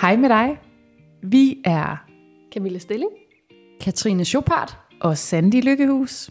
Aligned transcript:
Hej 0.00 0.16
med 0.16 0.28
dig. 0.28 0.58
Vi 1.22 1.62
er 1.64 2.04
Camilla 2.54 2.78
Stilling. 2.78 3.10
Katrine 3.80 4.24
Chopard. 4.24 4.76
og 5.00 5.18
Sandy 5.18 5.64
Lykkehus. 5.64 6.30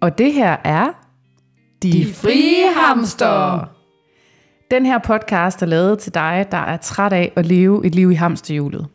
Og 0.00 0.18
det 0.18 0.32
her 0.32 0.56
er 0.64 0.86
De, 1.82 1.92
De 1.92 2.12
Frie 2.14 2.74
Hamster. 2.74 3.64
Den 4.70 4.86
her 4.86 4.98
podcast 4.98 5.62
er 5.62 5.66
lavet 5.66 5.98
til 5.98 6.14
dig, 6.14 6.46
der 6.50 6.58
er 6.58 6.76
træt 6.76 7.12
af 7.12 7.32
at 7.36 7.46
leve 7.46 7.86
et 7.86 7.94
liv 7.94 8.10
i 8.10 8.14
hamsterhjulet. 8.14 8.88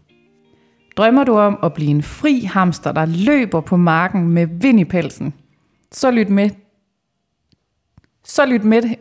Drømmer 0.97 1.23
du 1.23 1.37
om 1.37 1.59
at 1.63 1.73
blive 1.73 1.89
en 1.89 2.03
fri 2.03 2.39
hamster, 2.39 2.91
der 2.91 3.05
løber 3.05 3.61
på 3.61 3.77
marken 3.77 4.29
med 4.29 4.47
vind 4.61 4.79
i 4.79 4.85
pelsen? 4.85 5.33
Så 5.91 6.11
lyt 6.11 6.29
med. 6.29 6.49
Så 8.23 8.45
lyt 8.45 8.63
med. 8.63 8.95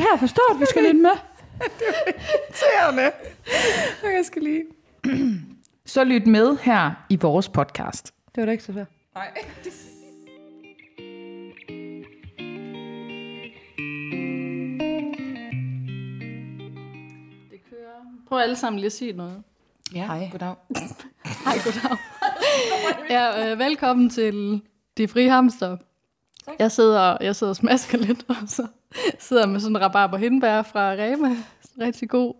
Det 0.00 0.08
her 0.08 0.16
forstået, 0.16 0.60
vi 0.60 0.64
skal 0.70 0.82
lidt 0.82 0.96
med. 0.96 1.10
irriterende. 1.60 3.12
Jeg 4.02 4.24
skal 4.24 4.42
lige. 4.42 4.64
Så 5.86 6.04
lyt 6.04 6.26
med 6.26 6.56
her 6.62 6.90
i 7.08 7.16
vores 7.16 7.48
podcast. 7.48 8.14
Det 8.34 8.40
var 8.40 8.44
da 8.44 8.52
ikke 8.52 8.64
så 8.64 8.72
svært. 8.72 8.86
Nej. 9.14 9.30
Det 17.50 17.60
kører. 17.70 18.00
Prøv 18.28 18.38
alle 18.38 18.56
sammen 18.56 18.78
lige 18.78 18.86
at 18.86 18.92
sige 18.92 19.12
noget. 19.12 19.42
Ja, 19.94 20.06
Hej. 20.06 20.28
goddag. 20.32 20.54
Hej, 21.44 21.54
goddag. 21.64 21.98
ja, 23.10 23.52
øh, 23.52 23.58
velkommen 23.58 24.10
til 24.10 24.62
De 24.98 25.08
Frie 25.08 25.30
Hamster. 25.30 25.76
Jeg 26.58 26.72
sidder, 26.72 27.16
jeg 27.20 27.36
sidder 27.36 27.50
og 27.50 27.56
smasker 27.56 27.98
lidt, 27.98 28.24
og 28.28 28.36
så 28.46 28.66
sidder 29.18 29.46
med 29.46 29.60
sådan 29.60 29.76
en 29.76 29.82
rabarber 29.82 30.18
hindbær 30.18 30.62
fra 30.62 30.90
Rema. 30.90 31.28
Rigtig 31.80 32.08
god 32.08 32.34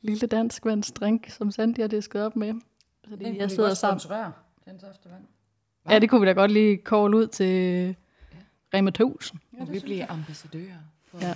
lille 0.00 0.26
dansk 0.26 0.64
vandsdrink, 0.64 1.30
som 1.30 1.50
Sandy 1.50 1.80
har 1.80 1.86
disket 1.86 2.22
op 2.22 2.36
med. 2.36 2.54
Fordi 3.08 3.38
jeg 3.38 3.50
sidder 3.50 3.74
sammen. 3.74 4.00
Den 4.64 4.80
første 4.80 5.08
vand. 5.10 5.24
Ja, 5.90 5.98
det 5.98 6.10
kunne 6.10 6.20
vi 6.20 6.26
da 6.26 6.32
godt 6.32 6.50
lige 6.50 6.80
call 6.84 7.14
ud 7.14 7.26
til 7.26 7.96
Rema 8.74 8.88
1000. 8.88 9.40
Og 9.60 9.72
vi 9.72 9.80
bliver 9.80 10.06
ambassadører. 10.10 10.78
For... 11.06 11.18
Ja. 11.20 11.34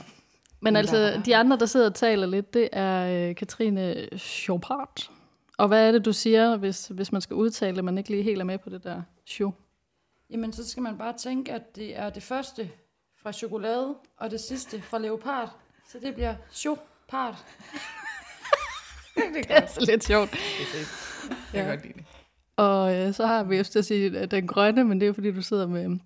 Men 0.61 0.77
altså, 0.77 1.23
de 1.27 1.37
andre, 1.37 1.56
der 1.56 1.67
sidder 1.67 1.87
og 1.87 1.95
taler 1.95 2.27
lidt, 2.27 2.55
det 2.55 2.69
er 2.73 3.29
øh, 3.29 3.34
Katrine 3.34 4.09
Chopard. 4.19 5.11
Og 5.59 5.69
hvad 5.69 5.89
er 5.89 5.93
det, 5.93 6.05
du 6.05 6.12
siger, 6.12 6.56
hvis, 6.56 6.87
hvis 6.87 7.12
man 7.12 7.21
skal 7.21 7.34
udtale, 7.34 7.79
at 7.79 7.84
man 7.84 7.99
ikke 7.99 8.11
lige 8.11 8.23
helt 8.23 8.41
er 8.41 8.45
med 8.45 8.59
på 8.59 8.71
det 8.71 8.84
der 8.84 9.03
show? 9.27 9.53
Jamen, 10.31 10.53
så 10.53 10.69
skal 10.69 10.83
man 10.83 10.99
bare 10.99 11.12
tænke, 11.12 11.53
at 11.53 11.77
det 11.77 11.99
er 11.99 12.11
det 12.11 12.23
første 12.23 12.71
fra 13.23 13.33
chokolade, 13.33 13.95
og 14.17 14.31
det 14.31 14.41
sidste 14.41 14.83
fra 14.83 14.98
leopard. 14.98 15.56
Så 15.89 15.98
det 16.03 16.15
bliver 16.15 16.34
chopard. 16.53 17.45
Det 19.34 19.47
er 19.48 19.55
altså 19.55 19.81
lidt 19.81 20.05
sjovt. 20.05 20.37
Jeg 21.55 21.65
kan 21.65 21.67
godt 21.67 21.83
lide 21.83 21.95
det. 21.95 22.05
Og 22.56 22.95
øh, 22.95 23.15
så 23.15 23.27
har 23.27 23.43
vi 23.43 23.59
efter 23.59 23.78
at 23.78 23.84
sige 23.84 24.19
at 24.19 24.31
den 24.31 24.47
grønne, 24.47 24.84
men 24.84 25.00
det 25.00 25.09
er 25.09 25.12
fordi, 25.12 25.33
du 25.33 25.43
sidder 25.43 25.67
med 25.67 25.98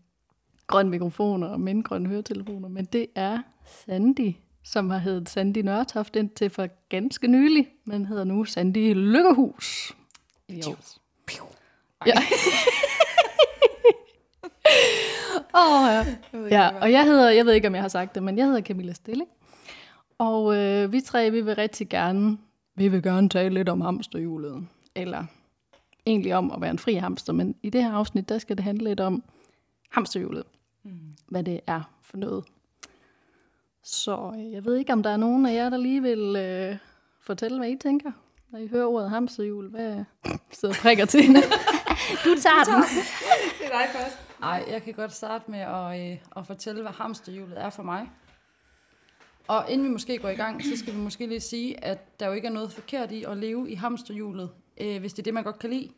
grønne 0.67 0.91
mikrofoner 0.91 1.48
og 1.48 1.61
mindgrønne 1.61 2.09
høretelefoner. 2.09 2.69
Men 2.69 2.84
det 2.84 3.06
er 3.14 3.39
Sandy, 3.67 4.34
som 4.64 4.91
har 4.91 4.98
heddet 4.98 5.28
Sandy 5.28 5.59
Nørtoft 5.59 6.17
indtil 6.17 6.50
for 6.50 6.69
ganske 6.89 7.27
nylig, 7.27 7.69
men 7.84 8.06
hedder 8.06 8.25
nu 8.25 8.44
Sandy 8.44 8.94
Lykkehus. 8.94 9.92
Jo. 10.48 10.77
Ja. 12.06 12.12
oh, 15.57 15.87
ja. 15.89 16.07
ja, 16.51 16.81
og 16.81 16.93
jeg 16.93 17.05
hedder, 17.05 17.31
jeg 17.31 17.47
ved 17.47 17.53
ikke, 17.53 17.69
om 17.69 17.75
jeg 17.75 17.83
har 17.83 17.89
sagt 17.89 18.15
det, 18.15 18.23
men 18.23 18.39
jeg 18.39 18.47
hedder 18.47 18.61
Camilla 18.61 18.93
Stilling. 18.93 19.29
Og 20.19 20.57
øh, 20.57 20.93
vi 20.93 21.01
tre, 21.01 21.31
vi 21.31 21.41
vil 21.41 21.55
rigtig 21.55 21.89
gerne, 21.89 22.39
vi 22.75 22.89
vil 22.89 23.03
gerne 23.03 23.28
tale 23.28 23.55
lidt 23.55 23.69
om 23.69 23.81
hamsterhjulet. 23.81 24.66
Eller 24.95 25.25
egentlig 26.06 26.34
om 26.34 26.50
at 26.50 26.61
være 26.61 26.71
en 26.71 26.78
fri 26.78 26.95
hamster, 26.95 27.33
men 27.33 27.55
i 27.62 27.71
det 27.71 27.84
her 27.84 27.93
afsnit, 27.93 28.28
der 28.28 28.39
skal 28.39 28.56
det 28.56 28.65
handle 28.65 28.84
lidt 28.84 29.00
om 29.00 29.22
hamsterhjulet. 29.91 30.45
Mm. 30.83 30.91
Hvad 31.28 31.43
det 31.43 31.61
er 31.66 31.83
for 32.03 32.16
noget. 32.16 32.45
Så 33.83 34.33
øh, 34.39 34.53
jeg 34.53 34.65
ved 34.65 34.77
ikke, 34.77 34.93
om 34.93 35.03
der 35.03 35.11
er 35.11 35.16
nogen 35.16 35.47
af 35.47 35.55
jer, 35.55 35.71
der 35.71 35.77
lige 35.77 36.03
vil 36.03 36.37
øh, 36.37 36.77
fortælle, 37.21 37.59
hvad 37.59 37.69
I 37.69 37.77
tænker, 37.77 38.11
når 38.50 38.59
I 38.59 38.66
hører 38.66 38.87
ordet 38.87 39.11
hamsterhjul. 39.11 39.69
Hvad 39.69 40.05
sidder 40.53 40.75
og 40.75 40.81
prikker 40.83 41.05
til? 41.05 41.37
du 42.25 42.41
tager 42.41 42.65
den. 42.65 42.83
Det 43.59 43.67
er 43.67 43.78
dig 43.78 43.89
først. 43.93 44.19
Nej, 44.41 44.65
jeg 44.69 44.83
kan 44.83 44.94
godt 44.94 45.12
starte 45.12 45.50
med 45.50 45.59
at, 45.59 46.12
øh, 46.12 46.19
at 46.37 46.47
fortælle, 46.47 46.83
hvad 46.83 46.93
hamsterhjulet 46.93 47.62
er 47.62 47.71
for 47.71 47.83
mig. 47.83 48.11
Og 49.49 49.71
inden 49.71 49.87
vi 49.87 49.93
måske 49.93 50.19
går 50.19 50.28
i 50.28 50.34
gang, 50.34 50.65
så 50.65 50.77
skal 50.77 50.95
vi 50.95 50.99
måske 50.99 51.27
lige 51.27 51.41
sige, 51.41 51.84
at 51.84 52.21
der 52.21 52.27
jo 52.27 52.33
ikke 52.33 52.49
er 52.49 52.53
noget 52.53 52.72
forkert 52.72 53.12
i 53.12 53.25
at 53.25 53.37
leve 53.37 53.71
i 53.71 53.75
hamsterhjulet, 53.75 54.50
øh, 54.81 55.00
hvis 55.00 55.12
det 55.12 55.19
er 55.19 55.25
det, 55.25 55.34
man 55.34 55.45
godt 55.45 55.59
kan 55.59 55.71
lide. 55.71 55.91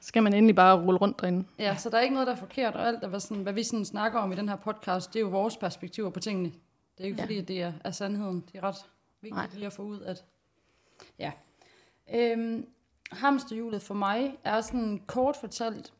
Skal 0.00 0.22
man 0.22 0.34
endelig 0.34 0.56
bare 0.56 0.84
rulle 0.84 1.00
rundt 1.00 1.20
derinde? 1.20 1.46
Ja, 1.58 1.76
så 1.76 1.90
der 1.90 1.98
er 1.98 2.02
ikke 2.02 2.14
noget, 2.14 2.26
der 2.26 2.32
er 2.32 2.38
forkert, 2.38 2.74
og 2.74 2.86
alt, 2.88 3.00
der, 3.00 3.08
hvad, 3.08 3.20
sådan, 3.20 3.42
hvad 3.42 3.52
vi 3.52 3.62
sådan 3.62 3.84
snakker 3.84 4.18
om 4.18 4.32
i 4.32 4.36
den 4.36 4.48
her 4.48 4.56
podcast, 4.56 5.12
det 5.12 5.18
er 5.18 5.20
jo 5.20 5.28
vores 5.28 5.56
perspektiver 5.56 6.10
på 6.10 6.20
tingene. 6.20 6.48
Det 6.98 7.04
er 7.04 7.04
ikke 7.04 7.16
ja. 7.16 7.24
fordi, 7.24 7.38
at 7.38 7.48
det 7.48 7.62
er, 7.62 7.72
er 7.84 7.90
sandheden. 7.90 8.44
Det 8.52 8.58
er 8.58 8.64
ret 8.64 8.76
vigtigt 9.20 9.36
Nej. 9.36 9.48
lige 9.54 9.66
at 9.66 9.72
få 9.72 9.82
ud, 9.82 10.00
at... 10.00 10.24
Ja. 11.18 11.32
Øhm, 12.14 12.66
hamsterhjulet 13.12 13.82
for 13.82 13.94
mig 13.94 14.38
er 14.44 14.60
sådan 14.60 15.02
kort 15.06 15.36
fortalt 15.36 15.92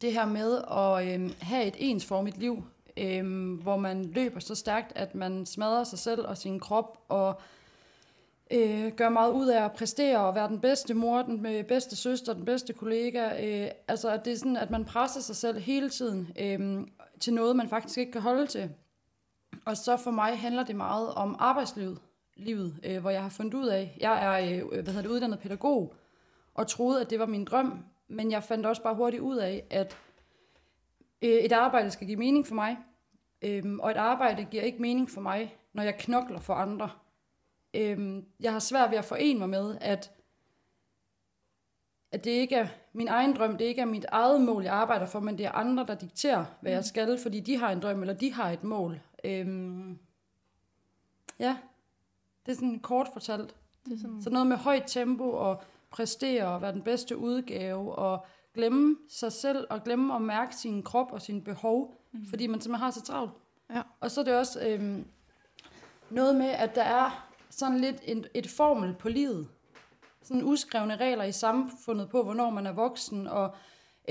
det 0.00 0.12
her 0.12 0.26
med 0.26 0.58
at 0.70 1.20
øh, 1.20 1.30
have 1.40 1.66
et 1.66 1.76
ensformigt 1.78 2.38
liv, 2.38 2.64
øh, 2.96 3.52
hvor 3.62 3.76
man 3.76 4.04
løber 4.04 4.40
så 4.40 4.54
stærkt, 4.54 4.92
at 4.96 5.14
man 5.14 5.46
smadrer 5.46 5.84
sig 5.84 5.98
selv 5.98 6.26
og 6.26 6.38
sin 6.38 6.60
krop, 6.60 6.98
og 7.08 7.40
øh, 8.50 8.92
gør 8.92 9.08
meget 9.08 9.32
ud 9.32 9.46
af 9.46 9.64
at 9.64 9.72
præstere 9.72 10.18
og 10.18 10.34
være 10.34 10.48
den 10.48 10.60
bedste 10.60 10.94
mor, 10.94 11.22
den 11.22 11.46
øh, 11.46 11.64
bedste 11.64 11.96
søster, 11.96 12.34
den 12.34 12.44
bedste 12.44 12.72
kollega. 12.72 13.46
Øh, 13.46 13.70
altså, 13.88 14.10
at 14.10 14.24
det 14.24 14.32
er 14.32 14.36
sådan, 14.36 14.56
at 14.56 14.70
man 14.70 14.84
presser 14.84 15.20
sig 15.20 15.36
selv 15.36 15.58
hele 15.58 15.90
tiden 15.90 16.28
øh, 16.40 16.86
til 17.20 17.34
noget, 17.34 17.56
man 17.56 17.68
faktisk 17.68 17.98
ikke 17.98 18.12
kan 18.12 18.20
holde 18.20 18.46
til. 18.46 18.70
Og 19.64 19.76
så 19.76 19.96
for 19.96 20.10
mig 20.10 20.38
handler 20.38 20.64
det 20.64 20.76
meget 20.76 21.14
om 21.14 21.36
arbejdslivet, 21.38 21.98
livet, 22.36 22.76
øh, 22.84 23.00
hvor 23.00 23.10
jeg 23.10 23.22
har 23.22 23.28
fundet 23.28 23.54
ud 23.54 23.66
af, 23.66 23.96
jeg 24.00 24.24
er 24.24 24.62
øh, 24.62 24.68
hvad 24.68 24.94
hedder 24.94 25.02
det, 25.02 25.08
uddannet 25.08 25.38
pædagog, 25.38 25.94
og 26.54 26.66
troede, 26.66 27.00
at 27.00 27.10
det 27.10 27.18
var 27.18 27.26
min 27.26 27.44
drøm, 27.44 27.84
men 28.08 28.30
jeg 28.30 28.42
fandt 28.42 28.66
også 28.66 28.82
bare 28.82 28.94
hurtigt 28.94 29.22
ud 29.22 29.36
af, 29.36 29.64
at 29.70 29.98
øh, 31.22 31.30
et 31.30 31.52
arbejde 31.52 31.90
skal 31.90 32.06
give 32.06 32.18
mening 32.18 32.46
for 32.46 32.54
mig, 32.54 32.76
øh, 33.42 33.64
og 33.78 33.90
et 33.90 33.96
arbejde 33.96 34.44
giver 34.44 34.62
ikke 34.62 34.82
mening 34.82 35.10
for 35.10 35.20
mig, 35.20 35.56
når 35.72 35.82
jeg 35.82 35.98
knokler 35.98 36.40
for 36.40 36.54
andre. 36.54 36.90
Øhm, 37.74 38.24
jeg 38.40 38.52
har 38.52 38.58
svært 38.58 38.90
ved 38.90 38.98
at 38.98 39.04
forene 39.04 39.38
mig 39.38 39.48
med, 39.48 39.78
at, 39.80 40.12
at 42.12 42.24
det 42.24 42.30
ikke 42.30 42.54
er 42.54 42.68
min 42.92 43.08
egen 43.08 43.36
drøm, 43.36 43.56
det 43.56 43.64
ikke 43.64 43.80
er 43.80 43.86
mit 43.86 44.04
eget 44.08 44.40
mål, 44.40 44.62
jeg 44.62 44.74
arbejder 44.74 45.06
for, 45.06 45.20
men 45.20 45.38
det 45.38 45.46
er 45.46 45.52
andre, 45.52 45.86
der 45.86 45.94
dikterer, 45.94 46.44
hvad 46.60 46.72
jeg 46.72 46.84
skal, 46.84 47.18
fordi 47.22 47.40
de 47.40 47.56
har 47.56 47.70
en 47.70 47.80
drøm, 47.80 48.00
eller 48.00 48.14
de 48.14 48.32
har 48.32 48.50
et 48.50 48.64
mål. 48.64 49.00
Øhm, 49.24 49.98
ja, 51.38 51.56
det 52.46 52.52
er 52.52 52.56
sådan 52.56 52.80
kort 52.80 53.08
fortalt. 53.12 53.54
Det 53.84 53.92
er 53.92 53.98
sådan, 53.98 54.22
Så 54.22 54.30
noget 54.30 54.46
med 54.46 54.56
højt 54.56 54.84
tempo 54.86 55.30
og 55.30 55.62
præstere 55.92 56.46
og 56.46 56.62
være 56.62 56.72
den 56.72 56.82
bedste 56.82 57.16
udgave 57.16 57.94
og 57.94 58.26
glemme 58.54 58.96
sig 59.08 59.32
selv 59.32 59.66
og 59.70 59.84
glemme 59.84 60.14
at 60.14 60.22
mærke 60.22 60.56
sin 60.56 60.82
krop 60.82 61.12
og 61.12 61.22
sine 61.22 61.42
behov, 61.42 61.94
mm. 62.12 62.26
fordi 62.30 62.46
man 62.46 62.60
simpelthen 62.60 62.84
har 62.84 62.90
så 62.90 63.02
travlt. 63.02 63.32
Ja. 63.70 63.82
Og 64.00 64.10
så 64.10 64.20
er 64.20 64.24
det 64.24 64.34
også 64.34 64.68
øhm, 64.68 65.04
noget 66.10 66.36
med, 66.36 66.48
at 66.48 66.74
der 66.74 66.82
er 66.82 67.28
sådan 67.50 67.78
lidt 67.78 67.96
et, 68.02 68.28
et 68.34 68.50
formel 68.50 68.94
på 68.94 69.08
livet. 69.08 69.48
Sådan 70.22 70.44
uskrevne 70.44 70.96
regler 70.96 71.24
i 71.24 71.32
samfundet 71.32 72.08
på, 72.08 72.22
hvornår 72.22 72.50
man 72.50 72.66
er 72.66 72.72
voksen, 72.72 73.26
og 73.26 73.54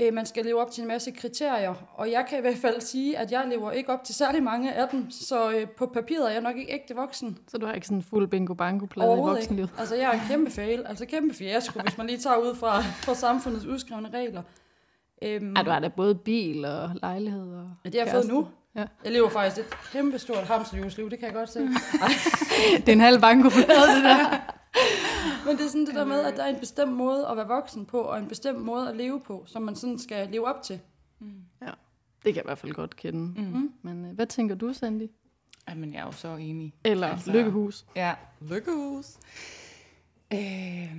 øh, 0.00 0.12
man 0.14 0.26
skal 0.26 0.44
leve 0.44 0.60
op 0.60 0.70
til 0.70 0.82
en 0.82 0.88
masse 0.88 1.10
kriterier. 1.10 1.74
Og 1.94 2.10
jeg 2.10 2.24
kan 2.28 2.38
i 2.38 2.40
hvert 2.40 2.56
fald 2.56 2.80
sige, 2.80 3.18
at 3.18 3.32
jeg 3.32 3.44
lever 3.48 3.70
ikke 3.70 3.92
op 3.92 4.04
til 4.04 4.14
særlig 4.14 4.42
mange 4.42 4.72
af 4.74 4.88
dem, 4.88 5.10
så 5.10 5.50
øh, 5.52 5.66
på 5.68 5.86
papiret 5.86 6.28
er 6.28 6.32
jeg 6.32 6.40
nok 6.40 6.56
ikke 6.56 6.72
ægte 6.72 6.94
voksen. 6.94 7.38
så 7.48 7.58
du 7.58 7.66
har 7.66 7.72
ikke 7.74 7.86
sådan 7.86 7.98
en 7.98 8.02
fuld 8.10 8.28
bingo-bango-plade 8.28 9.12
i 9.12 9.16
voksenlivet? 9.16 9.68
ikke. 9.68 9.80
Altså, 9.80 9.94
jeg 9.96 10.04
er 10.08 10.12
en 10.12 10.20
kæmpe 10.28 10.50
fail. 10.50 10.84
Altså, 10.86 11.06
kæmpe 11.06 11.34
fiasko, 11.34 11.80
hvis 11.80 11.98
man 11.98 12.06
lige 12.06 12.18
tager 12.18 12.36
ud 12.36 12.54
fra, 12.54 12.80
fra 12.80 13.14
samfundets 13.14 13.64
udskrevne 13.66 14.10
regler. 14.14 14.42
Øhm, 15.22 15.54
Ja, 15.56 15.62
du 15.62 15.70
har 15.70 15.80
da 15.80 15.88
både 15.88 16.14
bil 16.14 16.64
og 16.64 16.90
lejlighed 17.02 17.54
og 17.54 17.70
ja, 17.84 17.90
det 17.90 18.00
har 18.00 18.06
jeg 18.06 18.14
fået 18.14 18.28
nu. 18.28 18.46
Ja. 18.76 18.84
Jeg 19.04 19.12
lever 19.12 19.28
faktisk 19.28 19.58
et 19.58 19.66
kæmpe 19.92 20.18
stort 20.18 20.44
hamsterhjulsliv, 20.44 21.10
det 21.10 21.18
kan 21.18 21.26
jeg 21.26 21.34
godt 21.34 21.50
se. 21.50 21.60
Det 22.76 22.88
er 22.88 22.92
en 22.92 23.00
halv 23.00 23.20
bankoplade, 23.20 23.68
det 23.96 24.04
der. 24.04 24.38
Men 25.46 25.56
det 25.56 25.64
er 25.64 25.68
sådan 25.68 25.86
det 25.86 25.94
der 25.94 26.04
med, 26.04 26.20
at 26.20 26.36
der 26.36 26.44
er 26.44 26.48
en 26.48 26.60
bestemt 26.60 26.92
måde 26.92 27.28
at 27.28 27.36
være 27.36 27.48
voksen 27.48 27.86
på, 27.86 28.00
og 28.00 28.18
en 28.18 28.28
bestemt 28.28 28.58
måde 28.60 28.88
at 28.88 28.96
leve 28.96 29.20
på, 29.20 29.44
som 29.46 29.62
man 29.62 29.76
sådan 29.76 29.98
skal 29.98 30.28
leve 30.30 30.46
op 30.46 30.62
til. 30.62 30.80
Ja, 31.62 31.70
det 32.24 32.34
kan 32.34 32.36
jeg 32.36 32.44
i 32.44 32.46
hvert 32.46 32.58
fald 32.58 32.72
godt 32.72 32.96
kende. 32.96 33.40
Mm. 33.40 33.72
Men 33.82 34.04
øh, 34.04 34.12
hvad 34.14 34.26
tænker 34.26 34.54
du, 34.54 34.72
Sandy? 34.72 35.06
Jamen, 35.68 35.92
jeg 35.94 36.00
er 36.00 36.04
jo 36.04 36.12
så 36.12 36.36
enig. 36.36 36.74
Eller 36.84 37.06
Altså-. 37.08 37.32
Lykkehus? 37.32 37.86
Ja, 37.96 38.14
lykkehus. 38.40 39.16
Øh, 40.32 40.92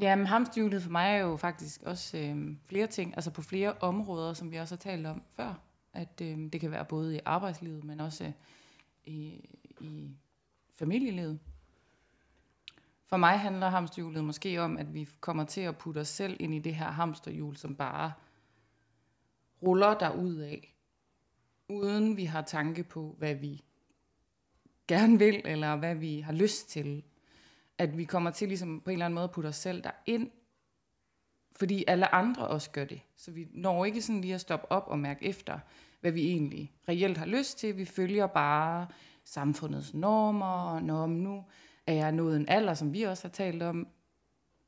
jamen, 0.00 0.26
hamsterhjulet 0.26 0.82
for 0.82 0.90
mig 0.90 1.10
er 1.10 1.16
jo 1.18 1.36
faktisk 1.36 1.82
også 1.82 2.18
øh, 2.18 2.56
flere 2.66 2.86
ting, 2.86 3.12
altså 3.16 3.30
på 3.30 3.42
flere 3.42 3.72
områder, 3.80 4.34
som 4.34 4.50
vi 4.52 4.56
også 4.56 4.74
har 4.74 4.78
talt 4.78 5.06
om 5.06 5.22
før. 5.36 5.60
At 5.92 6.20
øh, 6.22 6.38
det 6.52 6.60
kan 6.60 6.70
være 6.70 6.84
både 6.84 7.16
i 7.16 7.20
arbejdslivet, 7.24 7.84
men 7.84 8.00
også 8.00 8.32
i, 9.06 9.48
i 9.80 10.10
familielivet. 10.74 11.38
For 13.06 13.16
mig 13.16 13.40
handler 13.40 13.68
hamsterhjulet 13.68 14.24
måske 14.24 14.62
om, 14.62 14.76
at 14.76 14.94
vi 14.94 15.08
kommer 15.20 15.44
til 15.44 15.60
at 15.60 15.78
putte 15.78 15.98
os 15.98 16.08
selv 16.08 16.36
ind 16.40 16.54
i 16.54 16.58
det 16.58 16.74
her 16.74 16.90
hamsterhjul, 16.90 17.56
som 17.56 17.76
bare 17.76 18.12
ruller 19.62 19.98
der 19.98 20.10
ud 20.10 20.34
af, 20.34 20.76
uden 21.68 22.16
vi 22.16 22.24
har 22.24 22.42
tanke 22.42 22.84
på, 22.84 23.14
hvad 23.18 23.34
vi 23.34 23.64
gerne 24.88 25.18
vil, 25.18 25.42
eller 25.44 25.76
hvad 25.76 25.94
vi 25.94 26.20
har 26.20 26.32
lyst 26.32 26.68
til. 26.68 27.02
At 27.78 27.98
vi 27.98 28.04
kommer 28.04 28.30
til 28.30 28.48
ligesom 28.48 28.80
på 28.80 28.90
en 28.90 28.94
eller 28.94 29.06
anden 29.06 29.14
måde 29.14 29.24
at 29.24 29.30
putte 29.30 29.48
os 29.48 29.56
selv 29.56 29.82
derind, 29.84 30.30
fordi 31.56 31.84
alle 31.86 32.14
andre 32.14 32.48
også 32.48 32.70
gør 32.70 32.84
det. 32.84 33.00
Så 33.16 33.30
vi 33.30 33.48
når 33.52 33.84
ikke 33.84 34.02
sådan 34.02 34.20
lige 34.20 34.34
at 34.34 34.40
stoppe 34.40 34.72
op 34.72 34.84
og 34.86 34.98
mærke 34.98 35.24
efter, 35.24 35.58
hvad 36.00 36.12
vi 36.12 36.26
egentlig 36.30 36.72
reelt 36.88 37.18
har 37.18 37.26
lyst 37.26 37.58
til. 37.58 37.76
Vi 37.76 37.84
følger 37.84 38.26
bare 38.26 38.86
samfundets 39.24 39.94
normer, 39.94 40.46
og 40.46 40.82
når 40.82 41.06
nu 41.06 41.44
er 41.86 41.92
jeg 41.94 42.12
nået 42.12 42.36
en 42.36 42.48
alder, 42.48 42.74
som 42.74 42.92
vi 42.92 43.02
også 43.02 43.24
har 43.24 43.32
talt 43.32 43.62
om, 43.62 43.86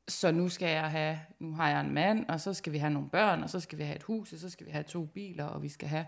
så 0.07 0.31
nu 0.31 0.49
skal 0.49 0.69
jeg 0.69 0.83
have, 0.91 1.19
nu 1.39 1.53
har 1.53 1.69
jeg 1.69 1.81
en 1.81 1.93
mand, 1.93 2.25
og 2.29 2.39
så 2.41 2.53
skal 2.53 2.73
vi 2.73 2.77
have 2.77 2.93
nogle 2.93 3.09
børn, 3.09 3.43
og 3.43 3.49
så 3.49 3.59
skal 3.59 3.77
vi 3.77 3.83
have 3.83 3.95
et 3.95 4.03
hus, 4.03 4.33
og 4.33 4.39
så 4.39 4.49
skal 4.49 4.65
vi 4.65 4.71
have 4.71 4.83
to 4.83 5.05
biler, 5.05 5.45
og 5.45 5.63
vi 5.63 5.69
skal 5.69 5.87
have 5.87 6.05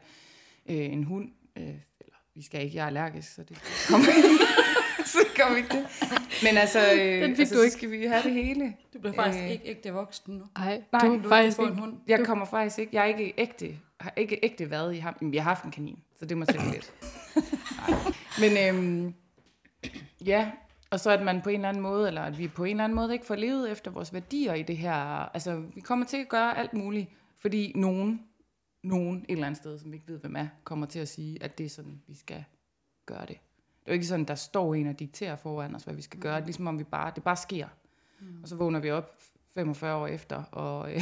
øh, 0.69 0.75
en 0.93 1.03
hund, 1.03 1.29
øh, 1.55 1.63
eller 1.99 2.15
vi 2.35 2.41
skal 2.43 2.63
ikke, 2.63 2.75
jeg 2.77 2.83
er 2.83 2.87
allergisk, 2.87 3.33
så 3.33 3.43
det 3.43 3.57
kommer, 3.89 4.05
så 5.05 5.17
kommer 5.39 5.57
ikke 5.57 5.69
det. 5.69 5.85
Men 6.43 6.57
altså, 6.57 6.79
øh, 6.93 7.21
Den 7.21 7.31
fik 7.31 7.39
altså 7.39 7.55
du 7.55 7.61
ikke. 7.61 7.73
skal 7.73 7.91
vi 7.91 8.05
have 8.05 8.23
det 8.23 8.33
hele. 8.33 8.73
Du 8.93 8.99
bliver 8.99 9.13
faktisk 9.15 9.43
Øh. 9.43 9.49
ikke 9.51 9.65
ægte 9.65 9.91
voksen 9.93 10.33
nu. 10.37 10.43
Ej, 10.55 10.81
Nej, 10.91 11.01
du 11.07 11.13
du 11.17 11.23
er 11.25 11.29
faktisk 11.29 11.55
få 11.55 11.63
en 11.63 11.69
ikke. 11.69 11.81
hund. 11.81 11.97
Jeg 12.07 12.25
kommer 12.25 12.45
faktisk 12.45 12.79
ikke, 12.79 12.95
jeg 12.95 13.01
er 13.01 13.05
ikke 13.17 13.33
ægte, 13.37 13.77
har 13.99 14.13
ikke 14.17 14.39
ægte 14.43 14.69
været 14.71 14.95
i 14.95 14.97
ham. 14.97 15.15
Jamen, 15.21 15.31
Vi 15.31 15.37
har 15.37 15.43
haft 15.43 15.63
en 15.63 15.71
kanin, 15.71 15.99
så 16.19 16.25
det 16.25 16.37
må 16.37 16.45
sætte 16.45 16.71
lidt. 16.71 16.93
Nej. 17.87 17.99
Men 18.39 18.75
øhm, 18.75 19.13
ja, 20.25 20.51
og 20.91 20.99
så 20.99 21.11
at 21.11 21.21
man 21.21 21.41
på 21.41 21.49
en 21.49 21.55
eller 21.55 21.69
anden 21.69 21.83
måde, 21.83 22.07
eller 22.07 22.21
at 22.21 22.37
vi 22.37 22.47
på 22.47 22.63
en 22.63 22.71
eller 22.71 22.83
anden 22.83 22.95
måde 22.95 23.13
ikke 23.13 23.25
får 23.25 23.35
levet 23.35 23.71
efter 23.71 23.91
vores 23.91 24.13
værdier 24.13 24.53
i 24.53 24.63
det 24.63 24.77
her. 24.77 24.93
Altså, 25.33 25.63
vi 25.75 25.81
kommer 25.81 26.05
til 26.05 26.17
at 26.17 26.29
gøre 26.29 26.57
alt 26.57 26.73
muligt, 26.73 27.09
fordi 27.37 27.73
nogen, 27.75 28.21
nogen 28.83 29.17
et 29.17 29.31
eller 29.33 29.45
andet 29.45 29.57
sted, 29.57 29.79
som 29.79 29.91
vi 29.91 29.95
ikke 29.95 30.07
ved, 30.07 30.19
hvem 30.19 30.35
er, 30.35 30.47
kommer 30.63 30.85
til 30.85 30.99
at 30.99 31.07
sige, 31.07 31.43
at 31.43 31.57
det 31.57 31.65
er 31.65 31.69
sådan, 31.69 32.01
vi 32.07 32.15
skal 32.15 32.43
gøre 33.05 33.21
det. 33.21 33.37
Det 33.79 33.87
er 33.87 33.91
jo 33.91 33.93
ikke 33.93 34.05
sådan, 34.05 34.25
der 34.25 34.35
står 34.35 34.75
en 34.75 34.87
og 34.87 34.99
dikterer 34.99 35.35
foran 35.35 35.75
os, 35.75 35.83
hvad 35.83 35.93
vi 35.93 36.01
skal 36.01 36.19
gøre. 36.19 36.35
Det 36.35 36.41
er 36.41 36.45
ligesom 36.45 36.67
om 36.67 36.79
vi 36.79 36.83
bare, 36.83 37.11
det 37.15 37.23
bare 37.23 37.35
sker. 37.35 37.67
Og 38.43 38.47
så 38.47 38.55
vågner 38.55 38.79
vi 38.79 38.91
op 38.91 39.21
45 39.53 39.95
år 39.95 40.07
efter, 40.07 40.43
og, 40.43 40.93
øh, 40.93 41.01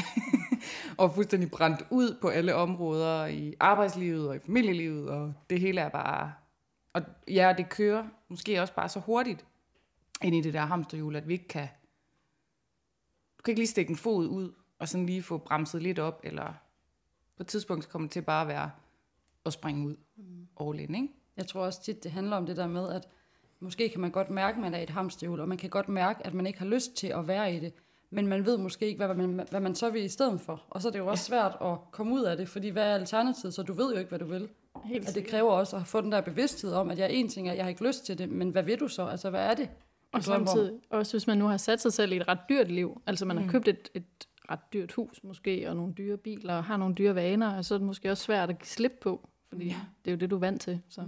og 0.97 1.15
fuldstændig 1.15 1.51
brændt 1.51 1.85
ud 1.89 2.17
på 2.21 2.27
alle 2.27 2.55
områder 2.55 3.25
i 3.25 3.53
arbejdslivet 3.59 4.29
og 4.29 4.35
i 4.35 4.39
familielivet, 4.39 5.09
og 5.09 5.33
det 5.49 5.59
hele 5.59 5.81
er 5.81 5.89
bare... 5.89 6.33
Og 6.93 7.01
ja, 7.27 7.53
det 7.57 7.69
kører 7.69 8.05
måske 8.29 8.61
også 8.61 8.73
bare 8.73 8.89
så 8.89 8.99
hurtigt 8.99 9.45
ind 10.23 10.35
i 10.35 10.41
det 10.41 10.53
der 10.53 10.59
hamsterhjul, 10.59 11.15
at 11.15 11.27
vi 11.27 11.33
ikke 11.33 11.47
kan... 11.47 11.67
Du 13.37 13.41
kan 13.43 13.51
ikke 13.51 13.59
lige 13.59 13.67
stikke 13.67 13.89
en 13.89 13.97
fod 13.97 14.27
ud, 14.27 14.51
og 14.79 14.89
sådan 14.89 15.05
lige 15.05 15.23
få 15.23 15.37
bremset 15.37 15.81
lidt 15.81 15.99
op, 15.99 16.21
eller 16.23 16.53
på 17.37 17.43
et 17.43 17.47
tidspunkt 17.47 17.89
kommer 17.89 18.07
det 18.07 18.13
til 18.13 18.21
bare 18.21 18.41
at 18.41 18.47
være 18.47 18.71
at 19.45 19.53
springe 19.53 19.87
ud 19.87 19.95
all 20.61 20.79
in, 20.79 20.95
ikke? 20.95 21.13
Jeg 21.37 21.47
tror 21.47 21.65
også 21.65 21.83
tit, 21.83 22.03
det 22.03 22.11
handler 22.11 22.37
om 22.37 22.45
det 22.45 22.57
der 22.57 22.67
med, 22.67 22.89
at 22.89 23.07
måske 23.59 23.89
kan 23.89 24.01
man 24.01 24.11
godt 24.11 24.29
mærke, 24.29 24.55
at 24.55 24.61
man 24.61 24.73
er 24.73 24.79
i 24.79 24.83
et 24.83 24.89
hamsterhjul, 24.89 25.39
og 25.39 25.49
man 25.49 25.57
kan 25.57 25.69
godt 25.69 25.89
mærke, 25.89 26.25
at 26.25 26.33
man 26.33 26.47
ikke 26.47 26.59
har 26.59 26.65
lyst 26.65 26.93
til 26.93 27.07
at 27.07 27.27
være 27.27 27.55
i 27.55 27.59
det, 27.59 27.73
men 28.09 28.27
man 28.27 28.45
ved 28.45 28.57
måske 28.57 28.87
ikke, 28.87 29.05
hvad 29.05 29.15
man, 29.15 29.47
hvad 29.49 29.59
man 29.59 29.75
så 29.75 29.89
vil 29.89 30.03
i 30.03 30.09
stedet 30.09 30.41
for. 30.41 30.63
Og 30.69 30.81
så 30.81 30.87
er 30.87 30.91
det 30.91 30.99
jo 30.99 31.07
også 31.07 31.23
svært 31.23 31.57
at 31.61 31.77
komme 31.91 32.13
ud 32.13 32.23
af 32.23 32.37
det, 32.37 32.49
fordi 32.49 32.69
hvad 32.69 32.83
er 32.83 32.93
alternativet, 32.93 33.53
så 33.53 33.63
du 33.63 33.73
ved 33.73 33.93
jo 33.93 33.99
ikke, 33.99 34.09
hvad 34.09 34.19
du 34.19 34.25
vil. 34.25 34.49
Helt 34.83 35.07
Og 35.07 35.15
det 35.15 35.27
kræver 35.27 35.51
også 35.51 35.75
at 35.77 35.87
få 35.87 36.01
den 36.01 36.11
der 36.11 36.21
bevidsthed 36.21 36.73
om, 36.73 36.89
at 36.89 36.99
jeg 36.99 37.11
en 37.11 37.29
ting 37.29 37.47
er, 37.47 37.51
at 37.51 37.57
jeg 37.57 37.65
har 37.65 37.69
ikke 37.69 37.87
lyst 37.87 38.05
til 38.05 38.17
det, 38.17 38.29
men 38.29 38.49
hvad 38.49 38.63
vil 38.63 38.79
du 38.79 38.87
så? 38.87 39.07
Altså, 39.07 39.29
hvad 39.29 39.45
er 39.45 39.53
det? 39.53 39.69
Og 40.11 40.17
om? 40.17 40.21
samtidig, 40.21 40.71
også 40.89 41.13
hvis 41.13 41.27
man 41.27 41.37
nu 41.37 41.45
har 41.45 41.57
sat 41.57 41.81
sig 41.81 41.93
selv 41.93 42.11
i 42.11 42.15
et 42.15 42.27
ret 42.27 42.39
dyrt 42.49 42.71
liv, 42.71 43.01
altså 43.05 43.25
man 43.25 43.37
har 43.37 43.51
købt 43.51 43.67
et, 43.67 43.89
et 43.93 44.05
ret 44.51 44.73
dyrt 44.73 44.91
hus 44.91 45.23
måske, 45.23 45.69
og 45.69 45.75
nogle 45.75 45.93
dyre 45.93 46.17
biler, 46.17 46.55
og 46.55 46.63
har 46.63 46.77
nogle 46.77 46.95
dyre 46.95 47.15
vaner, 47.15 47.57
og 47.57 47.65
så 47.65 47.73
er 47.73 47.77
det 47.77 47.87
måske 47.87 48.11
også 48.11 48.23
svært 48.23 48.49
at 48.49 48.59
give 48.59 48.67
slip 48.67 48.91
på, 49.01 49.29
fordi 49.49 49.65
Ja. 49.65 49.75
det 50.05 50.11
er 50.11 50.15
jo 50.15 50.19
det, 50.19 50.29
du 50.29 50.35
er 50.35 50.39
vant 50.39 50.61
til. 50.61 50.81
Så 50.89 51.01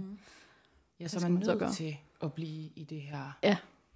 Ja, 1.00 1.08
så 1.08 1.26
er 1.26 1.30
man 1.30 1.42
så 1.44 1.50
nødt 1.50 1.58
gøre? 1.58 1.72
til 1.72 1.96
at 2.22 2.32
blive 2.32 2.70
i 2.76 2.84
det 2.90 3.00
her 3.00 3.54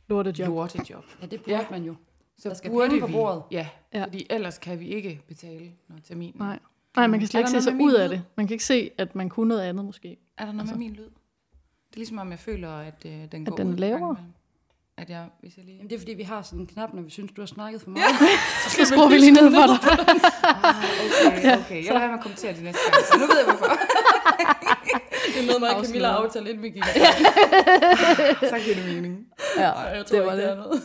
lortejob. 0.08 0.49
lortejob. 0.49 1.05
Ja, 1.23 1.26
det 1.26 1.41
burde 1.41 1.50
Ja. 1.53 1.58
ja. 1.61 1.67
man 1.70 1.85
jo. 1.85 1.94
Så 2.38 2.49
Der 2.49 2.55
skal 2.55 2.70
burde 2.70 2.88
penge 2.88 3.00
på 3.00 3.06
vi- 3.06 3.12
bordet. 3.12 3.43
Ja, 3.50 3.69
Ja. 3.93 3.99
ja, 3.99 4.05
fordi 4.05 4.26
ellers 4.31 4.58
kan 4.58 4.81
vi 4.81 4.88
ikke 4.88 5.20
betale 5.29 5.73
noget 5.88 6.05
termin. 6.05 6.32
Nej. 6.38 6.58
Nej, 6.97 7.06
man 7.06 7.19
kan 7.20 7.29
slet 7.29 7.41
Er 7.41 7.47
ikke 7.47 7.50
se 7.50 7.62
sig 7.62 7.75
ud 7.81 7.94
af 7.94 8.08
lyd? 8.11 8.17
det. 8.17 8.25
Man 8.37 8.47
kan 8.47 8.55
ikke 8.55 8.64
se, 8.64 8.91
at 8.99 9.14
man 9.14 9.29
kunne 9.29 9.49
noget 9.49 9.61
andet 9.62 9.85
måske. 9.85 10.17
Er 10.38 10.44
der 10.44 10.53
noget 10.53 10.61
Altså. 10.61 10.75
med 10.75 10.79
min 10.79 10.93
lyd? 10.93 11.05
Det 11.05 11.93
er 11.93 11.97
ligesom 11.97 12.19
om, 12.19 12.31
jeg 12.31 12.38
føler, 12.38 12.70
at 12.70 13.03
øh, 13.06 13.12
den 13.12 13.43
At 13.43 13.47
går 13.49 13.56
den 13.56 13.69
ud 13.69 13.79
er 13.79 14.17
At 14.98 15.10
jeg, 15.10 15.25
hvis 15.40 15.56
jeg 15.56 15.64
lige... 15.64 15.76
Jamen, 15.76 15.90
det 15.90 15.96
er 15.96 16.00
fordi, 16.00 16.14
vi 16.14 16.22
har 16.22 16.43
sådan 16.43 16.60
en 16.60 16.66
knap, 16.66 16.94
når 16.94 17.02
vi 17.02 17.10
synes, 17.10 17.32
du 17.32 17.40
har 17.43 17.46
snakket 17.46 17.82
for 17.82 17.90
meget. 17.90 18.14
Så 18.76 18.84
skruer 18.84 19.08
vi 19.08 19.19
lige 19.19 19.31
ned 19.31 19.50
for 19.50 19.66
dig. 19.66 19.78
Ah, 20.62 20.84
okay, 21.26 21.58
okay. 21.58 21.84
Jeg 21.84 21.93
lader 21.94 21.98
være 21.98 22.08
med 22.08 22.19
at 22.19 22.22
kommentere 22.22 22.52
det 22.52 22.62
næste 22.62 22.81
gang, 22.90 23.04
så 23.04 23.19
nu 23.19 23.26
ved 23.26 23.37
jeg 23.37 23.44
hvorfor. 23.44 23.66
det 25.34 25.43
er 25.43 25.46
noget, 25.46 25.60
mig 25.60 25.76
og. 25.76 25.84
Camilla 25.84 26.08
aftalte, 26.08 26.50
inden 26.50 26.62
vi 26.62 26.70
gik. 26.70 26.84
Så 28.52 28.58
giver 28.64 28.76
det 28.76 28.94
mening. 28.94 29.26
Ja, 29.56 29.70
jeg 29.78 30.06
tror 30.06 30.16
det 30.16 30.26
var 30.26 30.32
ikke, 30.32 30.48
det. 30.48 30.56
det 30.56 30.58
er 30.58 30.62
noget. 30.64 30.82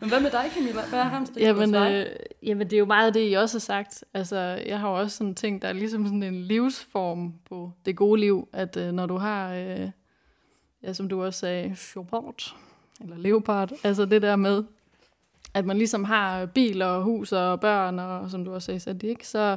Men 0.00 0.08
hvad 0.08 0.20
med 0.20 0.30
dig, 0.30 0.50
Camilla? 0.54 0.82
Hvad 0.88 0.98
er 0.98 1.04
hamsterhjulet 1.04 1.72
Jamen, 1.72 1.92
øh, 1.94 2.06
jamen, 2.42 2.66
det 2.70 2.76
er 2.76 2.78
jo 2.78 2.84
meget 2.84 3.14
det, 3.14 3.30
I 3.30 3.34
også 3.34 3.54
har 3.56 3.60
sagt. 3.60 4.04
Altså, 4.14 4.36
jeg 4.66 4.80
har 4.80 4.88
jo 4.88 4.94
også 5.00 5.16
sådan 5.16 5.34
tænkt, 5.34 5.62
der 5.62 5.68
er 5.68 5.72
ligesom 5.72 6.04
sådan 6.06 6.22
en 6.22 6.42
livsform 6.42 7.34
på 7.48 7.70
det 7.86 7.96
gode 7.96 8.20
liv, 8.20 8.48
at 8.52 8.76
øh, 8.76 8.92
når 8.92 9.06
du 9.06 9.16
har, 9.16 9.54
øh, 9.54 9.90
ja, 10.82 10.92
som 10.92 11.08
du 11.08 11.24
også 11.24 11.40
sagde, 11.40 11.76
Chopard, 11.76 12.54
eller 13.00 13.16
leopard, 13.16 13.72
altså 13.84 14.04
det 14.04 14.22
der 14.22 14.36
med, 14.36 14.64
at 15.54 15.64
man 15.64 15.78
ligesom 15.78 16.04
har 16.04 16.46
bil 16.46 16.82
og 16.82 17.02
hus 17.02 17.32
og 17.32 17.60
børn, 17.60 17.98
og 17.98 18.30
som 18.30 18.44
du 18.44 18.54
også 18.54 18.66
sagde, 18.66 18.80
Sandy, 18.80 19.04
ikke? 19.04 19.28
Så, 19.28 19.56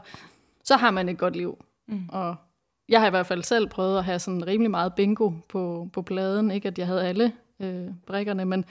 så 0.64 0.76
har 0.76 0.92
man 0.92 1.10
et 1.10 1.18
godt 1.18 1.36
liv. 1.36 1.66
Mm. 1.88 2.10
Og 2.10 2.36
jeg 2.90 3.00
har 3.00 3.08
i 3.08 3.10
hvert 3.10 3.28
fald 3.28 3.44
selv 3.44 3.68
prøvet 3.68 3.98
at 3.98 4.04
have 4.04 4.20
sådan 4.20 4.48
rimelig 4.48 4.72
meget 4.72 4.94
bingo 4.94 5.32
på, 5.50 5.90
på 5.94 6.02
pladen. 6.02 6.52
Ikke 6.52 6.68
at 6.68 6.80
jeg 6.80 6.88
havde 6.88 7.08
alle 7.08 7.34
øh, 7.60 7.88
brikkerne, 8.06 8.46
men, 8.46 8.66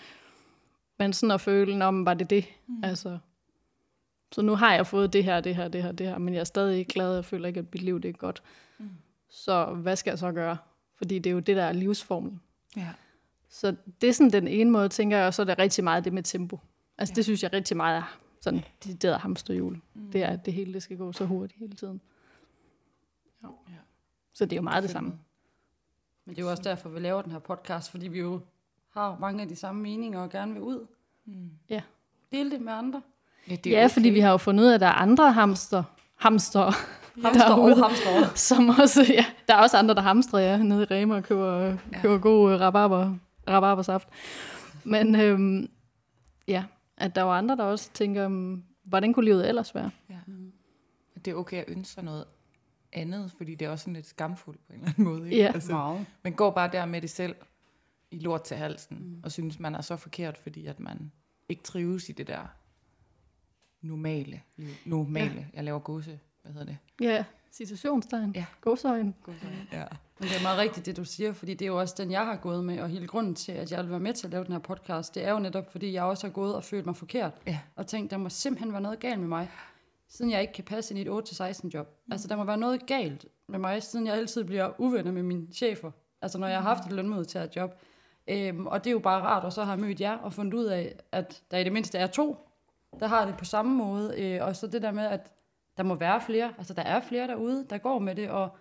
men 0.99 1.13
sådan 1.13 1.31
at 1.31 1.41
føle, 1.41 1.85
om 1.85 2.07
var 2.07 2.15
det 2.15 2.31
det? 2.31 2.45
Mm. 2.67 2.85
Altså, 2.85 3.19
så 4.33 4.43
nu 4.43 4.55
har 4.55 4.75
jeg 4.75 4.87
fået 4.87 5.13
det 5.13 5.25
her, 5.25 5.41
det 5.41 5.57
her, 5.57 5.69
det 5.69 5.83
her, 5.83 5.93
det 5.93 6.07
her, 6.07 6.19
men 6.19 6.35
jeg 6.35 6.41
er 6.41 6.45
stadig 6.45 6.79
ikke 6.79 6.93
glad. 6.93 7.15
Jeg 7.15 7.25
føler 7.25 7.49
ikke, 7.49 7.61
at 7.61 7.67
mit 7.73 7.83
liv 7.83 8.01
det 8.01 8.09
er 8.09 8.13
godt. 8.13 8.43
Mm. 8.79 8.91
Så 9.29 9.65
hvad 9.65 9.97
skal 9.97 10.11
jeg 10.11 10.19
så 10.19 10.33
gøre? 10.33 10.57
Fordi 10.97 11.19
det 11.19 11.31
er 11.31 11.35
jo 11.35 11.41
det, 11.41 11.57
der 11.57 11.65
er 11.65 11.73
livsformlen. 11.73 12.41
Ja. 12.77 12.89
Så 13.49 13.77
det 14.01 14.09
er 14.09 14.13
sådan 14.13 14.31
den 14.33 14.49
ene 14.49 14.71
måde, 14.71 14.89
tænker 14.89 15.17
jeg, 15.17 15.27
og 15.27 15.35
så 15.35 15.43
er 15.43 15.47
det 15.47 15.59
rigtig 15.59 15.85
meget 15.85 16.05
det 16.05 16.13
med 16.13 16.23
tempo. 16.23 16.61
Altså 16.99 17.13
ja. 17.13 17.17
det 17.17 17.25
synes 17.25 17.43
jeg 17.43 17.53
rigtig 17.53 17.77
meget 17.77 17.97
er 17.97 18.17
sådan 18.41 18.65
det 18.85 19.03
der 19.03 19.19
hamsterhjul. 19.19 19.81
Mm. 19.95 20.11
Det 20.13 20.23
er, 20.23 20.27
at 20.29 20.47
det 20.47 20.53
hele 20.55 20.73
det 20.75 20.83
skal 20.83 20.97
gå 20.97 21.13
så 21.13 21.25
hurtigt 21.25 21.61
hele 21.61 21.75
tiden. 21.75 22.01
Ja. 23.43 23.49
Ja. 23.69 23.75
Så 24.35 24.45
det 24.45 24.53
er 24.53 24.57
jo 24.57 24.63
meget 24.63 24.83
det 24.83 24.91
samme. 24.91 25.13
Men 26.25 26.35
det 26.37 26.41
er 26.43 26.45
jo 26.45 26.51
også 26.51 26.63
derfor, 26.63 26.89
vi 26.89 27.01
laver 27.01 27.23
den 27.23 27.33
her 27.33 27.39
podcast, 27.39 27.91
fordi 27.91 28.09
vi 28.09 28.19
jo 28.19 28.41
har 28.95 29.17
mange 29.21 29.43
af 29.43 29.49
de 29.49 29.57
samme 29.57 29.83
meninger 29.83 30.21
og 30.21 30.31
gerne 30.31 30.53
vil 30.53 30.63
ud. 30.63 30.87
Mm. 31.25 31.51
Ja. 31.69 31.81
Dele 32.33 32.51
det 32.51 32.61
med 32.61 32.73
andre. 32.73 33.03
Ja, 33.51 33.55
det 33.57 33.71
Ja, 33.71 33.85
okay. 33.85 33.93
fordi 33.93 34.09
vi 34.09 34.21
har 34.21 34.31
jo 34.31 34.37
fundet 34.37 34.65
ud 34.65 34.69
af, 34.69 34.75
at 34.75 34.81
der 34.81 34.87
er 34.87 34.93
andre 34.93 35.33
hamster, 35.33 35.83
hamster, 36.17 36.71
Hamster 37.25 37.49
Derude. 37.49 37.73
og 37.85 37.89
hamster. 37.91 38.35
som 38.35 38.69
også, 38.69 39.03
ja, 39.09 39.25
der 39.49 39.55
er 39.55 39.59
også 39.63 39.77
andre, 39.79 39.95
der 39.95 40.01
hamstrer, 40.01 40.39
ja, 40.41 40.57
nede 40.63 40.83
i 40.83 40.85
Rema 40.85 41.15
og 41.17 41.23
køber, 41.25 41.63
Ja. 41.65 41.77
køber 42.03 42.19
god 42.19 42.53
øh, 42.53 42.61
rabarber, 42.61 43.15
rabarbersaft. 43.49 44.09
Men 44.85 45.15
øhm, 45.17 45.69
ja, 46.49 46.65
at 46.97 47.15
der 47.15 47.23
var 47.23 47.39
andre, 47.39 47.57
der 47.57 47.65
også 47.65 47.91
tænker, 47.93 48.27
um, 48.27 48.65
hvordan 48.85 49.13
kunne 49.13 49.25
livet 49.25 49.49
ellers 49.49 49.75
være? 49.75 49.91
Ja. 50.11 50.19
Det 51.25 51.29
er 51.31 51.35
okay 51.35 51.57
at 51.57 51.65
ønske 51.69 51.95
sig 51.95 52.05
noget 52.05 52.25
andet, 52.93 53.33
fordi 53.37 53.55
det 53.55 53.67
er 53.67 53.71
også 53.71 53.83
sådan 53.83 53.95
lidt 53.95 54.07
skamfuldt 54.07 54.67
på 54.67 54.73
en 54.73 54.79
eller 54.79 54.89
anden 54.91 55.05
måde. 55.05 55.25
Ikke? 55.31 55.43
Ja. 55.43 55.53
Altså, 55.55 55.73
Meget. 55.73 56.07
man 56.25 56.33
går 56.33 56.51
bare 56.51 56.71
der 56.73 56.87
med 56.87 57.01
det 57.03 57.11
selv 57.11 57.37
i 58.11 58.19
lort 58.19 58.43
til 58.43 58.57
halsen, 58.57 58.97
mm. 59.01 59.21
og 59.25 59.33
synes, 59.33 59.59
man 59.59 59.75
er 59.75 59.81
så 59.81 59.97
forkert, 59.97 60.39
fordi 60.39 60.67
at 60.67 60.81
man 60.81 61.13
ikke 61.49 61.63
trives 61.63 62.09
i 62.09 62.13
det 62.13 62.27
der 62.27 62.47
normale 63.83 64.41
liv. 64.57 64.69
Normale. 64.85 65.35
Ja. 65.35 65.45
Jeg 65.55 65.65
laver 65.65 65.79
gåse. 65.79 66.19
Hvad 66.43 66.53
hedder 66.53 66.67
det? 66.67 66.79
Ja, 67.01 67.25
situationstegn, 67.51 68.33
Ja. 68.35 68.45
godsøjen. 68.61 69.15
Ja. 69.73 69.85
Men 70.19 70.29
det 70.29 70.37
er 70.39 70.43
meget 70.43 70.59
rigtigt, 70.59 70.87
det 70.87 70.97
du 70.97 71.05
siger, 71.05 71.33
fordi 71.33 71.55
det 71.55 71.65
er 71.65 71.67
jo 71.67 71.79
også 71.81 71.95
den, 71.99 72.11
jeg 72.11 72.25
har 72.27 72.37
gået 72.37 72.65
med, 72.65 72.81
og 72.81 72.89
hele 72.89 73.07
grunden 73.07 73.35
til, 73.35 73.53
at 73.53 73.73
jeg 73.73 73.83
vil 73.83 73.91
være 73.91 74.01
med 74.01 74.13
til 74.13 74.27
at 74.27 74.31
lave 74.31 74.45
den 74.45 74.53
her 74.53 74.59
podcast, 74.59 75.15
det 75.15 75.25
er 75.25 75.31
jo 75.33 75.39
netop, 75.39 75.73
fordi 75.73 75.93
jeg 75.93 76.03
også 76.05 76.27
har 76.27 76.33
gået 76.33 76.55
og 76.55 76.65
følt 76.65 76.87
mig 76.87 76.97
forkert, 76.97 77.33
Ja. 77.47 77.59
og 77.77 77.87
tænkt, 77.87 78.11
der 78.11 78.17
må 78.17 78.29
simpelthen 78.29 78.73
være 78.73 78.81
noget 78.83 78.99
galt 79.01 79.21
med 79.21 79.29
mig, 79.29 79.51
siden 80.09 80.31
jeg 80.31 80.41
ikke 80.41 80.53
kan 80.53 80.65
passe 80.65 80.95
ind 80.95 80.99
i 80.99 81.11
et 81.11 81.63
8-16 81.65 81.69
job. 81.75 81.87
Mm. 82.07 82.13
Altså, 82.13 82.29
der 82.29 82.37
må 82.37 82.45
være 82.45 82.57
noget 82.59 82.87
galt 82.87 83.27
med 83.49 83.59
mig, 83.59 83.83
siden 83.83 84.07
jeg 84.07 84.15
altid 84.15 84.45
bliver 84.45 84.71
uvenner 84.81 85.13
med 85.13 85.23
mine 85.23 85.47
chefer, 85.53 85.91
altså 86.23 86.39
når 86.39 86.47
jeg 86.47 86.63
har 86.63 86.75
haft 86.75 86.87
et 86.87 86.93
lønmodtaget 86.93 87.57
job. 87.57 87.81
Øhm, 88.29 88.67
og 88.67 88.85
det 88.85 88.91
er 88.91 88.93
jo 88.93 88.99
bare 88.99 89.23
rart, 89.23 89.45
og 89.45 89.53
så 89.53 89.65
har 89.65 89.73
jeg 89.73 89.81
mødt 89.81 90.01
jer 90.01 90.17
og 90.19 90.33
fundet 90.33 90.55
ud 90.55 90.65
af, 90.65 90.97
at 91.13 91.43
der 91.51 91.59
i 91.59 91.65
det 91.65 91.73
mindste 91.73 91.99
er 91.99 92.07
to, 92.07 92.37
der 93.01 93.07
har 93.07 93.27
det 93.27 93.37
på 93.37 93.45
samme 93.45 93.75
måde, 93.77 94.21
øh, 94.23 94.45
og 94.47 94.57
så 94.57 94.67
det 94.67 94.83
der 94.83 94.91
med, 94.93 95.05
at 95.05 95.33
der 95.77 95.83
må 95.83 95.95
være 95.95 96.21
flere, 96.21 96.53
altså 96.59 96.75
der 96.75 96.83
er 96.83 97.01
flere 97.01 97.27
derude, 97.27 97.67
der 97.71 97.79
går 97.79 97.99
med 97.99 98.15
det, 98.15 98.31
og 98.31 98.57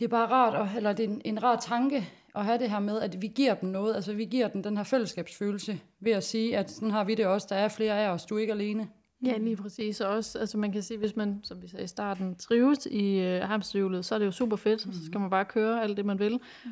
det 0.00 0.06
er 0.06 0.08
bare 0.08 0.26
rart, 0.26 0.54
at, 0.54 0.76
eller 0.76 0.92
det 0.92 1.04
er 1.04 1.08
en, 1.08 1.22
en 1.24 1.42
rar 1.42 1.56
tanke 1.56 2.08
at 2.34 2.44
have 2.44 2.58
det 2.58 2.70
her 2.70 2.78
med, 2.78 3.00
at 3.00 3.22
vi 3.22 3.26
giver 3.26 3.54
dem 3.54 3.68
noget. 3.68 3.94
Altså 3.94 4.14
vi 4.14 4.24
giver 4.24 4.48
dem 4.48 4.62
den 4.62 4.76
her 4.76 4.84
fællesskabsfølelse 4.84 5.80
ved 6.00 6.12
at 6.12 6.24
sige, 6.24 6.56
at 6.56 6.70
sådan 6.70 6.90
har 6.90 7.04
vi 7.04 7.14
det 7.14 7.26
også. 7.26 7.46
Der 7.50 7.56
er 7.56 7.68
flere 7.68 7.98
af 7.98 8.08
os, 8.08 8.26
du 8.26 8.36
er 8.36 8.38
ikke 8.38 8.52
alene. 8.52 8.88
Ja, 9.24 9.38
lige 9.38 9.56
præcis. 9.56 10.00
Og 10.00 10.10
også, 10.10 10.38
altså 10.38 10.58
man 10.58 10.72
kan 10.72 10.82
sige, 10.82 10.98
hvis 10.98 11.16
man, 11.16 11.40
som 11.42 11.62
vi 11.62 11.68
sagde 11.68 11.84
i 11.84 11.88
starten, 11.88 12.36
trives 12.36 12.86
i 12.86 13.18
øh, 13.18 13.42
hamsterhjulet, 13.42 14.04
så 14.04 14.14
er 14.14 14.18
det 14.18 14.26
jo 14.26 14.30
super 14.30 14.56
fedt. 14.56 14.86
Mm. 14.86 14.92
Så 14.92 15.04
skal 15.04 15.20
man 15.20 15.30
bare 15.30 15.44
køre 15.44 15.82
alt 15.82 15.96
det, 15.96 16.04
man 16.04 16.18
vil. 16.18 16.40
Mm. 16.64 16.70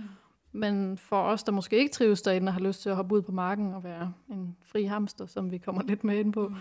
Men 0.52 0.98
for 0.98 1.22
os, 1.22 1.42
der 1.42 1.52
måske 1.52 1.76
ikke 1.76 1.92
trives 1.92 2.22
derinde 2.22 2.50
og 2.50 2.52
har 2.52 2.60
lyst 2.60 2.82
til 2.82 2.90
at 2.90 2.96
hoppe 2.96 3.14
ud 3.14 3.22
på 3.22 3.32
marken 3.32 3.74
og 3.74 3.84
være 3.84 4.12
en 4.30 4.56
fri 4.62 4.84
hamster, 4.84 5.26
som 5.26 5.50
vi 5.50 5.58
kommer 5.58 5.82
lidt 5.82 6.04
med 6.04 6.18
ind 6.18 6.32
på, 6.32 6.48
mm. 6.48 6.54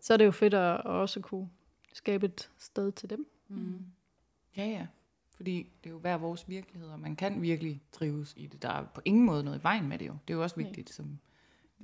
så 0.00 0.12
er 0.12 0.16
det 0.16 0.24
jo 0.24 0.30
fedt 0.30 0.54
at 0.54 0.80
også 0.80 1.20
kunne 1.20 1.48
skabe 1.92 2.26
et 2.26 2.50
sted 2.58 2.92
til 2.92 3.10
dem. 3.10 3.26
Mm. 3.48 3.78
Ja, 4.56 4.64
ja. 4.64 4.86
Fordi 5.42 5.72
det 5.84 5.90
er 5.90 5.94
jo 5.94 5.98
hver 5.98 6.16
vores 6.16 6.48
virkelighed, 6.48 6.88
og 6.88 7.00
man 7.00 7.16
kan 7.16 7.42
virkelig 7.42 7.82
trives 7.92 8.34
i 8.36 8.46
det. 8.46 8.62
Der 8.62 8.68
er 8.68 8.84
på 8.94 9.00
ingen 9.04 9.24
måde 9.24 9.44
noget 9.44 9.58
i 9.58 9.62
vejen 9.62 9.88
med 9.88 9.98
det 9.98 10.06
jo. 10.06 10.16
Det 10.28 10.34
er 10.34 10.36
jo 10.36 10.42
også 10.42 10.56
vigtigt, 10.56 10.90
som 10.90 11.18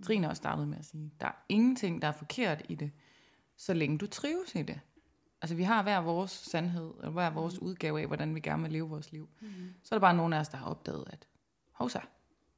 Trine 0.03 0.29
også 0.29 0.41
startede 0.41 0.67
med 0.67 0.79
at 0.79 0.85
sige. 0.85 1.13
Der 1.21 1.27
er 1.27 1.33
ingenting, 1.49 2.03
der 2.03 2.09
er 2.09 2.13
forkert 2.13 2.63
i 2.69 2.75
det, 2.75 2.91
så 3.57 3.75
længe 3.75 3.99
du 3.99 4.07
trives 4.07 4.55
i 4.55 4.63
det. 4.63 4.81
Altså 5.43 5.57
vi 5.57 5.63
har 5.63 5.83
hver 5.83 5.99
vores 6.01 6.31
sandhed, 6.31 6.91
og 6.99 7.11
hver 7.11 7.31
vores 7.31 7.59
udgave 7.59 8.01
af, 8.01 8.07
hvordan 8.07 8.35
vi 8.35 8.41
gerne 8.41 8.63
vil 8.63 8.73
leve 8.73 8.89
vores 8.89 9.13
liv. 9.13 9.29
Mm. 9.41 9.49
Så 9.83 9.95
er 9.95 9.99
der 9.99 10.01
bare 10.01 10.17
nogen 10.17 10.33
af 10.33 10.41
os, 10.41 10.49
der 10.49 10.59
har 10.59 10.67
opdaget, 10.67 11.05
at 11.11 11.29
hovsa, 11.73 12.01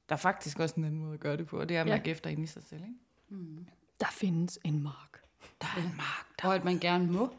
der 0.09 0.15
er 0.15 0.17
faktisk 0.17 0.59
også 0.59 0.75
en 0.79 0.85
anden 0.85 1.01
måde 1.01 1.15
at 1.15 1.21
gøre 1.21 1.37
det 1.37 1.47
på, 1.47 1.61
og 1.61 1.69
det 1.69 1.77
er 1.77 1.81
at 1.81 1.87
mærke 1.87 2.03
ja. 2.07 2.11
efter 2.11 2.31
ind 2.31 2.45
i 2.45 2.47
sig 2.47 2.63
selv. 2.63 2.83
Ikke? 2.83 2.95
Mm. 3.29 3.67
Der 4.01 4.07
findes 4.13 4.59
en 4.65 4.83
mark. 4.83 5.23
Der 5.61 5.67
er 5.77 5.83
en 5.83 5.97
mark. 5.97 6.27
Der. 6.43 6.49
Og 6.49 6.55
at 6.55 6.65
man 6.65 6.79
gerne 6.79 7.13
må. 7.13 7.35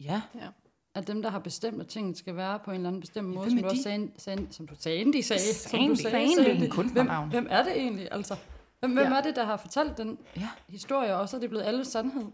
Ja. 0.00 0.22
ja. 0.34 0.48
At 0.94 1.06
dem, 1.06 1.22
der 1.22 1.30
har 1.30 1.38
bestemt, 1.38 1.80
at 1.80 1.86
tingene 1.88 2.16
skal 2.16 2.36
være 2.36 2.58
på 2.58 2.70
en 2.70 2.74
eller 2.74 2.88
anden 2.88 3.00
bestemt 3.00 3.28
ja, 3.28 3.34
måde, 3.38 3.50
som 3.50 3.58
du, 3.58 3.68
også 3.68 3.82
sagde, 3.82 4.10
sagde, 4.16 4.46
som 4.50 4.66
du 4.66 4.74
sagde, 4.78 5.12
de 5.12 5.22
sagde, 5.22 5.40
Sandy. 5.40 5.86
som 5.86 5.88
du 5.88 6.10
sagde, 6.10 6.34
Sandy. 6.34 6.70
Sandy. 6.70 6.92
Hvem, 6.92 7.30
hvem 7.30 7.46
er 7.50 7.62
det 7.62 7.76
egentlig? 7.76 8.08
Altså, 8.10 8.36
hvem, 8.80 8.92
hvem 8.92 9.06
ja. 9.12 9.18
er 9.18 9.22
det, 9.22 9.36
der 9.36 9.44
har 9.44 9.56
fortalt 9.56 9.98
den 9.98 10.18
ja. 10.36 10.48
historie, 10.68 11.16
og 11.16 11.28
så 11.28 11.36
er 11.36 11.40
det 11.40 11.50
blevet 11.50 11.64
alles 11.64 11.88
sandhed? 11.88 12.24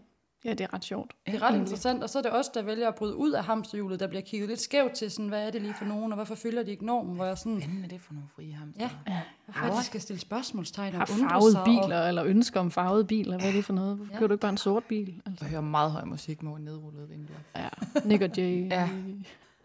Ja, 0.45 0.49
det 0.49 0.61
er 0.61 0.73
ret 0.73 0.83
sjovt. 0.83 1.13
Det 1.25 1.35
er 1.35 1.37
ret 1.37 1.43
egentlig. 1.43 1.59
interessant, 1.61 2.03
og 2.03 2.09
så 2.09 2.17
er 2.17 2.21
det 2.21 2.31
også 2.31 2.51
der 2.53 2.61
vælger 2.61 2.87
at 2.87 2.95
bryde 2.95 3.15
ud 3.15 3.31
af 3.31 3.43
hamsterhjulet, 3.43 3.99
der 3.99 4.07
bliver 4.07 4.21
kigget 4.21 4.49
lidt 4.49 4.61
skævt 4.61 4.93
til, 4.93 5.11
sådan, 5.11 5.29
hvad 5.29 5.47
er 5.47 5.51
det 5.51 5.61
lige 5.61 5.73
for 5.77 5.85
nogen, 5.85 6.11
og 6.11 6.15
hvorfor 6.15 6.35
følger 6.35 6.63
de 6.63 6.71
ikke 6.71 6.85
normen? 6.85 7.15
Hvor 7.15 7.25
jeg 7.25 7.37
sådan, 7.37 7.63
hvad 7.63 7.83
er 7.83 7.87
det 7.87 8.01
for 8.01 8.13
nogle 8.13 8.29
frie 8.35 8.53
hamster? 8.53 8.89
Ja, 9.07 9.21
de 9.53 9.83
skal 9.83 10.01
stille 10.01 10.19
spørgsmålstegn 10.19 10.95
og 10.95 11.07
undre 11.13 11.29
farvede 11.29 11.51
sig. 11.51 11.63
biler, 11.65 12.01
og... 12.01 12.07
eller 12.07 12.23
ønsker 12.23 12.59
om 12.59 12.71
farvede 12.71 13.05
biler, 13.05 13.37
hvad 13.37 13.47
er 13.47 13.51
det 13.51 13.65
for 13.65 13.73
noget? 13.73 13.95
Hvorfor 13.95 14.13
ja. 14.13 14.19
kører 14.19 14.27
du 14.27 14.33
ikke 14.33 14.41
bare 14.41 14.51
en 14.51 14.57
sort 14.57 14.83
bil? 14.83 15.21
Altså. 15.25 15.45
Jeg 15.45 15.49
hører 15.49 15.61
meget 15.61 15.91
høj 15.91 16.05
musik 16.05 16.43
med 16.43 16.59
nedrullede 16.59 17.09
vinduer. 17.09 17.37
Ja, 17.55 17.69
Nick 18.05 18.21
og 18.21 18.37
Jay. 18.37 18.69
ja. 18.69 18.89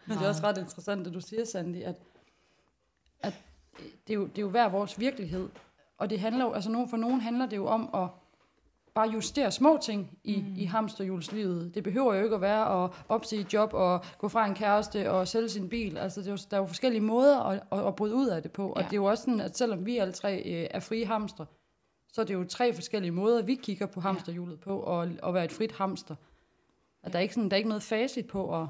Men 0.07 0.19
det 0.19 0.25
er 0.25 0.29
også 0.29 0.43
ret 0.43 0.59
interessant, 0.59 1.07
at 1.07 1.15
du 1.15 1.21
siger, 1.21 1.45
Sandy, 1.45 1.83
at, 1.83 1.97
at 3.21 3.35
det, 4.07 4.13
er 4.13 4.15
jo, 4.15 4.27
det 4.27 4.39
er 4.39 4.43
jo 4.43 4.49
hver 4.49 4.69
vores 4.69 5.01
virkelighed, 5.01 5.49
og 5.99 6.11
det 6.11 6.21
handler 6.21 6.45
jo, 6.45 6.53
altså 6.53 6.71
nogen, 6.71 6.89
for 6.89 6.97
nogen 6.97 7.21
handler 7.21 7.47
det 7.47 7.57
jo 7.57 7.67
om 7.67 7.91
at 7.95 8.09
bare 8.95 9.11
justere 9.11 9.53
små 9.53 9.79
ting 9.83 10.19
i, 10.25 10.37
mm. 10.37 10.55
i 10.57 10.65
hamsterhjulslivet. 10.65 11.75
Det 11.75 11.83
behøver 11.85 12.15
jo 12.15 12.25
ikke 12.25 12.35
at 12.35 12.41
være 12.41 12.85
at 12.85 12.91
opsige 13.09 13.47
job 13.53 13.71
og 13.73 14.05
gå 14.19 14.29
fra 14.29 14.47
en 14.47 14.55
kæreste 14.55 15.11
og 15.11 15.29
sælge 15.29 15.49
sin 15.49 15.69
bil. 15.69 15.99
Altså, 15.99 16.21
det 16.21 16.27
er 16.27 16.33
jo, 16.33 16.39
der 16.51 16.57
er 16.57 16.61
jo 16.61 16.67
forskellige 16.67 17.01
måder 17.01 17.41
at, 17.41 17.63
at, 17.73 17.87
at 17.87 17.97
bryde 17.97 18.15
ud 18.15 18.27
af 18.27 18.43
det 18.43 18.53
på. 18.53 18.63
Ja. 18.63 18.69
Og 18.69 18.85
det 18.85 18.93
er 18.93 18.97
jo 18.97 19.05
også 19.05 19.25
sådan, 19.25 19.41
at 19.41 19.59
selvom 19.59 19.87
vi 19.87 19.99
alle 19.99 20.13
tre 20.13 20.43
øh, 20.47 20.67
er 20.71 20.81
frie 20.81 21.07
hamster, 21.07 21.45
så 22.13 22.21
er 22.21 22.25
det 22.25 22.35
jo 22.35 22.45
tre 22.45 22.75
forskellige 22.75 23.11
måder, 23.11 23.43
vi 23.43 23.55
kigger 23.55 23.87
på 23.87 24.01
hamsterhjulet 24.01 24.61
på, 24.61 24.79
og 24.79 25.03
at 25.03 25.35
være 25.35 25.45
et 25.45 25.53
frit 25.53 25.73
hamster. 25.73 26.15
At 27.03 27.13
der, 27.13 27.19
er 27.19 27.23
ikke 27.23 27.35
sådan, 27.35 27.49
der 27.49 27.55
er 27.55 27.59
ikke 27.59 27.69
noget 27.69 27.83
facit 27.83 28.27
på 28.27 28.63
at, 28.63 28.67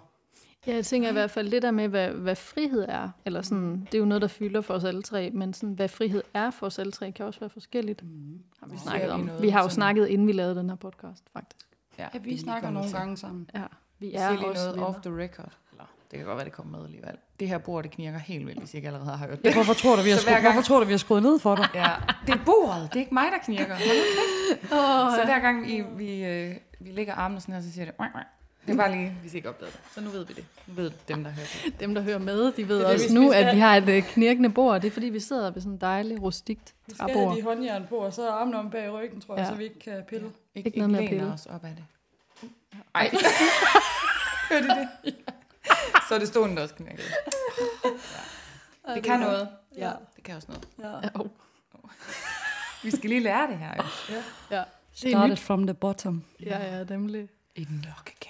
Ja, 0.67 0.75
jeg 0.75 0.85
tænker 0.85 1.09
i 1.09 1.13
hvert 1.13 1.31
fald 1.31 1.51
det 1.51 1.63
der 1.63 1.71
med, 1.71 1.89
hvad, 1.89 2.09
hvad 2.09 2.37
frihed 2.37 2.85
er. 2.89 3.09
Eller 3.25 3.43
sådan, 3.43 3.81
det 3.81 3.95
er 3.95 3.99
jo 3.99 4.05
noget, 4.05 4.23
der 4.23 4.29
fylder 4.29 4.61
for 4.61 4.75
os 4.75 4.85
alle 4.85 5.03
tre, 5.03 5.31
men 5.31 5.55
sådan, 5.55 5.75
hvad 5.75 5.89
frihed 5.89 6.23
er 6.35 6.51
for 6.51 6.67
os 6.67 6.79
alle 6.79 6.93
tre, 6.93 7.13
kan 7.13 7.27
også 7.27 7.41
være 7.41 7.51
forskelligt. 7.51 8.03
Mm. 8.03 8.39
Har 8.61 8.69
vi, 8.69 8.77
snakket 8.79 9.11
om. 9.11 9.31
vi 9.41 9.49
har 9.49 9.59
jo 9.59 9.63
sådan... 9.63 9.75
snakket, 9.75 10.07
inden 10.09 10.27
vi 10.27 10.33
lavede 10.33 10.55
den 10.55 10.69
her 10.69 10.77
podcast, 10.77 11.25
faktisk. 11.33 11.67
Ja, 11.99 12.09
ja 12.15 12.19
vi 12.19 12.39
snakker 12.39 12.71
nogle 12.71 12.89
til. 12.89 12.97
gange 12.99 13.17
sammen. 13.17 13.51
Ja, 13.55 13.65
vi 13.99 14.15
er 14.15 14.31
lige 14.31 14.47
også 14.47 14.63
noget 14.63 14.75
venner. 14.77 14.87
off 14.87 14.99
the 15.03 15.23
record. 15.23 15.53
Eller, 15.73 15.85
det 16.11 16.19
kan 16.19 16.27
godt 16.27 16.37
være, 16.37 16.45
det 16.45 16.53
kommer 16.53 16.79
med 16.79 16.85
alligevel. 16.87 17.17
Det 17.41 17.49
her 17.49 17.59
bord, 17.59 17.83
det 17.83 17.91
knirker 17.93 18.19
helt 18.19 18.47
vildt, 18.47 18.59
hvis 18.59 18.75
I 18.75 18.77
ikke 18.77 18.89
allerede 18.89 19.17
har 19.17 19.27
hørt 19.27 19.39
det. 19.39 19.45
Ja, 19.45 19.55
hvorfor 19.55 19.75
tror 19.75 19.97
du, 19.97 20.03
vi 20.03 20.11
har, 20.11 20.17
skru- 20.23 20.31
gang... 20.31 20.43
hvorfor 20.43 20.63
tror 20.63 20.81
du, 20.81 20.87
vi 20.87 20.93
har 20.93 20.99
skruet 20.99 21.23
ned 21.23 21.39
for 21.39 21.55
dig? 21.57 21.69
ja, 21.75 21.91
det 22.27 22.35
er 22.35 22.45
bordet, 22.45 22.89
det 22.89 22.97
er 22.97 23.01
ikke 23.01 23.15
mig, 23.15 23.27
der 23.33 23.39
knirker. 23.45 23.75
oh, 24.73 25.15
så 25.17 25.23
hver 25.25 25.41
gang 25.41 25.67
vi, 25.67 25.85
vi, 25.97 26.25
øh, 26.25 26.55
vi 26.81 26.91
lægger 26.91 27.15
armene 27.15 27.41
sådan 27.41 27.55
her, 27.55 27.63
så 27.63 27.73
siger 27.73 27.85
det... 27.85 27.95
Det 28.67 28.73
er 28.73 28.77
bare 28.77 28.93
lige, 28.93 29.17
hvis 29.21 29.35
I 29.35 29.37
ikke 29.37 29.49
opdagede 29.49 29.73
det. 29.73 29.81
Så 29.95 30.01
nu 30.01 30.11
ved 30.11 30.27
vi 30.27 30.33
det. 30.35 30.45
Nu 30.67 30.75
ved 30.75 30.91
dem, 31.09 31.25
der 31.25 31.31
hører 31.31 31.47
det. 31.65 31.81
Dem, 31.81 31.95
der 31.95 32.03
hører 32.03 32.19
med, 32.19 32.53
de 32.53 32.69
ved 32.69 32.79
det, 32.79 32.87
også 32.87 33.07
det, 33.07 33.15
nu, 33.15 33.33
at 33.33 33.55
vi 33.55 33.61
har 33.61 33.77
et 33.77 33.99
uh, 33.99 34.09
knirkende 34.09 34.51
bord. 34.51 34.81
Det 34.81 34.89
er, 34.89 34.93
fordi 34.93 35.07
vi 35.07 35.21
sidder 35.21 35.51
ved 35.51 35.63
sådan 35.63 35.73
en 35.73 35.81
dejlig, 35.81 36.23
rustikt 36.23 36.75
træbord. 36.97 37.09
Vi 37.09 37.13
skal 37.13 37.27
have 37.27 37.37
de 37.37 37.43
håndjern 37.43 37.87
på, 37.89 37.97
og 37.97 38.13
så 38.13 38.29
er 38.29 38.33
armene 38.33 38.59
om 38.59 38.71
bag 38.71 38.93
ryggen, 38.93 39.21
tror 39.21 39.37
jeg, 39.37 39.45
ja. 39.45 39.51
så 39.51 39.57
vi 39.57 39.65
ikke 39.65 39.79
kan 39.79 40.03
pille. 40.09 40.27
Ja. 40.27 40.59
Ikke, 40.59 40.67
ikke, 40.67 40.79
noget 40.79 40.91
med 40.91 41.03
at 41.03 41.09
pille. 41.09 41.33
os 41.33 41.47
op 41.47 41.65
af 41.65 41.77
det. 41.77 41.85
Ej. 42.95 43.11
Hørte 44.51 44.67
I 45.05 45.11
det? 45.11 45.17
Så 46.09 46.15
er 46.15 46.19
det 46.19 46.29
stående, 46.29 46.57
der 46.57 46.63
også 46.63 46.75
knirket. 46.75 47.05
Ja. 48.89 48.95
Det 48.95 49.03
kan 49.03 49.21
noget. 49.21 49.49
Ja. 49.77 49.93
Det 50.17 50.25
kan 50.25 50.37
også 50.37 50.49
noget. 50.49 51.03
Ja. 51.05 51.21
Oh. 51.21 51.27
Vi 52.83 52.91
skal 52.91 53.09
lige 53.09 53.21
lære 53.21 53.47
det 53.47 53.59
her. 53.59 53.91
Ja. 54.11 54.57
ja. 54.57 54.65
Started 54.93 55.37
from 55.37 55.67
the 55.67 55.75
bottom. 55.75 56.25
Ja, 56.41 56.77
ja, 56.77 56.85
nemlig. 56.85 57.29
Mørke 57.57 58.15
kælder. 58.21 58.24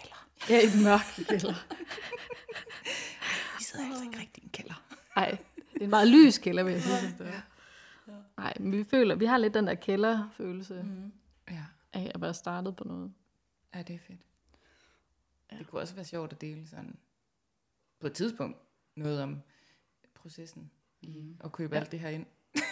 Ja, 0.49 0.61
i 0.61 0.67
den 0.67 0.83
mørke 0.83 1.25
kælder. 1.25 1.55
Vi 3.59 3.65
sidder 3.65 3.87
altså 3.87 4.05
ikke 4.05 4.19
rigtig 4.21 4.43
i 4.43 4.47
en 4.47 4.51
kælder. 4.53 4.83
Nej, 5.17 5.31
det 5.73 5.81
er 5.81 5.85
en 5.85 5.91
meget 5.91 6.09
lys 6.09 6.39
kælder, 6.39 6.63
vil 6.63 6.73
jeg 6.73 6.83
sige. 6.83 7.33
Nej, 8.37 8.55
men 8.61 8.73
vi 8.73 8.85
føler, 8.85 9.15
vi 9.15 9.25
har 9.25 9.39
lidt 9.39 9.55
den 9.55 9.67
der 9.67 9.75
kælderfølelse 9.75 10.83
mm. 10.83 11.13
ja. 11.51 11.65
af 11.93 12.13
at 12.15 12.21
være 12.21 12.35
startet 12.35 12.77
på 12.77 12.85
noget. 12.85 13.13
Ja, 13.75 13.83
det 13.83 13.95
er 13.95 13.99
fedt. 14.07 14.21
Ja. 15.53 15.59
Det 15.59 15.67
kunne 15.67 15.81
også 15.81 15.95
være 15.95 16.05
sjovt 16.05 16.33
at 16.33 16.41
dele 16.41 16.69
sådan 16.69 16.97
på 18.01 18.07
et 18.07 18.13
tidspunkt 18.13 18.59
noget 18.97 19.23
om 19.23 19.43
processen 20.15 20.71
mm. 21.03 21.37
at 21.45 21.53
købe 21.53 21.75
ja. 21.75 21.81
alt 21.81 21.93
det 21.93 22.01
her 22.01 22.09
ind. 22.09 22.27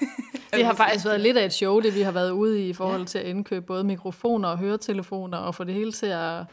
Det 0.53 0.65
har 0.65 0.75
faktisk 0.75 1.05
været 1.05 1.21
lidt 1.21 1.37
af 1.37 1.45
et 1.45 1.53
show, 1.53 1.81
det 1.81 1.95
vi 1.95 2.01
har 2.01 2.13
været 2.13 2.31
ude 2.31 2.67
i 2.67 2.69
i 2.69 2.73
forhold 2.73 3.01
ja. 3.01 3.07
til 3.07 3.19
at 3.19 3.27
indkøbe 3.27 3.67
både 3.67 3.85
mikrofoner 3.85 4.49
og 4.49 4.59
høretelefoner, 4.59 5.39
og 5.39 5.55
få 5.55 5.65
det 5.65 5.75
hele 5.75 5.93
til 5.93 6.07
at, 6.07 6.45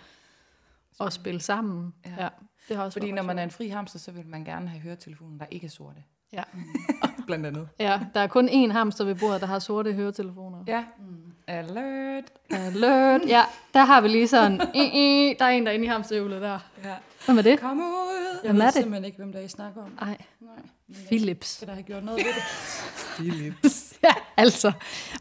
at 1.01 1.13
spille 1.13 1.41
sammen. 1.41 1.93
Ja. 2.05 2.23
Ja, 2.23 2.29
det 2.69 2.77
har 2.77 2.83
også 2.83 2.95
Fordi 2.95 3.11
når 3.11 3.23
man 3.23 3.39
er 3.39 3.43
en 3.43 3.51
fri 3.51 3.67
hamster, 3.67 3.99
så 3.99 4.11
vil 4.11 4.27
man 4.27 4.43
gerne 4.45 4.69
have 4.69 4.81
høretelefoner, 4.81 5.37
der 5.37 5.45
ikke 5.51 5.65
er 5.65 5.71
sorte. 5.71 6.03
Ja. 6.33 6.43
Blandt 7.27 7.45
andet. 7.45 7.69
Ja, 7.79 7.99
der 8.13 8.19
er 8.19 8.27
kun 8.27 8.49
én 8.49 8.71
hamster 8.71 9.05
ved 9.05 9.15
bordet, 9.15 9.41
der 9.41 9.47
har 9.47 9.59
sorte 9.59 9.93
høretelefoner. 9.93 10.63
Ja. 10.67 10.83
Mm. 10.99 11.33
Alert. 11.47 12.23
Alert. 12.51 13.21
Ja, 13.27 13.43
der 13.73 13.83
har 13.83 14.01
vi 14.01 14.07
lige 14.07 14.27
sådan, 14.27 14.59
der 14.59 14.65
er 14.65 14.71
en, 14.73 15.37
der 15.39 15.45
er 15.45 15.73
inde 15.73 15.85
i 15.85 15.87
hamsterhjulet 15.87 16.41
der. 16.41 16.59
Ja. 16.83 16.95
Hvem 17.25 17.37
er 17.37 17.41
det? 17.41 17.59
Kom 17.59 17.79
ud. 17.79 18.39
Jeg 18.43 18.53
ved 18.53 18.61
er 18.61 18.71
simpelthen 18.71 19.05
ikke, 19.05 19.17
hvem 19.17 19.31
der 19.31 19.39
I 19.39 19.47
snakker 19.47 19.81
om. 19.83 19.97
Ej. 20.01 20.17
Nej. 20.39 21.05
Philips. 21.07 21.47
Skal 21.47 21.67
der 21.67 21.73
have 21.73 21.83
gjort 21.83 22.03
noget 22.03 22.17
ved 22.25 22.33
det? 22.33 22.43
Philips. 23.15 23.93
ja, 24.03 24.13
altså. 24.37 24.71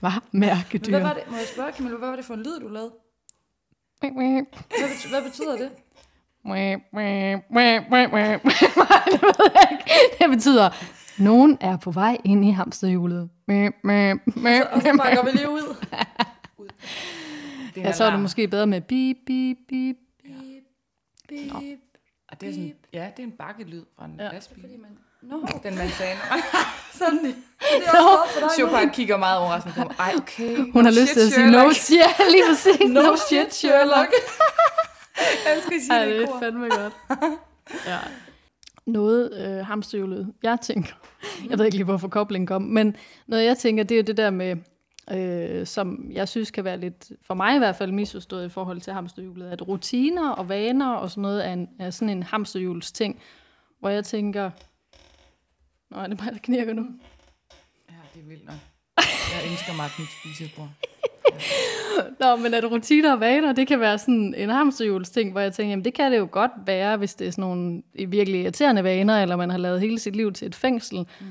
Hvad 0.00 0.10
mærkedyr. 0.32 0.90
hvad 0.90 1.00
var 1.00 1.14
det, 1.14 1.22
må 1.30 1.36
jeg 1.36 1.46
spørge, 1.46 1.72
Camilla, 1.72 1.98
hvad 1.98 2.08
var 2.08 2.16
det 2.16 2.24
for 2.24 2.34
en 2.34 2.40
lyd, 2.40 2.60
du 2.60 2.68
lavede? 2.68 2.92
Hvad, 4.00 4.88
betyder, 4.88 5.20
hvad 5.20 5.22
betyder 5.30 5.56
det? 5.56 5.70
det 10.20 10.30
betyder, 10.30 10.70
nogen 11.22 11.58
er 11.60 11.76
på 11.76 11.90
vej 11.90 12.18
ind 12.24 12.44
i 12.44 12.50
hamsterhjulet. 12.50 13.30
Så, 14.56 14.68
og 14.72 14.82
så 14.82 14.98
bakker 15.02 15.24
vi 15.24 15.30
lige 15.30 15.50
ud. 15.50 15.76
ja, 17.76 17.92
så 17.92 18.04
er 18.04 18.10
det 18.10 18.20
måske 18.20 18.48
bedre 18.48 18.66
med 18.66 18.80
bip, 18.80 19.16
bip, 19.26 19.56
bip. 19.68 19.96
Bip, 20.24 20.64
bip, 21.28 21.78
og 22.28 22.40
det 22.40 22.48
er 22.48 22.52
sådan, 22.52 22.74
ja, 22.92 23.10
det 23.16 23.22
er 23.22 23.26
en 23.26 23.32
bakkelyd 23.32 23.82
fra 23.96 24.04
en 24.04 24.14
ja. 24.18 24.28
lastbil. 24.32 24.60
Fordi 24.60 24.76
man, 24.76 24.98
no. 25.22 25.36
Den 25.62 25.76
man 25.76 25.88
sagde. 25.88 26.16
sådan. 26.98 27.24
Det 27.24 27.34
er 27.86 28.22
også 28.22 28.40
no. 28.40 28.48
Chopin 28.48 28.90
kigger 28.90 29.16
meget 29.16 29.38
overraskende 29.38 29.74
på 29.74 29.84
mig. 29.84 29.94
Ej, 29.98 30.12
okay. 30.16 30.56
Hun 30.56 30.72
no 30.74 30.82
har 30.82 30.90
lyst 30.90 31.12
til 31.12 31.20
at 31.20 31.32
sige 31.32 31.50
no 31.50 31.72
shit. 31.72 31.98
Lige 32.32 32.42
præcis. 32.48 32.88
No, 32.88 33.02
no 33.02 33.16
shit, 33.16 33.54
Sherlock. 33.54 34.10
Han 35.46 35.60
skal 35.66 35.80
sige 35.80 35.98
Ej, 35.98 36.04
det, 36.04 36.14
det 36.14 36.28
er 36.28 36.38
fandme 36.40 36.68
godt. 36.68 36.92
ja. 37.86 37.98
Noget 38.86 39.32
øh, 39.38 39.66
hamsterhjulet, 39.66 40.32
jeg 40.42 40.58
tænker, 40.62 40.92
jeg 41.50 41.58
ved 41.58 41.64
ikke 41.64 41.76
lige, 41.76 41.84
hvorfor 41.84 42.08
koblingen 42.08 42.46
kom, 42.46 42.62
men 42.62 42.96
noget 43.26 43.44
jeg 43.44 43.58
tænker, 43.58 43.84
det 43.84 43.98
er 43.98 44.02
det 44.02 44.16
der 44.16 44.30
med, 44.30 44.56
øh, 45.12 45.66
som 45.66 46.10
jeg 46.12 46.28
synes 46.28 46.50
kan 46.50 46.64
være 46.64 46.80
lidt, 46.80 47.12
for 47.26 47.34
mig 47.34 47.54
i 47.54 47.58
hvert 47.58 47.76
fald, 47.76 47.92
misforstået 47.92 48.46
i 48.46 48.48
forhold 48.48 48.80
til 48.80 48.92
hamsterhjulet, 48.92 49.50
at 49.50 49.68
rutiner 49.68 50.30
og 50.30 50.48
vaner 50.48 50.90
og 50.90 51.10
sådan 51.10 51.22
noget 51.22 51.46
er, 51.46 51.52
en, 51.52 51.68
er 51.80 51.90
sådan 51.90 52.08
en 52.16 52.22
hamsterhjuls 52.22 52.92
ting, 52.92 53.20
hvor 53.80 53.88
jeg 53.88 54.04
tænker, 54.04 54.50
Nå, 55.90 55.98
er 55.98 56.06
det 56.06 56.20
mig, 56.24 56.32
der 56.32 56.38
knirker 56.38 56.72
nu? 56.72 56.86
Ja, 57.90 57.94
det 58.14 58.22
er 58.22 58.28
vildt 58.28 58.46
nok. 58.46 58.54
Jeg 59.34 59.50
ønsker 59.50 59.76
mig 59.76 59.84
et 59.84 59.92
nyt 59.98 60.08
spisebord. 60.20 60.68
Nå, 62.20 62.36
men 62.36 62.54
at 62.54 62.70
rutiner 62.70 63.12
og 63.12 63.20
vaner, 63.20 63.52
det 63.52 63.66
kan 63.68 63.80
være 63.80 63.98
sådan 63.98 64.34
en 64.36 64.50
hamsterhjulsting, 64.50 65.32
hvor 65.32 65.40
jeg 65.40 65.52
tænker, 65.52 65.70
jamen 65.70 65.84
det 65.84 65.94
kan 65.94 66.12
det 66.12 66.18
jo 66.18 66.28
godt 66.30 66.50
være, 66.66 66.96
hvis 66.96 67.14
det 67.14 67.26
er 67.26 67.30
sådan 67.30 67.42
nogle 67.42 67.82
virkelig 68.08 68.40
irriterende 68.40 68.84
vaner, 68.84 69.22
eller 69.22 69.36
man 69.36 69.50
har 69.50 69.58
lavet 69.58 69.80
hele 69.80 69.98
sit 69.98 70.16
liv 70.16 70.32
til 70.32 70.46
et 70.46 70.54
fængsel. 70.54 71.06
Mm. 71.20 71.26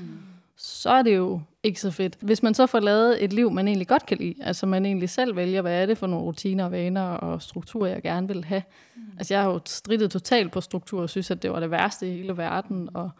Så 0.56 0.90
er 0.90 1.02
det 1.02 1.16
jo 1.16 1.40
ikke 1.62 1.80
så 1.80 1.90
fedt. 1.90 2.16
Hvis 2.20 2.42
man 2.42 2.54
så 2.54 2.66
får 2.66 2.80
lavet 2.80 3.24
et 3.24 3.32
liv, 3.32 3.50
man 3.50 3.68
egentlig 3.68 3.88
godt 3.88 4.06
kan 4.06 4.18
lide, 4.18 4.34
altså 4.44 4.66
man 4.66 4.86
egentlig 4.86 5.10
selv 5.10 5.36
vælger, 5.36 5.62
hvad 5.62 5.82
er 5.82 5.86
det 5.86 5.98
for 5.98 6.06
nogle 6.06 6.24
rutiner, 6.24 6.64
og 6.64 6.72
vaner 6.72 7.02
og 7.02 7.42
strukturer, 7.42 7.90
jeg 7.90 8.02
gerne 8.02 8.28
vil 8.28 8.44
have. 8.44 8.62
Mm. 8.96 9.02
Altså 9.18 9.34
jeg 9.34 9.42
har 9.42 9.50
jo 9.50 9.60
strittet 9.66 10.10
totalt 10.10 10.52
på 10.52 10.60
struktur, 10.60 11.02
og 11.02 11.10
synes, 11.10 11.30
at 11.30 11.42
det 11.42 11.52
var 11.52 11.60
det 11.60 11.70
værste 11.70 12.08
i 12.08 12.16
hele 12.16 12.36
verden, 12.36 12.88
og 12.94 13.10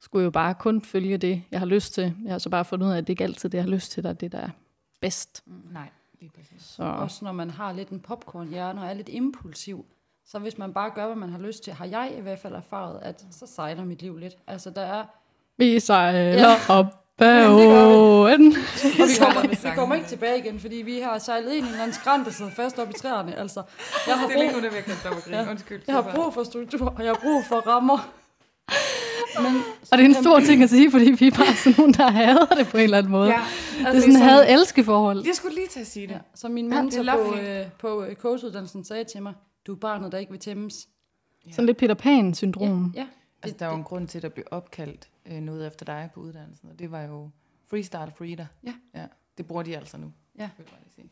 skulle 0.00 0.24
jo 0.24 0.30
bare 0.30 0.54
kun 0.54 0.82
følge 0.82 1.16
det, 1.16 1.42
jeg 1.50 1.58
har 1.58 1.66
lyst 1.66 1.94
til. 1.94 2.14
Jeg 2.24 2.32
har 2.32 2.38
så 2.38 2.50
bare 2.50 2.64
fundet 2.64 2.86
ud 2.86 2.92
af, 2.92 2.98
at 2.98 3.06
det 3.06 3.08
ikke 3.08 3.24
altid 3.24 3.48
det, 3.48 3.58
jeg 3.58 3.64
har 3.64 3.70
lyst 3.70 3.92
til, 3.92 4.02
der 4.02 4.08
er 4.08 4.14
det, 4.14 4.32
der 4.32 4.38
er 4.38 4.50
bedst. 5.00 5.42
Mm. 5.46 5.52
Nej, 5.72 5.88
lige 6.20 6.30
præcis. 6.36 6.62
Så. 6.62 6.82
Også 6.82 7.24
når 7.24 7.32
man 7.32 7.50
har 7.50 7.72
lidt 7.72 7.88
en 7.88 8.00
popcornhjerne 8.00 8.80
og 8.80 8.86
er 8.86 8.94
lidt 8.94 9.08
impulsiv, 9.08 9.86
så 10.26 10.38
hvis 10.38 10.58
man 10.58 10.72
bare 10.72 10.90
gør, 10.94 11.06
hvad 11.06 11.16
man 11.16 11.30
har 11.30 11.38
lyst 11.38 11.64
til, 11.64 11.72
har 11.72 11.84
jeg 11.84 12.12
i 12.18 12.20
hvert 12.20 12.38
fald 12.38 12.54
erfaret, 12.54 13.00
at 13.02 13.26
så 13.30 13.46
sejler 13.46 13.84
mit 13.84 14.02
liv 14.02 14.16
lidt. 14.16 14.36
Altså 14.46 14.70
der 14.70 14.82
er... 14.82 15.04
Vi 15.56 15.80
sejler 15.80 16.20
ja. 16.20 16.56
op 16.68 16.86
åen. 17.20 18.46
Og 18.46 19.08
vi 19.08 19.14
kommer, 19.24 19.48
vi 19.48 19.70
kommer 19.74 19.94
ikke 19.94 20.08
tilbage 20.08 20.38
igen, 20.38 20.60
fordi 20.60 20.76
vi 20.76 21.00
har 21.00 21.18
sejlet 21.18 21.52
ind 21.52 21.54
i 21.54 21.58
en 21.58 21.64
eller 21.64 21.82
anden 21.82 21.94
skrant, 21.94 22.26
der 22.26 22.32
sidder 22.32 22.50
fast 22.50 22.78
op 22.78 22.90
i 22.90 22.92
træerne. 22.92 23.34
Altså, 23.36 23.62
jeg 24.06 24.14
har 24.14 24.26
brug, 24.26 24.30
det 24.30 24.36
er 24.36 24.42
lige 24.42 24.52
nu, 24.52 24.62
det 24.62 24.74
virkelig, 24.74 24.96
ja. 25.30 25.50
Undskyld. 25.50 25.82
Jeg 25.86 25.94
har 25.94 26.12
brug 26.14 26.34
for 26.34 26.44
struktur, 26.44 26.94
og 26.96 27.04
jeg 27.04 27.10
har 27.10 27.20
brug 27.22 27.44
for 27.44 27.56
rammer. 27.56 28.12
Men, 29.38 29.62
og 29.92 29.98
det 29.98 30.04
er 30.04 30.08
en 30.08 30.14
stor 30.14 30.40
ting 30.40 30.62
at 30.62 30.70
sige, 30.70 30.90
fordi 30.90 31.10
vi 31.10 31.26
er 31.26 31.30
bare 31.30 31.54
sådan 31.56 31.74
nogen, 31.78 31.94
der 31.94 32.10
hader 32.10 32.46
det 32.46 32.68
på 32.68 32.76
en 32.76 32.82
eller 32.82 32.98
anden 32.98 33.12
måde. 33.12 33.28
Ja, 33.28 33.40
altså 33.40 33.90
det 33.90 33.96
er 33.96 34.00
sådan 34.00 34.16
en 34.16 34.22
had-elske 34.22 34.84
forhold. 34.84 35.26
Jeg 35.26 35.34
skulle 35.34 35.54
lige 35.54 35.66
til 35.66 35.80
at 35.80 35.86
sige 35.86 36.06
det. 36.06 36.14
Ja, 36.14 36.18
så 36.34 36.48
min 36.48 36.68
mentor 36.68 37.02
ja, 37.04 37.16
på, 37.16 37.36
øh, 37.36 37.66
på 37.78 38.04
øh, 38.04 38.16
coachuddannelsen 38.16 38.84
sagde 38.84 39.04
til 39.04 39.22
mig, 39.22 39.34
du 39.66 39.72
er 39.72 39.76
barnet, 39.76 40.12
der 40.12 40.18
ikke 40.18 40.30
vil 40.30 40.40
tæmmes. 40.40 40.88
Ja. 41.46 41.52
Sådan 41.52 41.66
lidt 41.66 41.78
Peter 41.78 41.94
Pan-syndrom. 41.94 42.92
Ja, 42.94 43.00
ja. 43.00 43.06
Altså, 43.42 43.56
der 43.58 43.66
er 43.66 43.70
jo 43.70 43.76
en 43.76 43.84
grund 43.84 44.08
til, 44.08 44.18
at 44.18 44.22
der 44.22 44.28
blev 44.28 44.44
opkaldt 44.50 45.08
øh, 45.26 45.40
noget 45.40 45.66
efter 45.66 45.84
dig 45.84 46.10
på 46.14 46.20
uddannelsen, 46.20 46.68
og 46.72 46.78
det 46.78 46.90
var 46.90 47.02
jo 47.02 47.30
Freestyle 47.70 48.12
Frida. 48.18 48.46
Ja. 48.64 48.72
ja. 48.94 49.04
Det 49.38 49.46
bruger 49.46 49.62
de 49.62 49.76
altså 49.76 49.96
nu. 49.96 50.12
Ja, 50.38 50.48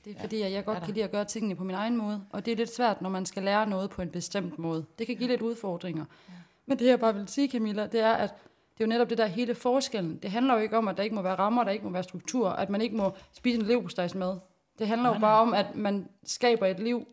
det 0.05 0.17
er 0.17 0.21
fordi, 0.21 0.43
at 0.43 0.53
jeg 0.53 0.65
godt 0.65 0.83
kan 0.83 0.95
lide 0.95 1.05
at 1.05 1.11
gøre 1.11 1.25
tingene 1.25 1.55
på 1.55 1.65
min 1.65 1.77
egen 1.77 1.97
måde, 1.97 2.25
og 2.31 2.47
det 2.47 2.53
er 2.53 2.57
lidt 2.57 2.75
svært, 2.75 3.03
når 3.03 3.11
man 3.11 3.27
skal 3.27 3.43
lære 3.43 3.69
noget 3.69 3.91
på 3.91 4.03
en 4.03 4.09
bestemt 4.09 4.59
måde. 4.59 4.85
Det 4.99 5.07
kan 5.07 5.17
give 5.17 5.29
lidt 5.29 5.43
udfordringer. 5.43 6.05
Ja. 6.29 6.33
Men 6.69 6.79
det 6.79 6.87
jeg 6.87 7.01
bare 7.01 7.15
vil 7.15 7.29
sige, 7.29 7.51
Camilla, 7.51 7.87
det 7.87 8.01
er, 8.01 8.13
at 8.13 8.31
det 8.79 8.85
er 8.85 8.87
jo 8.87 8.89
netop 8.89 9.11
det 9.11 9.19
der 9.19 9.27
hele 9.27 9.55
forskellen. 9.55 10.19
Det 10.23 10.31
handler 10.31 10.55
jo 10.55 10.61
ikke 10.61 10.77
om, 10.77 10.89
at 10.89 10.97
der 10.97 11.03
ikke 11.03 11.15
må 11.15 11.23
være 11.23 11.35
rammer, 11.35 11.65
der 11.65 11.71
ikke 11.71 11.85
må 11.85 11.91
være 11.91 12.03
struktur, 12.03 12.49
at 12.49 12.71
man 12.71 12.81
ikke 12.81 12.97
må 12.97 13.17
spise 13.33 13.61
en 13.61 13.67
leverpostejsmad. 13.67 14.39
Det 14.79 14.87
handler 14.87 15.09
jo 15.15 15.19
bare 15.21 15.41
om, 15.41 15.55
at 15.55 15.77
man 15.77 16.09
skaber 16.25 16.67
et 16.67 16.81
liv, 16.81 17.07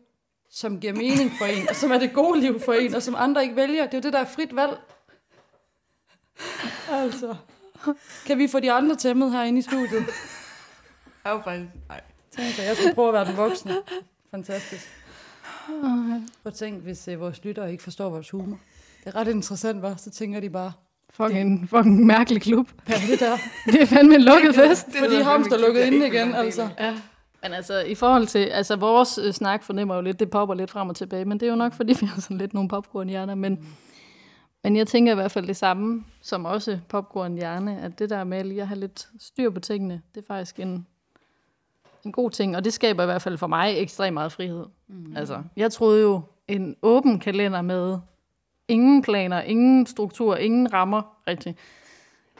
som 0.50 0.80
giver 0.80 0.92
mening 0.92 1.32
for 1.38 1.44
en, 1.44 1.68
og 1.68 1.76
som 1.76 1.90
er 1.92 1.98
det 1.98 2.12
gode 2.14 2.40
liv 2.40 2.60
for 2.60 2.72
en, 2.72 2.94
og 2.94 3.02
som 3.02 3.14
andre 3.18 3.42
ikke 3.42 3.56
vælger. 3.56 3.84
Det 3.84 3.94
er 3.94 3.98
jo 3.98 4.02
det, 4.02 4.12
der 4.12 4.18
er 4.18 4.24
frit 4.24 4.56
valg. 4.56 4.80
Altså, 6.90 7.34
kan 8.26 8.38
vi 8.38 8.48
få 8.48 8.60
de 8.60 8.72
andre 8.72 8.96
tæmmet 8.96 9.32
herinde 9.32 9.58
i 9.58 9.62
studiet? 9.62 10.06
Jeg 11.24 11.36
er 11.36 11.42
faktisk... 11.42 11.70
Nej. 11.88 12.00
Tænk 12.30 12.58
jeg 12.58 12.76
skal 12.76 12.94
prøve 12.94 13.08
at 13.08 13.14
være 13.14 13.24
den 13.24 13.36
voksne. 13.36 13.76
Fantastisk. 14.30 14.88
Prøv 15.66 16.20
at 16.44 16.54
tænk, 16.54 16.82
hvis 16.82 17.08
uh, 17.08 17.20
vores 17.20 17.44
lyttere 17.44 17.72
ikke 17.72 17.82
forstår 17.82 18.08
vores 18.08 18.30
humor. 18.30 18.58
Det 19.06 19.14
er 19.14 19.20
ret 19.20 19.28
interessant, 19.28 19.82
var. 19.82 19.94
Så 19.96 20.10
tænker 20.10 20.40
de 20.40 20.50
bare, 20.50 20.72
Fucking, 21.10 21.60
det. 21.60 21.68
fucking 21.68 22.06
mærkelig 22.06 22.42
klub. 22.42 22.68
Ja, 22.88 22.94
det 23.10 23.20
der. 23.20 23.36
det 23.72 23.82
er 23.82 23.86
fandme 23.86 24.14
en 24.14 24.22
lukket 24.22 24.54
fest. 24.54 24.86
Det, 24.86 24.94
det 24.94 25.02
fordi 25.02 25.22
hamster 25.22 25.58
lukket 25.58 25.84
inde 25.84 26.06
igen, 26.06 26.34
altså. 26.34 26.68
Ja. 26.78 26.94
Men 27.42 27.52
altså, 27.52 27.80
i 27.80 27.94
forhold 27.94 28.26
til, 28.26 28.38
altså 28.38 28.76
vores 28.76 29.18
øh, 29.18 29.32
snak 29.32 29.64
fornemmer 29.64 29.94
jo 29.94 30.00
lidt, 30.00 30.20
det 30.20 30.30
popper 30.30 30.54
lidt 30.54 30.70
frem 30.70 30.88
og 30.88 30.96
tilbage, 30.96 31.24
men 31.24 31.40
det 31.40 31.46
er 31.46 31.50
jo 31.50 31.56
nok, 31.56 31.72
fordi 31.72 31.96
vi 32.00 32.06
har 32.06 32.20
sådan 32.20 32.38
lidt 32.38 32.54
nogle 32.54 32.68
popcornhjerner, 32.68 33.34
men, 33.34 33.54
mm. 33.54 33.66
men 34.64 34.76
jeg 34.76 34.86
tænker 34.86 35.12
i 35.12 35.14
hvert 35.14 35.30
fald 35.30 35.46
det 35.46 35.56
samme, 35.56 36.04
som 36.22 36.44
også 36.44 36.78
popcornhjerne, 36.88 37.80
at 37.80 37.98
det 37.98 38.10
der 38.10 38.24
med 38.24 38.44
lige 38.44 38.60
at 38.62 38.68
have 38.68 38.80
lidt 38.80 39.08
styr 39.20 39.50
på 39.50 39.60
tingene, 39.60 40.02
det 40.14 40.20
er 40.20 40.26
faktisk 40.26 40.60
en, 40.60 40.86
en 42.04 42.12
god 42.12 42.30
ting, 42.30 42.56
og 42.56 42.64
det 42.64 42.72
skaber 42.72 43.02
i 43.02 43.06
hvert 43.06 43.22
fald 43.22 43.38
for 43.38 43.46
mig 43.46 43.74
ekstremt 43.78 44.14
meget 44.14 44.32
frihed. 44.32 44.64
Mm. 44.88 45.16
Altså, 45.16 45.42
jeg 45.56 45.72
troede 45.72 46.02
jo, 46.02 46.20
en 46.48 46.76
åben 46.82 47.18
kalender 47.18 47.62
med 47.62 47.98
ingen 48.68 49.02
planer, 49.02 49.40
ingen 49.40 49.86
struktur, 49.86 50.36
ingen 50.36 50.72
rammer 50.72 51.02
rigtig, 51.26 51.56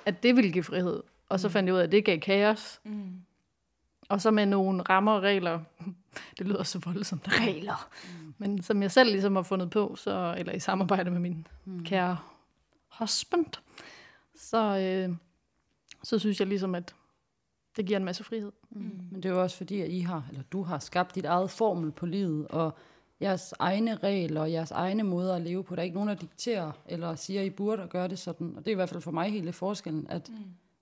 at 0.06 0.22
det 0.22 0.36
ville 0.36 0.52
give 0.52 0.64
frihed. 0.64 1.02
Og 1.28 1.40
så 1.40 1.48
mm. 1.48 1.52
fandt 1.52 1.66
jeg 1.66 1.74
ud 1.74 1.78
af, 1.78 1.84
at 1.84 1.92
det 1.92 2.04
gav 2.04 2.18
kaos. 2.18 2.80
Mm. 2.84 3.22
Og 4.08 4.20
så 4.20 4.30
med 4.30 4.46
nogle 4.46 4.82
rammer 4.82 5.12
og 5.12 5.22
regler, 5.22 5.60
det 6.38 6.46
lyder 6.46 6.62
så 6.62 6.78
voldsomt, 6.78 7.28
regler, 7.28 7.88
mm. 8.04 8.34
men 8.38 8.62
som 8.62 8.82
jeg 8.82 8.90
selv 8.90 9.10
ligesom 9.10 9.36
har 9.36 9.42
fundet 9.42 9.70
på, 9.70 9.96
så, 9.96 10.34
eller 10.38 10.52
i 10.52 10.60
samarbejde 10.60 11.10
med 11.10 11.20
min 11.20 11.46
mm. 11.64 11.84
kære 11.84 12.18
husband, 12.98 13.46
så, 14.34 14.78
øh, 14.78 15.16
så 16.02 16.18
synes 16.18 16.40
jeg 16.40 16.48
ligesom, 16.48 16.74
at 16.74 16.94
det 17.76 17.86
giver 17.86 17.98
en 17.98 18.04
masse 18.04 18.24
frihed. 18.24 18.52
Mm. 18.70 19.00
Men 19.10 19.22
det 19.22 19.24
er 19.24 19.34
jo 19.34 19.42
også 19.42 19.56
fordi, 19.56 19.80
at 19.80 19.90
I 19.90 20.00
har, 20.00 20.24
eller 20.28 20.42
du 20.52 20.62
har 20.62 20.78
skabt 20.78 21.14
dit 21.14 21.24
eget 21.24 21.50
formel 21.50 21.92
på 21.92 22.06
livet, 22.06 22.48
og 22.48 22.78
jeres 23.20 23.54
egne 23.58 23.94
regler 23.94 24.40
og 24.40 24.52
jeres 24.52 24.70
egne 24.70 25.02
måder 25.02 25.34
at 25.34 25.42
leve 25.42 25.64
på. 25.64 25.74
Der 25.74 25.80
er 25.80 25.84
ikke 25.84 25.94
nogen, 25.94 26.08
der 26.08 26.14
dikterer 26.14 26.72
eller 26.86 27.14
siger, 27.14 27.40
at 27.40 27.46
I 27.46 27.50
burde 27.50 27.86
gøre 27.90 28.08
det 28.08 28.18
sådan. 28.18 28.56
Og 28.56 28.64
det 28.64 28.70
er 28.70 28.72
i 28.72 28.74
hvert 28.74 28.88
fald 28.88 29.00
for 29.00 29.10
mig 29.10 29.30
hele 29.30 29.52
forskellen, 29.52 30.06
at 30.10 30.28
mm. 30.28 30.36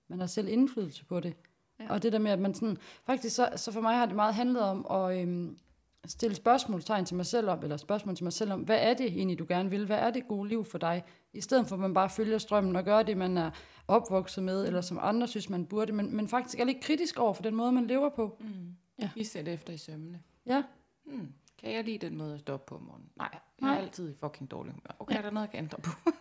man 0.07 0.19
har 0.19 0.27
selv 0.27 0.47
indflydelse 0.47 1.05
på 1.05 1.19
det. 1.19 1.33
Ja. 1.79 1.85
Og 1.89 2.03
det 2.03 2.13
der 2.13 2.19
med, 2.19 2.31
at 2.31 2.39
man 2.39 2.53
sådan... 2.53 2.77
Faktisk 3.05 3.35
så, 3.35 3.49
så 3.55 3.71
for 3.71 3.81
mig 3.81 3.95
har 3.95 4.05
det 4.05 4.15
meget 4.15 4.33
handlet 4.33 4.63
om 4.63 4.85
at 4.91 5.21
øhm, 5.21 5.57
stille 6.05 6.35
spørgsmålstegn 6.35 7.05
til 7.05 7.15
mig 7.15 7.25
selv 7.25 7.49
om, 7.49 7.63
eller 7.63 7.77
spørgsmål 7.77 8.15
til 8.15 8.23
mig 8.23 8.33
selv 8.33 8.51
om, 8.51 8.61
hvad 8.61 8.77
er 8.81 8.93
det 8.93 9.05
egentlig, 9.05 9.39
du 9.39 9.45
gerne 9.47 9.69
vil? 9.69 9.85
Hvad 9.85 9.97
er 9.97 10.11
det 10.11 10.27
gode 10.27 10.49
liv 10.49 10.65
for 10.65 10.77
dig? 10.77 11.03
I 11.33 11.41
stedet 11.41 11.67
for, 11.67 11.75
at 11.75 11.79
man 11.79 11.93
bare 11.93 12.09
følger 12.09 12.37
strømmen 12.37 12.75
og 12.75 12.83
gør 12.83 13.03
det, 13.03 13.17
man 13.17 13.37
er 13.37 13.51
opvokset 13.87 14.43
med, 14.43 14.67
eller 14.67 14.81
som 14.81 14.99
andre 15.01 15.27
synes, 15.27 15.49
man 15.49 15.65
burde. 15.65 15.93
Men, 15.93 16.15
men 16.15 16.27
faktisk 16.27 16.59
er 16.59 16.63
lidt 16.63 16.81
kritisk 16.81 17.19
over 17.19 17.33
for 17.33 17.43
den 17.43 17.55
måde, 17.55 17.71
man 17.71 17.87
lever 17.87 18.09
på. 18.09 18.37
Mm. 18.39 18.75
Ja. 19.01 19.09
I 19.15 19.23
sætter 19.23 19.53
efter 19.53 19.73
i 19.73 19.77
sømmene. 19.77 20.21
Ja. 20.45 20.63
Mm. 21.05 21.33
Kan 21.65 21.73
jeg 21.73 21.83
lide 21.83 21.97
den 21.97 22.17
måde 22.17 22.33
at 22.33 22.39
stoppe 22.39 22.65
på 22.67 22.75
om 22.75 22.81
morgenen? 22.81 23.09
Nej, 23.17 23.29
jeg 23.61 23.69
er 23.69 23.77
altid 23.77 24.09
i 24.09 24.13
fucking 24.19 24.51
dårlig 24.51 24.73
humør. 24.73 24.95
Okay, 24.99 25.13
ja. 25.13 25.19
er 25.19 25.21
der 25.21 25.31
noget, 25.31 25.47
jeg 25.47 25.51
kan 25.51 25.63
ændre 25.63 25.77
på? 25.77 25.89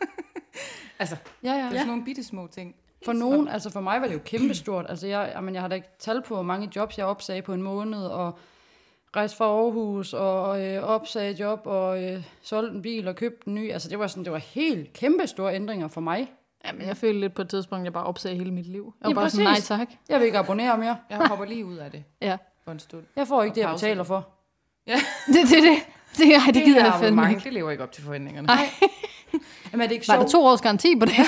altså, 0.98 1.16
ja, 1.42 1.52
ja. 1.52 1.56
det 1.56 1.64
er 1.64 1.68
sådan 1.68 1.80
ja. 1.80 1.86
nogle 1.86 2.04
bitte 2.04 2.24
små 2.24 2.46
ting. 2.46 2.74
For 3.04 3.12
nogen, 3.12 3.48
altså 3.48 3.70
for 3.70 3.80
mig 3.80 4.00
var 4.00 4.06
det 4.06 4.14
jo 4.14 4.20
kæmpestort. 4.24 4.86
Altså 4.88 5.06
jeg, 5.06 5.32
jamen 5.34 5.54
jeg 5.54 5.62
har 5.62 5.68
da 5.68 5.74
ikke 5.74 5.88
tal 5.98 6.22
på, 6.22 6.34
hvor 6.34 6.42
mange 6.42 6.70
jobs 6.76 6.98
jeg 6.98 7.06
opsagde 7.06 7.42
på 7.42 7.52
en 7.54 7.62
måned, 7.62 8.06
og 8.06 8.38
rejste 9.16 9.36
fra 9.36 9.44
Aarhus, 9.44 10.12
og 10.12 10.66
øh, 10.66 10.82
opsagde 10.82 11.32
job, 11.32 11.60
og 11.64 12.04
øh, 12.04 12.24
solgte 12.42 12.76
en 12.76 12.82
bil, 12.82 13.08
og 13.08 13.16
købte 13.16 13.48
en 13.48 13.54
ny. 13.54 13.72
Altså 13.72 13.88
det 13.88 13.98
var 13.98 14.06
sådan, 14.06 14.24
det 14.24 14.32
var 14.32 14.38
helt 14.38 14.92
kæmpestore 14.92 15.54
ændringer 15.54 15.88
for 15.88 16.00
mig. 16.00 16.32
Jamen, 16.64 16.82
jeg 16.82 16.96
følte 16.96 17.20
lidt 17.20 17.34
på 17.34 17.42
et 17.42 17.48
tidspunkt, 17.48 17.80
at 17.80 17.84
jeg 17.84 17.92
bare 17.92 18.04
opsagde 18.04 18.36
hele 18.36 18.50
mit 18.50 18.66
liv. 18.66 18.94
Jeg 19.00 19.04
var 19.04 19.10
ja, 19.10 19.14
bare 19.14 19.24
præcis. 19.24 19.64
sådan, 19.64 19.78
nej 19.78 19.86
tak. 19.86 19.88
Jeg 20.08 20.18
vil 20.18 20.26
ikke 20.26 20.38
abonnere 20.38 20.78
mere. 20.78 20.98
Jeg 21.10 21.26
hopper 21.28 21.44
lige 21.44 21.64
ud 21.64 21.76
af 21.76 21.90
det. 21.90 22.04
ja. 22.20 22.36
For 22.64 22.72
en 22.72 22.78
stund. 22.78 23.04
Jeg 23.16 23.28
får 23.28 23.42
ikke 23.42 23.54
det, 23.54 23.60
jeg 23.60 23.70
betaler 23.70 24.04
for. 24.04 24.28
Ja. 24.86 24.96
det, 25.26 25.48
det, 25.50 25.62
det. 25.62 25.76
Det, 26.16 26.34
ej, 26.34 26.42
det, 26.46 26.54
det 26.54 26.64
gider 26.64 26.84
jeg 26.84 26.94
fandme 27.00 27.30
ikke. 27.30 27.44
Det 27.44 27.52
lever 27.52 27.70
ikke 27.70 27.82
op 27.82 27.92
til 27.92 28.02
forventningerne. 28.02 28.46
Nej. 28.46 28.68
Jamen, 29.72 29.84
er 29.84 29.88
det 29.88 29.94
ikke 29.94 30.08
Var 30.08 30.16
der 30.16 30.28
to 30.28 30.44
års 30.44 30.60
garanti 30.60 30.98
på 30.98 31.06
det? 31.06 31.18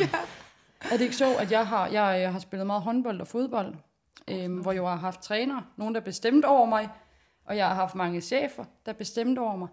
ja. 0.00 0.08
Er 0.90 0.96
det 0.96 1.00
ikke 1.00 1.16
så, 1.16 1.36
at 1.36 1.52
jeg 1.52 1.66
har, 1.66 1.86
jeg, 1.86 2.20
jeg 2.20 2.32
har 2.32 2.38
spillet 2.38 2.66
meget 2.66 2.82
håndbold 2.82 3.20
og 3.20 3.28
fodbold, 3.28 3.74
øhm, 4.28 4.56
hvor 4.56 4.72
jeg 4.72 4.82
har 4.82 4.96
haft 4.96 5.20
træner, 5.20 5.60
nogen 5.76 5.94
der 5.94 6.00
bestemt 6.00 6.44
over 6.44 6.66
mig, 6.66 6.88
og 7.44 7.56
jeg 7.56 7.68
har 7.68 7.74
haft 7.74 7.94
mange 7.94 8.20
chefer, 8.20 8.64
der 8.86 8.92
bestemt 8.92 9.38
over 9.38 9.56
mig. 9.56 9.68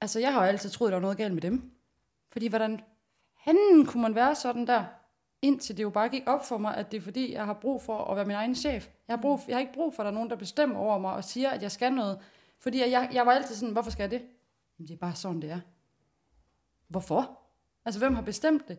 Altså, 0.00 0.20
jeg 0.20 0.32
har 0.32 0.40
jo 0.40 0.46
altid 0.46 0.70
troet, 0.70 0.92
der 0.92 0.96
var 0.96 1.02
noget 1.02 1.16
galt 1.16 1.34
med 1.34 1.42
dem. 1.42 1.70
Fordi 2.32 2.48
hvordan 2.48 2.80
fanden 3.44 3.86
kunne 3.86 4.02
man 4.02 4.14
være 4.14 4.34
sådan 4.34 4.66
der? 4.66 4.84
Indtil 5.42 5.76
det 5.76 5.82
jo 5.82 5.90
bare 5.90 6.08
gik 6.08 6.22
op 6.26 6.44
for 6.44 6.58
mig, 6.58 6.76
at 6.76 6.92
det 6.92 6.96
er 6.96 7.00
fordi, 7.00 7.32
jeg 7.32 7.44
har 7.44 7.52
brug 7.52 7.82
for 7.82 8.04
at 8.04 8.16
være 8.16 8.24
min 8.24 8.36
egen 8.36 8.54
chef. 8.54 8.88
Jeg 9.08 9.16
har, 9.16 9.22
brug, 9.22 9.40
jeg 9.48 9.56
har 9.56 9.60
ikke 9.60 9.72
brug 9.72 9.94
for, 9.94 10.02
at 10.02 10.04
der 10.04 10.10
er 10.10 10.14
nogen, 10.14 10.30
der 10.30 10.36
bestemmer 10.36 10.78
over 10.78 10.98
mig 10.98 11.12
og 11.12 11.24
siger, 11.24 11.50
at 11.50 11.62
jeg 11.62 11.72
skal 11.72 11.92
noget. 11.92 12.18
Fordi 12.58 12.78
jeg, 12.78 13.10
jeg 13.12 13.26
var 13.26 13.32
altid 13.32 13.54
sådan, 13.54 13.72
hvorfor 13.72 13.90
skal 13.90 14.02
jeg 14.02 14.10
det? 14.10 14.22
Men 14.78 14.88
det 14.88 14.94
er 14.94 14.98
bare 14.98 15.14
sådan, 15.14 15.42
det 15.42 15.50
er. 15.50 15.60
Hvorfor? 16.88 17.38
Altså, 17.84 18.00
hvem 18.00 18.14
har 18.14 18.22
bestemt 18.22 18.68
det? 18.68 18.78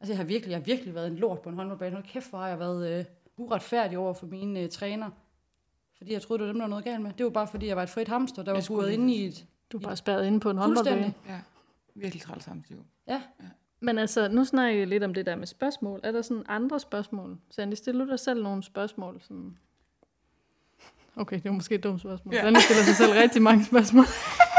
Altså, 0.00 0.12
jeg 0.12 0.16
har 0.16 0.24
virkelig, 0.24 0.50
jeg 0.50 0.58
har 0.58 0.64
virkelig 0.64 0.94
været 0.94 1.06
en 1.06 1.16
lort 1.16 1.40
på 1.40 1.48
en 1.48 1.54
håndboldbane. 1.54 1.94
Hold 1.96 2.04
kæft, 2.04 2.30
hvor 2.30 2.38
har 2.38 2.48
jeg 2.48 2.58
været 2.58 2.98
øh, 2.98 3.04
uretfærdig 3.36 3.98
over 3.98 4.12
for 4.12 4.26
mine 4.26 4.60
øh, 4.60 4.68
træner. 4.68 5.10
Fordi 5.96 6.12
jeg 6.12 6.22
troede, 6.22 6.38
det 6.38 6.46
var 6.46 6.52
dem, 6.52 6.58
der 6.58 6.64
var 6.64 6.70
noget 6.70 6.84
galt 6.84 7.02
med. 7.02 7.12
Det 7.12 7.24
var 7.24 7.30
bare, 7.30 7.46
fordi 7.46 7.66
jeg 7.66 7.76
var 7.76 7.82
et 7.82 7.90
frit 7.90 8.08
hamster, 8.08 8.42
der 8.42 8.52
var 8.52 8.64
buret 8.68 8.90
inde 8.90 9.14
i 9.14 9.24
et... 9.24 9.46
Du 9.72 9.78
var 9.78 9.88
bare 9.88 9.96
spærret 9.96 10.26
inde 10.26 10.40
på 10.40 10.50
en 10.50 10.58
håndboldbane. 10.58 11.14
Ja, 11.28 11.40
virkelig 11.94 12.22
træls 12.22 12.44
hamster. 12.44 12.74
Ja. 13.06 13.22
ja. 13.40 13.44
Men 13.84 13.98
altså, 13.98 14.28
nu 14.28 14.44
snakker 14.44 14.78
jeg 14.78 14.86
lidt 14.86 15.02
om 15.02 15.14
det 15.14 15.26
der 15.26 15.36
med 15.36 15.46
spørgsmål. 15.46 16.00
Er 16.02 16.12
der 16.12 16.22
sådan 16.22 16.44
andre 16.48 16.80
spørgsmål? 16.80 17.38
Sandy, 17.50 17.74
stiller 17.74 18.04
du 18.04 18.10
dig 18.10 18.20
selv 18.20 18.42
nogle 18.42 18.62
spørgsmål? 18.62 19.20
Sådan 19.20 19.56
Okay, 21.16 21.36
det 21.36 21.44
var 21.44 21.52
måske 21.52 21.74
et 21.74 21.84
dumt 21.84 22.00
spørgsmål. 22.00 22.34
Ja. 22.34 22.44
Danny 22.44 22.58
stiller 22.58 22.82
sig 22.82 22.94
selv 22.94 23.12
rigtig 23.12 23.42
mange 23.42 23.64
spørgsmål. 23.64 24.04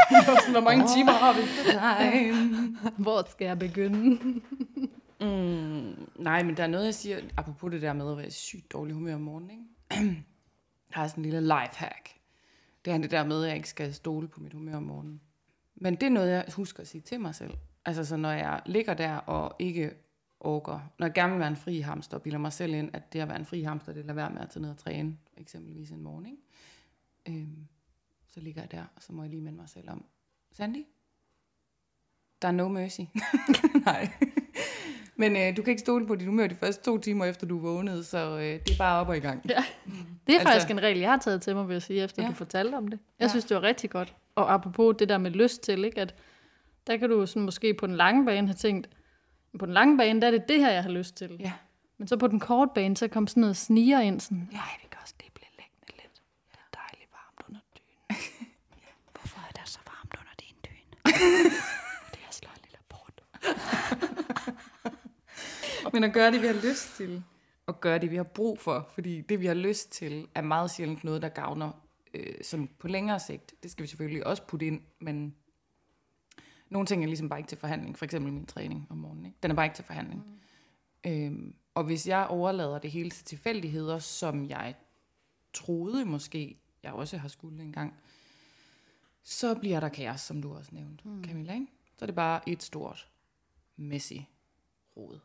Hvor 0.52 0.60
mange 0.60 0.84
oh, 0.84 0.90
timer 0.96 1.12
har 1.12 1.32
vi? 1.32 1.40
Nej. 1.74 2.32
Hvor 3.04 3.30
skal 3.30 3.44
jeg 3.44 3.58
begynde? 3.58 4.20
mm, 5.20 6.08
nej, 6.16 6.42
men 6.42 6.56
der 6.56 6.62
er 6.62 6.66
noget, 6.66 6.84
jeg 6.84 6.94
siger, 6.94 7.20
apropos 7.36 7.70
det 7.70 7.82
der 7.82 7.92
med 7.92 8.10
at 8.10 8.18
være 8.18 8.30
sygt 8.30 8.72
dårlig 8.72 8.94
humør 8.94 9.14
om 9.14 9.20
morgenen, 9.20 9.50
ikke? 9.50 9.64
Jeg 10.90 11.02
har 11.02 11.08
sådan 11.08 11.24
en 11.24 11.30
lille 11.30 11.40
lifehack. 11.40 12.10
Det 12.84 12.92
er 12.92 12.98
det 12.98 13.10
der 13.10 13.24
med, 13.24 13.42
at 13.42 13.48
jeg 13.48 13.56
ikke 13.56 13.68
skal 13.68 13.94
stole 13.94 14.28
på 14.28 14.40
mit 14.40 14.52
humør 14.52 14.76
om 14.76 14.82
morgenen. 14.82 15.20
Men 15.74 15.94
det 15.94 16.02
er 16.02 16.10
noget, 16.10 16.30
jeg 16.30 16.44
husker 16.56 16.80
at 16.80 16.88
sige 16.88 17.00
til 17.00 17.20
mig 17.20 17.34
selv. 17.34 17.50
Altså 17.86 18.04
så 18.04 18.16
når 18.16 18.30
jeg 18.30 18.60
ligger 18.66 18.94
der 18.94 19.16
og 19.16 19.56
ikke 19.58 19.90
orker, 20.40 20.80
når 20.98 21.06
jeg 21.06 21.14
gerne 21.14 21.32
vil 21.32 21.38
være 21.40 21.48
en 21.48 21.56
fri 21.56 21.80
hamster, 21.80 22.16
og 22.16 22.22
bilder 22.22 22.38
mig 22.38 22.52
selv 22.52 22.74
ind, 22.74 22.90
at 22.92 23.12
det 23.12 23.20
at 23.20 23.28
være 23.28 23.38
en 23.38 23.44
fri 23.44 23.62
hamster, 23.62 23.92
det 23.92 24.04
lader 24.04 24.14
være 24.14 24.30
med 24.30 24.40
at 24.40 24.50
tage 24.50 24.62
ned 24.62 24.70
og 24.70 24.76
træne, 24.78 25.16
eksempelvis 25.36 25.90
en 25.90 26.02
morgen, 26.02 26.26
ikke? 26.26 27.40
Øhm, 27.40 27.66
så 28.28 28.40
ligger 28.40 28.62
jeg 28.62 28.70
der, 28.70 28.84
og 28.96 29.02
så 29.02 29.12
må 29.12 29.22
jeg 29.22 29.30
lige 29.30 29.42
minde 29.42 29.58
mig 29.58 29.68
selv 29.68 29.90
om, 29.90 30.04
Sandy, 30.52 30.84
der 32.42 32.48
er 32.48 32.52
no 32.52 32.68
mercy. 32.68 33.00
Nej. 33.86 34.08
Men 35.16 35.36
øh, 35.36 35.56
du 35.56 35.62
kan 35.62 35.70
ikke 35.70 35.80
stole 35.80 36.06
på 36.06 36.14
dit 36.14 36.26
humør 36.26 36.46
de 36.46 36.54
første 36.54 36.84
to 36.84 36.98
timer 36.98 37.24
efter 37.24 37.46
du 37.46 37.58
vågnede, 37.58 38.04
så 38.04 38.18
øh, 38.38 38.42
det 38.42 38.70
er 38.70 38.78
bare 38.78 39.00
op 39.00 39.08
og 39.08 39.16
i 39.16 39.20
gang. 39.20 39.42
Ja. 39.48 39.64
Det 40.26 40.34
er 40.34 40.38
Altså- 40.38 40.52
faktisk 40.52 40.70
en 40.70 40.82
regel, 40.82 40.98
jeg 40.98 41.10
har 41.10 41.18
taget 41.18 41.42
til 41.42 41.54
mig, 41.56 41.68
vil 41.68 41.74
jeg 41.74 41.82
sige, 41.82 42.02
efter 42.04 42.22
Ja. 42.22 42.28
du 42.28 42.34
fortalte 42.34 42.74
om 42.74 42.88
det. 42.88 42.98
Jeg 43.18 43.24
ja. 43.24 43.28
synes, 43.28 43.44
det 43.44 43.54
var 43.54 43.62
rigtig 43.62 43.90
godt. 43.90 44.14
Og 44.34 44.54
apropos 44.54 44.96
det 44.98 45.08
der 45.08 45.18
med 45.18 45.30
lyst 45.30 45.62
til, 45.62 45.84
ikke, 45.84 46.00
at 46.00 46.14
der 46.86 46.96
kan 46.96 47.10
du 47.10 47.26
sådan 47.26 47.42
måske 47.42 47.74
på 47.74 47.86
den 47.86 47.96
lange 47.96 48.26
bane 48.26 48.46
have 48.48 48.54
tænkt, 48.54 48.88
på 49.58 49.66
den 49.66 49.74
lange 49.74 49.98
bane, 49.98 50.20
der 50.20 50.26
er 50.26 50.30
det 50.30 50.48
det 50.48 50.60
her, 50.60 50.70
jeg 50.70 50.82
har 50.82 50.90
lyst 50.90 51.14
til. 51.16 51.36
Ja. 51.40 51.52
Men 51.98 52.08
så 52.08 52.16
på 52.16 52.26
den 52.28 52.40
korte 52.40 52.70
bane, 52.74 52.96
så 52.96 53.08
kom 53.08 53.26
sådan 53.26 53.40
noget 53.40 53.56
sniger 53.56 54.00
ind, 54.00 54.20
sådan, 54.20 54.48
Ja. 54.52 54.56
nej, 54.56 54.68
vi 54.82 54.88
kan 54.90 55.00
også 55.02 55.14
lige 55.20 55.30
blive 55.34 55.48
liggende 55.50 56.02
lidt. 56.02 56.22
Det 56.52 56.58
er 56.58 56.78
dejligt 56.80 57.10
varmt 57.12 57.42
under 57.48 57.60
dynen. 57.76 58.22
ja. 58.84 58.90
Hvorfor 59.12 59.40
er 59.48 59.52
der 59.52 59.64
så 59.64 59.78
varmt 59.86 60.14
under 60.20 60.34
din 60.40 60.56
dyne? 60.66 61.12
det 62.12 62.20
er 62.28 62.32
slået 62.32 62.60
lille 62.64 62.78
bort. 62.88 63.22
Men 65.92 66.04
at 66.04 66.12
gøre 66.12 66.30
det, 66.30 66.42
vi 66.42 66.46
har 66.46 66.68
lyst 66.70 66.96
til, 66.96 67.22
og 67.66 67.80
gøre 67.80 67.98
det, 67.98 68.10
vi 68.10 68.16
har 68.16 68.22
brug 68.24 68.60
for, 68.60 68.88
fordi 68.94 69.20
det, 69.20 69.40
vi 69.40 69.46
har 69.46 69.54
lyst 69.54 69.92
til, 69.92 70.26
er 70.34 70.42
meget 70.42 70.70
sjældent 70.70 71.04
noget, 71.04 71.22
der 71.22 71.28
gavner 71.28 71.70
øh, 72.14 72.34
sådan 72.42 72.70
på 72.78 72.88
længere 72.88 73.20
sigt. 73.20 73.54
Det 73.62 73.70
skal 73.70 73.82
vi 73.82 73.88
selvfølgelig 73.88 74.26
også 74.26 74.42
putte 74.42 74.66
ind, 74.66 74.80
men 75.00 75.34
nogle 76.70 76.86
ting 76.86 77.02
er 77.02 77.06
ligesom 77.06 77.28
bare 77.28 77.38
ikke 77.38 77.48
til 77.48 77.58
forhandling. 77.58 77.98
For 77.98 78.04
eksempel 78.04 78.32
min 78.32 78.46
træning 78.46 78.86
om 78.90 78.96
morgenen. 78.96 79.26
Ikke? 79.26 79.38
Den 79.42 79.50
er 79.50 79.54
bare 79.54 79.66
ikke 79.66 79.76
til 79.76 79.84
forhandling. 79.84 80.24
Mm. 81.04 81.10
Øhm, 81.10 81.54
og 81.74 81.84
hvis 81.84 82.08
jeg 82.08 82.26
overlader 82.26 82.78
det 82.78 82.90
hele 82.90 83.10
til 83.10 83.24
tilfældigheder, 83.24 83.98
som 83.98 84.48
jeg 84.48 84.74
troede 85.52 86.04
måske, 86.04 86.58
jeg 86.82 86.92
også 86.92 87.16
har 87.16 87.28
skulle 87.28 87.62
engang, 87.62 87.94
så 89.22 89.54
bliver 89.54 89.80
der 89.80 89.88
kaos, 89.88 90.20
som 90.20 90.42
du 90.42 90.54
også 90.54 90.74
nævnte, 90.74 91.08
mm. 91.08 91.24
Camilla. 91.24 91.54
Ikke? 91.54 91.66
Så 91.98 92.04
er 92.04 92.06
det 92.06 92.14
bare 92.14 92.48
et 92.48 92.62
stort, 92.62 93.08
messy 93.76 94.12
rod. 94.96 95.18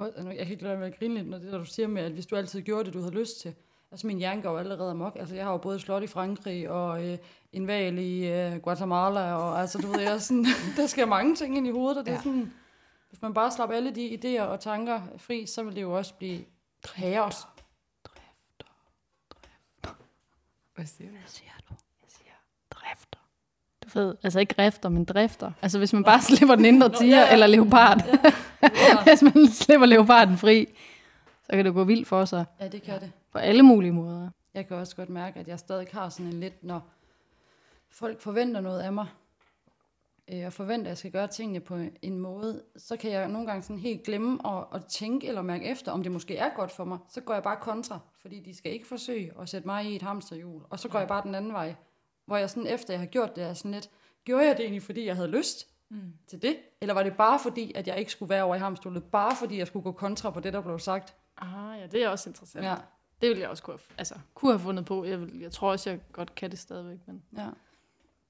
Jeg, 0.00 0.46
kan 0.46 0.50
ikke 0.50 0.62
lade 0.62 0.72
være 0.72 0.78
med 0.78 0.86
at 0.86 0.98
grine 0.98 1.14
lidt, 1.14 1.28
når 1.28 1.38
det 1.38 1.52
der, 1.52 1.58
du 1.58 1.64
siger 1.64 1.88
med, 1.88 2.02
at 2.02 2.12
hvis 2.12 2.26
du 2.26 2.36
altid 2.36 2.62
gjorde 2.62 2.84
det, 2.84 2.94
du 2.94 2.98
havde 2.98 3.14
lyst 3.14 3.40
til. 3.40 3.54
Altså 3.92 4.06
min 4.06 4.18
hjerne 4.18 4.42
går 4.42 4.50
jo 4.50 4.56
allerede 4.58 4.90
amok. 4.90 5.16
Altså 5.20 5.34
jeg 5.34 5.44
har 5.44 5.52
jo 5.52 5.58
både 5.58 5.76
et 5.76 5.82
slot 5.82 6.02
i 6.02 6.06
Frankrig 6.06 6.70
og 6.70 7.04
øh, 7.08 7.18
en 7.52 7.66
val 7.66 7.98
i 7.98 8.26
øh, 8.28 8.56
Guatemala. 8.56 9.32
Og 9.34 9.60
altså 9.60 9.78
du 9.78 9.86
ved, 9.86 10.00
jeg 10.00 10.12
er 10.14 10.18
sådan, 10.18 10.46
der 10.76 10.86
sker 10.86 11.06
mange 11.06 11.36
ting 11.36 11.56
ind 11.56 11.66
i 11.66 11.70
hovedet. 11.70 11.98
Og 11.98 12.04
det 12.04 12.10
er 12.10 12.14
Ja. 12.16 12.22
sådan, 12.22 12.52
hvis 13.08 13.22
man 13.22 13.34
bare 13.34 13.50
slapper 13.50 13.76
alle 13.76 13.94
de 13.94 14.18
idéer 14.18 14.42
og 14.42 14.60
tanker 14.60 15.00
fri, 15.18 15.46
så 15.46 15.62
vil 15.62 15.74
det 15.76 15.82
jo 15.82 15.92
også 15.96 16.14
blive 16.14 16.44
kaos. 16.96 17.34
Hvad 20.74 20.86
siger 20.86 21.08
du? 21.10 21.14
Hvad 21.18 21.28
siger 21.28 21.50
du? 21.68 21.74
Jeg 22.02 22.08
siger 22.08 22.32
drifter. 22.70 23.18
Du 23.84 23.88
ved, 23.98 24.14
altså 24.22 24.40
ikke 24.40 24.54
grifter, 24.54 24.88
men 24.88 25.04
drifter. 25.04 25.52
Altså 25.62 25.78
hvis 25.78 25.92
man 25.92 26.04
bare 26.04 26.22
slipper 26.28 26.54
den 26.54 26.64
indre 26.64 26.88
tiger 26.88 27.16
ja, 27.18 27.24
ja. 27.26 27.32
eller 27.32 27.46
leopard. 27.46 28.02
Ja. 28.62 29.02
hvis 29.06 29.22
man 29.22 29.48
slipper 29.48 29.86
leoparden 29.86 30.38
fri, 30.38 30.68
så 31.50 31.56
kan 31.56 31.64
det 31.64 31.74
gå 31.74 31.84
vildt 31.84 32.08
for 32.08 32.24
sig. 32.24 32.44
ja, 32.60 32.68
det 32.68 32.82
kan 32.82 33.00
det. 33.00 33.12
På 33.32 33.38
alle 33.38 33.62
mulige 33.62 33.92
måder. 33.92 34.30
Jeg 34.54 34.66
kan 34.66 34.76
også 34.76 34.96
godt 34.96 35.08
mærke, 35.08 35.40
at 35.40 35.48
jeg 35.48 35.58
stadig 35.58 35.88
har 35.92 36.08
sådan 36.08 36.26
en 36.26 36.40
lidt, 36.40 36.64
når 36.64 36.88
folk 37.90 38.20
forventer 38.20 38.60
noget 38.60 38.80
af 38.80 38.92
mig, 38.92 39.06
øh, 40.32 40.46
og 40.46 40.52
forventer, 40.52 40.86
at 40.86 40.88
jeg 40.88 40.98
skal 40.98 41.10
gøre 41.10 41.26
tingene 41.26 41.60
på 41.60 41.78
en 42.02 42.18
måde, 42.18 42.62
så 42.76 42.96
kan 42.96 43.10
jeg 43.10 43.28
nogle 43.28 43.46
gange 43.46 43.62
sådan 43.62 43.78
helt 43.78 44.02
glemme 44.02 44.46
at, 44.46 44.64
at 44.74 44.84
tænke 44.84 45.26
eller 45.28 45.42
mærke 45.42 45.64
efter, 45.64 45.92
om 45.92 46.02
det 46.02 46.12
måske 46.12 46.36
er 46.36 46.50
godt 46.56 46.72
for 46.72 46.84
mig. 46.84 46.98
Så 47.08 47.20
går 47.20 47.34
jeg 47.34 47.42
bare 47.42 47.56
kontra, 47.60 47.98
fordi 48.22 48.40
de 48.40 48.56
skal 48.56 48.72
ikke 48.72 48.86
forsøge 48.86 49.32
at 49.40 49.48
sætte 49.48 49.68
mig 49.68 49.84
i 49.84 49.96
et 49.96 50.02
hamsterhjul. 50.02 50.62
Og 50.70 50.78
så 50.78 50.88
går 50.88 50.98
jeg 50.98 51.08
bare 51.08 51.22
den 51.22 51.34
anden 51.34 51.52
vej, 51.52 51.74
hvor 52.26 52.36
jeg 52.36 52.50
sådan 52.50 52.66
efter 52.66 52.94
jeg 52.94 53.00
har 53.00 53.06
gjort 53.06 53.36
det, 53.36 53.44
er 53.44 53.54
sådan 53.54 53.70
lidt, 53.70 53.90
gjorde 54.24 54.46
jeg 54.46 54.56
det 54.56 54.62
egentlig, 54.62 54.82
fordi 54.82 55.06
jeg 55.06 55.16
havde 55.16 55.28
lyst 55.28 55.68
mm. 55.88 56.12
til 56.26 56.42
det? 56.42 56.56
Eller 56.80 56.94
var 56.94 57.02
det 57.02 57.16
bare 57.16 57.38
fordi, 57.38 57.72
at 57.74 57.88
jeg 57.88 57.98
ikke 57.98 58.12
skulle 58.12 58.30
være 58.30 58.42
over 58.42 58.54
i 58.54 58.58
hamsterhjulet? 58.58 59.04
Bare 59.04 59.36
fordi 59.36 59.58
jeg 59.58 59.66
skulle 59.66 59.82
gå 59.82 59.92
kontra 59.92 60.30
på 60.30 60.40
det, 60.40 60.52
der 60.52 60.60
blev 60.60 60.78
sagt? 60.78 61.16
Ah, 61.40 61.80
ja, 61.80 61.86
det 61.86 62.02
er 62.04 62.08
også 62.08 62.30
interessant. 62.30 62.64
Ja, 62.64 62.74
Det 63.20 63.28
ville 63.28 63.40
jeg 63.40 63.50
også 63.50 63.62
kunne 63.62 63.74
have, 63.88 63.98
altså, 63.98 64.14
kunne 64.34 64.52
have 64.52 64.60
fundet 64.60 64.84
på. 64.84 65.04
Jeg, 65.04 65.20
vil, 65.20 65.38
jeg 65.40 65.52
tror 65.52 65.70
også, 65.70 65.90
jeg 65.90 65.98
godt 66.12 66.34
kan 66.34 66.50
det 66.50 66.58
stadigvæk, 66.58 66.98
men 67.06 67.22
ja. 67.36 67.46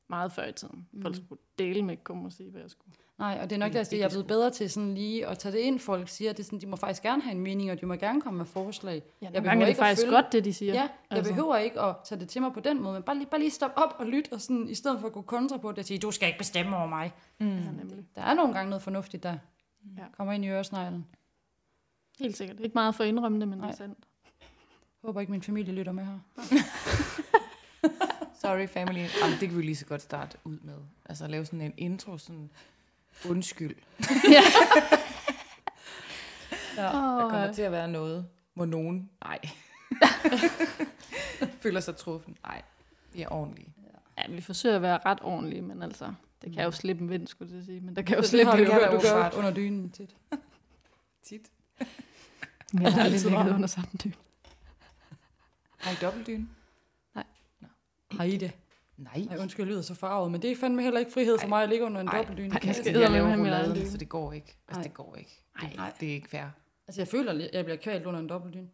meget 0.09 0.33
før 0.33 0.47
i 0.47 0.53
tiden. 0.53 0.89
Folk 1.03 1.17
skulle 1.17 1.41
dele 1.59 1.83
med, 1.83 1.97
komme 2.05 2.29
og 2.29 2.33
sige, 2.33 2.51
hvad 2.51 2.61
jeg 2.61 2.71
skulle. 2.71 2.95
Nej, 3.19 3.39
og 3.43 3.51
det 3.51 3.57
er 3.57 3.61
nok 3.61 3.69
Mm, 3.69 3.73
det 3.73 3.79
at 3.81 3.93
jeg 3.93 4.01
er 4.01 4.09
blevet 4.09 4.27
bedre 4.27 4.51
til 4.51 4.71
sådan 4.71 4.95
lige 4.95 5.27
at 5.27 5.39
tage 5.39 5.53
det 5.53 5.59
ind. 5.59 5.79
Folk 5.79 6.09
siger, 6.09 6.31
at 6.31 6.37
det 6.37 6.45
sådan, 6.45 6.61
de 6.61 6.67
må 6.67 6.77
faktisk 6.77 7.03
gerne 7.03 7.23
have 7.23 7.33
en 7.35 7.41
mening, 7.41 7.71
og 7.71 7.81
de 7.81 7.87
må 7.87 7.95
gerne 7.95 8.21
komme 8.21 8.37
med 8.37 8.47
forslag. 8.47 9.03
Ja, 9.23 9.29
Jeg 9.33 9.43
behøver 9.43 9.55
er 9.55 9.59
det 9.61 9.69
ikke 9.69 9.79
faktisk 9.79 10.03
følge- 10.07 10.17
godt, 10.17 10.33
det 10.33 10.45
de 10.45 10.53
siger. 10.55 10.75
Ja, 10.75 10.81
jeg 10.81 10.91
altså. 11.11 11.33
behøver 11.33 11.57
ikke 11.57 11.81
at 11.81 11.97
tage 12.05 12.21
det 12.21 12.29
til 12.29 12.43
mig 12.43 12.53
på 12.53 12.61
den 12.61 12.83
måde, 12.83 12.95
men 12.95 13.03
bare 13.03 13.17
lige, 13.17 13.27
bare 13.27 13.41
lige 13.41 13.51
stoppe 13.51 13.79
op 13.79 13.95
og 13.99 14.07
lytte, 14.07 14.33
og 14.33 14.41
sådan, 14.41 14.69
i 14.69 14.75
stedet 14.75 15.01
for 15.01 15.07
at 15.07 15.13
gå 15.13 15.23
kontra 15.23 15.57
på 15.57 15.71
det 15.71 15.79
og 15.79 15.85
sige, 15.85 15.99
du 15.99 16.11
skal 16.11 16.27
ikke 16.29 16.39
bestemme 16.39 16.77
over 16.77 16.87
mig. 16.87 17.13
Mm. 17.39 17.47
Ja, 17.59 17.71
nemlig. 17.71 18.05
Der 18.15 18.23
er 18.23 18.35
nogle 18.35 18.55
gange 18.55 18.71
noget 18.71 18.83
fornuftigt, 18.83 19.23
der 19.23 19.37
Ja. 19.99 20.03
kommer 20.17 20.33
ind 20.33 20.45
i 20.45 20.49
øresneglen. 20.49 21.07
Helt 22.21 22.37
sikkert. 22.37 22.61
Ikke 22.61 22.75
meget 22.75 22.95
for 22.95 23.05
at 23.05 23.09
indrømme 23.09 23.41
det, 23.41 23.49
men 23.49 23.59
det 23.59 23.63
Nej. 23.63 23.71
er 23.71 23.75
sandt. 23.77 23.99
Håber 25.05 25.21
ikke, 25.21 25.33
min 25.33 25.43
familie 25.43 25.75
lytter 25.75 25.93
med 25.93 26.05
her. 26.05 26.19
Sorry 28.43 28.67
family. 28.69 28.99
Jamen, 29.23 29.41
det 29.41 29.49
kan 29.49 29.57
vi 29.59 29.63
lige 29.63 29.77
så 29.77 29.87
godt 29.87 30.03
starte 30.03 30.39
ud 30.45 30.59
med. 30.63 30.75
Altså 31.05 31.27
lave 31.27 31.45
sådan 31.45 31.61
en 31.61 31.75
intro, 31.77 32.19
sådan 32.19 32.51
undskyld. 33.29 33.77
ja. 34.33 34.43
Ja. 36.77 36.83
Der 36.83 37.25
Oh, 37.25 37.31
kommer 37.31 37.53
til 37.53 37.63
at 37.63 37.73
være 37.73 37.89
noget, 37.89 38.27
hvor 38.55 38.65
nogen, 38.65 39.11
nej, 39.25 39.39
føler 41.63 41.81
sig 41.81 41.97
truffen. 41.97 42.37
Nej, 42.47 42.63
vi 43.13 43.23
er 43.23 43.29
ordentlige. 43.33 43.73
ja, 44.19 44.33
vi 44.33 44.41
forsøger 44.41 44.77
at 44.77 44.83
være 44.83 44.99
ret 45.07 45.19
ordentlige, 45.23 45.63
men 45.63 45.83
altså, 45.83 46.13
det 46.43 46.53
kan 46.53 46.65
jo 46.65 46.71
slippe 46.71 47.03
en 47.03 47.11
vind, 47.11 47.27
skulle 47.27 47.57
jeg 47.57 47.65
sige. 47.65 47.81
Men 47.81 47.97
der 47.97 48.03
kan 48.03 48.17
jo 48.17 48.21
Det 48.21 48.31
slippe 48.31 48.53
en 48.53 48.57
kan 48.59 48.67
du, 48.67 48.73
der 48.81 49.01
gør 49.03 49.39
under 49.39 49.55
dynen 49.55 49.91
tit. 49.91 50.17
Tit. 51.23 51.51
Men 52.73 52.83
jeg 52.83 52.93
har 52.93 53.03
aldrig 53.03 53.21
ligget 53.23 53.55
under 53.55 53.67
samme 53.67 53.89
dyne. 54.05 54.15
Har 55.79 55.93
I 55.93 55.95
dobbeltdyne? 56.03 56.49
Har 58.11 58.25
I 58.25 58.37
det? 58.37 58.53
Nej. 58.97 59.23
Nej, 59.29 59.39
undskyld, 59.39 59.67
jeg 59.67 59.71
lyder 59.73 59.83
så 59.83 59.95
farvet, 59.95 60.33
men 60.33 60.43
det 60.43 60.51
er 60.53 60.57
fandme 60.57 60.83
heller 60.83 61.01
ikke 61.01 61.13
frihed 61.13 61.39
for 61.39 61.45
Ej. 61.45 61.49
mig 61.49 61.63
at 61.63 61.69
ligge 61.69 61.85
under 61.85 62.01
en 62.01 62.09
Ej. 62.09 62.17
dobbeltdyne. 62.19 62.55
Jeg 62.55 62.65
jeg 62.67 62.75
skal 62.75 62.87
ikke. 62.87 63.01
Jeg 63.01 63.21
egen 63.21 63.41
rouladen, 63.41 63.87
så 63.91 63.97
det 63.99 64.09
går 64.09 64.33
ikke. 64.33 64.57
Altså, 64.69 64.79
Nej. 64.81 64.83
det 64.83 64.95
går 64.95 65.17
ikke. 65.17 65.43
Nej. 65.63 65.91
Det, 65.91 66.01
det 66.01 66.09
er 66.11 66.15
ikke 66.15 66.29
fair. 66.29 66.45
Altså, 66.89 67.01
jeg 67.01 67.09
føler, 67.09 67.33
at 67.33 67.51
jeg 67.53 67.65
bliver 67.65 67.77
kvalt 67.79 68.07
under 68.07 68.21
en 68.21 68.29
dobbeltdyne. 68.29 68.69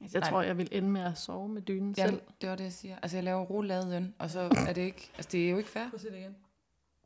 Altså, 0.00 0.18
jeg 0.18 0.20
Nej. 0.20 0.30
tror, 0.30 0.42
jeg 0.42 0.58
vil 0.58 0.68
ende 0.72 0.88
med 0.88 1.00
at 1.00 1.18
sove 1.18 1.48
med 1.48 1.62
dynen 1.62 1.94
Ja, 1.98 2.06
selv. 2.06 2.20
det 2.40 2.48
var 2.50 2.56
det, 2.56 2.64
jeg 2.64 2.72
siger. 2.72 2.96
Altså, 3.02 3.16
jeg 3.16 3.24
laver 3.24 3.42
rouladen, 3.42 4.14
og 4.18 4.30
så 4.30 4.40
er 4.68 4.72
det 4.72 4.82
ikke... 4.82 5.10
Altså, 5.16 5.28
det 5.32 5.46
er 5.46 5.50
jo 5.50 5.58
ikke 5.58 5.70
fair. 5.70 5.82
Prøv 5.88 5.94
at 5.94 6.00
se 6.00 6.10
det 6.10 6.16
igen. 6.18 6.36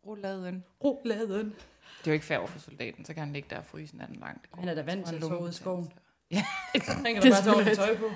Rouladen. 0.07 0.64
Roladen. 0.85 1.55
Det 1.99 2.07
er 2.07 2.11
jo 2.11 2.13
ikke 2.13 2.27
fair 2.27 2.39
over 2.39 2.47
for 2.49 2.59
soldaten, 2.59 3.05
så 3.05 3.15
kan 3.15 3.23
han 3.25 3.33
ligge 3.33 3.49
der 3.51 3.59
og 3.59 3.65
fryse 3.65 3.97
natten 3.97 4.17
lang. 4.17 4.43
Det 4.43 4.51
går. 4.51 4.61
Han 4.61 4.69
er 4.69 4.75
da 4.75 4.83
vant 4.83 5.07
til 5.07 5.15
at 5.15 5.23
sove 5.23 5.49
i 5.49 5.53
skoven. 5.53 5.85
lungebetændelse. 5.85 6.93
Han 6.93 7.15
kan 7.15 7.23
da 7.23 7.29
er 7.29 7.43
bare 7.43 7.55
ordentligt 7.55 7.77
selvfølgelig 7.77 7.77
tøj 7.77 7.97
på. 7.99 8.07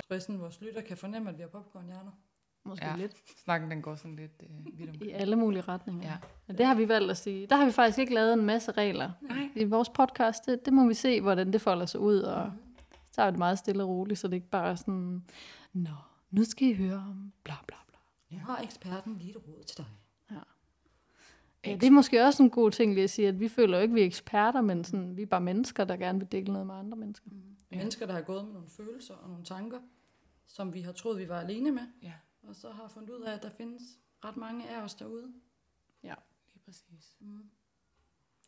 Fristen, 0.08 0.40
vores 0.40 0.60
lytter 0.60 0.80
kan 0.80 0.96
fornemme, 0.96 1.30
at 1.30 1.36
vi 1.36 1.42
har 1.42 1.48
popcornhjerner. 1.48 2.10
Måske 2.64 2.86
Ja. 2.86 2.96
lidt. 2.96 3.12
Snakken, 3.44 3.70
den 3.70 3.82
går 3.82 3.94
sådan 3.94 4.16
lidt 4.16 4.42
øh, 4.42 4.78
vidt 4.78 4.90
om. 4.90 4.96
I 5.08 5.10
alle 5.10 5.36
mulige 5.36 5.60
retninger. 5.60 6.08
Ja. 6.08 6.16
Men 6.46 6.58
det 6.58 6.66
har 6.66 6.74
vi 6.74 6.88
valgt 6.88 7.10
at 7.10 7.16
sige. 7.16 7.46
Der 7.46 7.56
har 7.56 7.64
vi 7.66 7.72
faktisk 7.72 7.98
ikke 7.98 8.14
lavet 8.14 8.32
en 8.32 8.44
masse 8.44 8.72
regler. 8.72 9.10
Nej. 9.20 9.48
I 9.54 9.64
vores 9.64 9.88
podcast, 9.88 10.46
det, 10.46 10.64
det 10.64 10.72
må 10.72 10.88
vi 10.88 10.94
se, 10.94 11.20
hvordan 11.20 11.52
det 11.52 11.60
folder 11.60 11.86
sig 11.86 12.00
ud. 12.00 12.18
Og 12.20 12.50
så 13.06 13.12
tager 13.12 13.26
vi 13.26 13.30
det 13.30 13.38
meget 13.38 13.58
stille 13.58 13.82
og 13.82 13.88
roligt, 13.88 14.20
så 14.20 14.28
det 14.28 14.34
ikke 14.34 14.50
bare 14.50 14.70
er 14.70 14.74
sådan, 14.74 15.24
Nå, 15.72 15.90
nu 16.30 16.44
skal 16.44 16.68
I 16.68 16.72
høre 16.74 16.96
om 16.96 17.32
bla 17.42 17.54
bla 17.66 17.76
bla. 17.88 17.98
Nu 18.38 18.44
har 18.44 18.60
eksperten 18.62 19.16
lige 19.18 19.30
et 19.30 19.36
råd 19.48 19.62
til 19.66 19.76
dig. 19.76 19.86
Ja, 21.66 21.74
det 21.74 21.86
er 21.86 21.90
måske 21.90 22.22
også 22.24 22.42
en 22.42 22.50
god 22.50 22.70
ting 22.70 22.94
lige 22.94 23.04
at 23.04 23.10
sige, 23.10 23.28
at 23.28 23.40
vi 23.40 23.48
føler 23.48 23.76
jo 23.78 23.82
ikke, 23.82 23.92
at 23.92 23.94
vi 23.94 24.00
er 24.00 24.06
eksperter, 24.06 24.60
men 24.60 24.84
sådan, 24.84 25.16
vi 25.16 25.22
er 25.22 25.26
bare 25.26 25.40
mennesker, 25.40 25.84
der 25.84 25.96
gerne 25.96 26.18
vil 26.18 26.32
dele 26.32 26.52
noget 26.52 26.66
med 26.66 26.74
andre 26.74 26.96
mennesker. 26.96 27.30
Ja. 27.70 27.76
Mennesker, 27.76 28.06
der 28.06 28.12
har 28.14 28.20
gået 28.22 28.44
med 28.44 28.52
nogle 28.52 28.68
følelser 28.68 29.14
og 29.14 29.28
nogle 29.28 29.44
tanker, 29.44 29.80
som 30.46 30.74
vi 30.74 30.80
har 30.80 30.92
troet, 30.92 31.18
vi 31.18 31.28
var 31.28 31.40
alene 31.40 31.70
med, 31.72 31.82
Ja, 32.02 32.12
og 32.42 32.56
så 32.56 32.70
har 32.70 32.88
fundet 32.88 33.10
ud 33.10 33.22
af, 33.22 33.32
at 33.34 33.42
der 33.42 33.50
findes 33.50 33.82
ret 34.24 34.36
mange 34.36 34.68
af 34.68 34.82
os 34.82 34.94
derude. 34.94 35.32
lige 36.02 36.14
præcis. 36.64 37.16
Det 37.20 37.26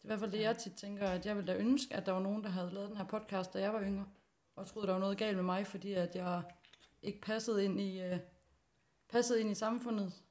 er 0.03 0.07
i 0.07 0.07
hvert 0.07 0.21
fald 0.21 0.33
det, 0.33 0.41
jeg 0.41 0.59
tit 0.59 0.73
tænker, 0.73 1.07
at 1.09 1.27
jeg 1.27 1.37
ville 1.37 1.53
da 1.53 1.59
ønske, 1.59 1.95
at 1.95 2.07
der 2.07 2.13
var 2.13 2.21
nogen, 2.21 2.45
der 2.45 2.49
havde 2.51 2.71
lavet 2.73 2.89
den 2.89 2.97
her 2.97 3.05
podcast, 3.05 3.55
da 3.55 3.61
jeg 3.61 3.73
var 3.73 3.83
yngre, 3.83 4.07
og 4.57 4.67
troede, 4.67 4.87
der 4.87 4.93
var 4.93 5.01
noget 5.01 5.19
galt 5.19 5.37
med 5.37 5.45
mig, 5.45 5.67
fordi 5.67 5.93
at 5.93 6.17
jeg 6.17 6.43
ikke 7.03 7.21
passede 7.21 7.65
ind 7.65 7.81
i, 7.81 8.01
uh, 8.13 8.19
passede 9.09 9.41
ind 9.41 9.51
i 9.51 9.55
samfundet 9.55 10.05
Ja. 10.05 10.28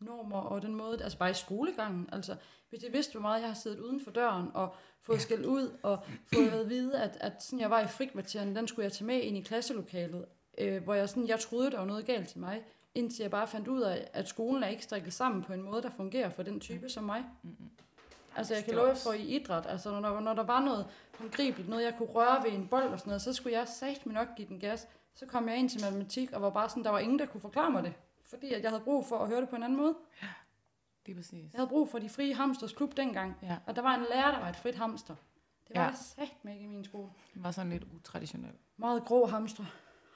Normer 0.00 0.40
og 0.40 0.62
den 0.62 0.74
måde, 0.74 1.02
altså 1.02 1.18
bare 1.18 1.30
i 1.30 1.34
skolegangen. 1.34 2.08
Altså, 2.12 2.36
hvis 2.70 2.82
jeg 2.82 2.92
vidste, 2.92 3.12
hvor 3.12 3.20
meget 3.20 3.40
jeg 3.40 3.48
har 3.48 3.54
siddet 3.54 3.78
uden 3.78 4.00
for 4.00 4.10
døren 4.10 4.48
og 4.54 4.74
fået 5.02 5.20
skæld 5.20 5.44
ud 5.44 5.78
og 5.82 5.98
fået 6.34 6.48
at 6.48 6.68
vide, 6.68 7.02
at, 7.02 7.16
at 7.20 7.42
sådan 7.42 7.60
jeg 7.60 7.70
var 7.70 7.80
i 7.80 7.86
frikvarteren, 7.86 8.56
den 8.56 8.68
skulle 8.68 8.84
jeg 8.84 8.92
tage 8.92 9.06
med 9.06 9.20
ind 9.20 9.36
i 9.36 9.40
klasselokalet. 9.40 10.24
øh, 10.58 10.82
hvor 10.82 10.94
jeg, 10.94 11.08
sådan, 11.08 11.28
jeg 11.28 11.40
troede, 11.40 11.70
der 11.70 11.78
var 11.78 11.86
noget 11.86 12.06
galt 12.06 12.28
til 12.28 12.40
mig, 12.40 12.62
indtil 12.94 13.22
jeg 13.22 13.30
bare 13.30 13.48
fandt 13.48 13.68
ud 13.68 13.80
af, 13.80 14.08
at 14.12 14.28
skolen 14.28 14.62
er 14.62 14.68
ikke 14.68 14.82
strikket 14.82 15.12
sammen 15.12 15.42
på 15.42 15.52
en 15.52 15.62
måde, 15.62 15.82
der 15.82 15.90
fungerer 15.90 16.28
for 16.28 16.42
den 16.42 16.60
type 16.60 16.88
som 16.88 17.04
mig. 17.04 17.24
Mm-hmm. 17.42 17.70
Altså 18.36 18.54
jeg 18.54 18.64
kan 18.64 18.74
love 18.74 18.96
for 18.96 19.12
i 19.12 19.22
idræt, 19.22 19.66
altså 19.68 20.00
når 20.00 20.20
når 20.20 20.34
der 20.34 20.42
var 20.42 20.60
noget 20.60 20.86
håndgribeligt, 21.18 21.68
noget 21.68 21.84
jeg 21.84 21.94
kunne 21.98 22.08
røre 22.08 22.44
ved 22.44 22.52
en 22.52 22.68
bold 22.68 22.88
og 22.88 22.98
sådan 22.98 23.10
noget, 23.10 23.22
så 23.22 23.32
skulle 23.32 23.58
jeg 23.58 23.68
sagt 23.68 24.06
nok 24.06 24.28
give 24.36 24.48
den 24.48 24.60
gas. 24.60 24.88
Så 25.14 25.26
kom 25.26 25.48
jeg 25.48 25.56
ind 25.56 25.68
til 25.68 25.80
matematik 25.80 26.32
og 26.32 26.42
var 26.42 26.50
bare 26.50 26.68
sådan, 26.68 26.84
der 26.84 26.90
var 26.90 26.98
ingen, 26.98 27.18
der 27.18 27.26
kunne 27.26 27.40
forklare 27.40 27.70
mig 27.70 27.84
det. 27.84 27.92
Fordi 28.30 28.52
at 28.52 28.62
jeg 28.62 28.70
havde 28.70 28.82
brug 28.84 29.06
for 29.06 29.18
at 29.18 29.28
høre 29.28 29.40
det 29.40 29.48
på 29.48 29.56
en 29.56 29.62
anden 29.62 29.78
måde. 29.78 29.94
Det 31.06 31.12
er 31.12 31.16
præcis. 31.16 31.52
Jeg 31.52 31.58
havde 31.58 31.68
brug 31.68 31.88
for 31.88 31.98
de 31.98 32.08
frie 32.08 32.34
hamsters 32.34 32.72
klub 32.72 32.96
dengang. 32.96 33.36
Ja. 33.42 33.56
Og 33.66 33.76
der 33.76 33.82
var 33.82 33.94
en 33.94 34.04
lærer, 34.10 34.30
der 34.30 34.38
var 34.38 34.48
et 34.48 34.56
frit 34.56 34.74
hamster. 34.74 35.14
Det 35.68 35.76
var 35.76 35.82
Ja. 35.82 35.86
ja. 35.88 35.94
sagt 35.94 36.44
med 36.44 36.52
ikke 36.52 36.64
i 36.64 36.68
min 36.68 36.84
skole. 36.84 37.10
Det 37.34 37.44
var 37.44 37.50
sådan 37.50 37.70
lidt 37.72 37.84
utraditionelt. 37.94 38.56
Meget 38.76 39.04
grå 39.04 39.26
hamster. 39.26 39.64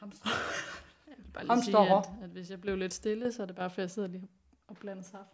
hamster. 0.01 0.29
Jeg 1.09 1.15
vil 1.19 1.33
bare 1.33 1.45
lige 1.47 1.65
sige, 1.65 1.79
at, 1.97 2.11
at 2.23 2.31
hvis 2.31 2.51
jeg 2.51 2.61
blev 2.61 2.77
lidt 2.77 2.95
stille, 2.95 3.33
så 3.33 3.43
er 3.43 3.47
det 3.47 3.57
bare, 3.57 3.71
for 3.71 3.81
jeg 3.81 3.91
sidder 3.91 4.09
lige 4.09 4.29
og 4.69 4.77
blander 4.77 5.03
saft. 5.03 5.31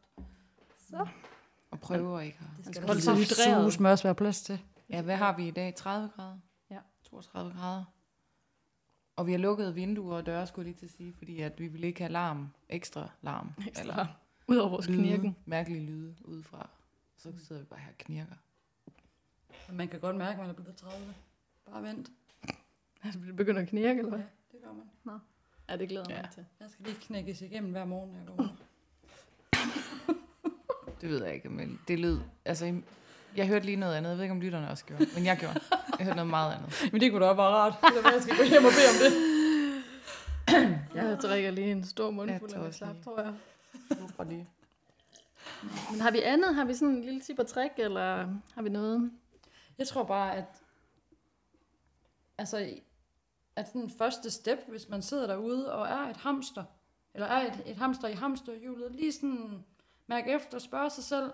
Så. 0.91 1.07
Og 1.71 1.81
prøver 1.81 2.21
ikke 2.21 2.39
at... 2.41 2.67
Det 2.67 2.75
skal 2.75 2.87
holde 2.87 3.01
sig 3.03 3.15
hydreret. 3.15 3.63
suge, 3.63 3.73
smør, 3.73 4.01
være 4.05 4.15
plads 4.15 4.43
til. 4.43 4.61
Ja, 4.91 5.03
hvad 5.03 5.17
har 5.17 5.37
vi 5.37 5.49
i 5.49 5.51
dag? 5.51 5.75
30 5.75 6.09
grader? 6.17 6.39
Ja. 6.71 6.79
32 7.05 7.53
grader. 7.53 7.85
Og 9.17 9.27
vi 9.27 9.33
har 9.33 9.39
lukket 9.39 9.75
vinduer 9.77 10.17
og 10.17 10.27
døre, 10.27 10.47
skulle 10.47 10.67
jeg 10.67 10.75
lige 10.75 10.79
til 10.79 10.87
at 10.87 10.93
sige, 10.97 11.15
fordi 11.19 11.41
at 11.41 11.61
vi 11.61 11.69
vil 11.69 11.85
ikke 11.85 12.01
have 12.01 12.13
larm, 12.13 12.49
ekstra 12.69 13.09
larm. 13.23 13.51
Ekstra 13.67 13.83
eller 13.83 13.97
larm. 13.97 14.07
Udover 14.49 14.71
vores 14.71 14.89
lyde, 14.89 14.99
knirken. 15.03 15.37
mærkelige 15.47 15.87
lyde 15.87 16.15
udefra. 16.25 16.69
Så 17.17 17.33
sidder 17.45 17.63
vi 17.63 17.67
bare 17.67 17.81
her 17.81 17.89
og 17.89 17.99
knirker. 17.99 18.35
Man 19.73 19.89
kan 19.89 20.01
godt 20.01 20.17
mærke, 20.17 20.33
at 20.33 20.39
man 20.39 20.49
er 20.49 20.53
blevet 20.53 20.77
30. 20.77 21.15
Bare 21.71 21.83
vent. 21.83 22.11
Altså, 23.05 23.21
det 23.27 23.37
begynder 23.37 23.63
at 23.63 23.69
knirke, 23.69 23.99
eller 23.99 24.11
hvad? 24.17 24.25
Det 24.53 24.61
gør 24.65 24.73
man. 24.73 25.19
Ja, 25.69 25.77
det 25.77 25.89
glæder 25.89 26.07
jeg 26.09 26.17
Ja. 26.17 26.23
mig 26.23 26.31
til. 26.31 26.45
Jeg 26.61 26.71
skal 26.71 26.85
lige 26.87 26.97
knækkes 27.01 27.43
igennem 27.43 27.71
hver 27.73 27.85
morgen, 27.85 28.11
når 28.11 28.19
jeg 28.19 28.27
går 28.27 28.43
ud. 28.43 28.49
Det 31.01 31.09
ved 31.09 31.25
jeg 31.25 31.35
ikke, 31.35 31.49
men 31.49 31.81
det 31.89 31.99
lød... 31.99 32.19
Altså, 32.45 32.81
jeg 33.37 33.47
hørte 33.49 33.65
lige 33.67 33.77
noget 33.77 33.95
andet. 33.95 34.11
Jeg 34.11 34.17
ved 34.17 34.25
ikke, 34.25 34.33
om 34.33 34.41
lytterne 34.41 34.71
også 34.71 34.85
gjorde. 34.85 35.07
Men 35.15 35.25
jeg 35.25 35.39
gjorde. 35.39 35.61
Jeg 35.99 36.07
hørte 36.07 36.17
noget 36.17 36.31
meget 36.31 36.55
andet. 36.55 36.89
Men 36.93 37.01
det 37.01 37.13
kunne 37.13 37.25
da 37.25 37.31
også 37.31 37.37
være 37.37 37.51
rart. 37.51 37.75
Det 37.83 38.07
er, 38.07 38.13
jeg 38.13 38.23
skal 38.23 38.37
gå 38.37 38.43
hjem 38.43 38.65
og 38.65 38.71
bede 38.71 38.89
om 38.93 38.99
det. 39.03 39.37
Jeg 40.95 41.19
drikker 41.23 41.51
lige 41.51 41.73
en 41.73 41.85
stor 41.85 42.11
mundfuld 42.11 42.53
af 42.53 42.81
lige. 42.81 43.03
tror 43.05 43.21
jeg. 43.21 43.35
Lige. 44.29 44.49
Men 45.91 46.01
har 46.01 46.11
vi 46.11 46.21
andet? 46.21 46.55
Har 46.55 46.65
vi 46.65 46.75
sådan 46.75 46.95
en 46.95 47.05
lille 47.05 47.21
tip 47.21 47.39
og 47.39 47.47
trick, 47.47 47.73
eller 47.79 48.17
har 48.55 48.63
vi 48.63 48.69
noget? 48.69 49.11
Jeg 49.79 49.87
tror 49.87 50.05
bare, 50.05 50.37
at 50.37 50.63
altså, 52.39 52.71
at 53.57 53.73
den 53.73 53.91
første 53.91 54.31
step, 54.31 54.59
hvis 54.69 54.89
man 54.89 55.03
sidder 55.03 55.27
derude 55.27 55.73
og 55.73 55.87
er 55.87 56.11
et 56.11 56.17
hamster, 56.17 56.65
eller 57.15 57.27
er 57.27 57.47
et, 57.47 57.63
et 57.67 57.77
hamster 57.77 58.09
i 58.09 58.13
hamsterhjulet, 58.13 58.93
lige 58.93 59.13
sådan 59.13 59.65
mærke 60.07 60.33
efter, 60.33 60.59
spørge 60.59 60.91
sig 60.91 61.05
selv, 61.05 61.31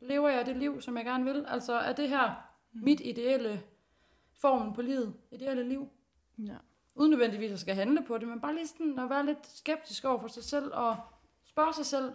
lever 0.00 0.28
jeg 0.28 0.46
det 0.46 0.56
liv, 0.56 0.82
som 0.82 0.96
jeg 0.96 1.04
gerne 1.04 1.24
vil? 1.24 1.44
Altså, 1.48 1.72
er 1.72 1.92
det 1.92 2.08
her 2.08 2.30
mit 2.72 3.00
ideelle 3.00 3.62
formen 4.36 4.72
på 4.74 4.82
livet, 4.82 5.14
ideelle 5.32 5.68
liv? 5.68 5.88
Ja. 6.38 6.56
Uden 6.94 7.10
nødvendigvis 7.10 7.52
at 7.52 7.60
skal 7.60 7.74
handle 7.74 8.04
på 8.06 8.18
det, 8.18 8.28
men 8.28 8.40
bare 8.40 8.54
lige 8.54 8.66
sådan 8.66 8.98
at 8.98 9.10
være 9.10 9.26
lidt 9.26 9.46
skeptisk 9.46 10.04
over 10.04 10.20
for 10.20 10.28
sig 10.28 10.44
selv, 10.44 10.70
og 10.74 10.96
spørge 11.44 11.74
sig 11.74 11.86
selv, 11.86 12.12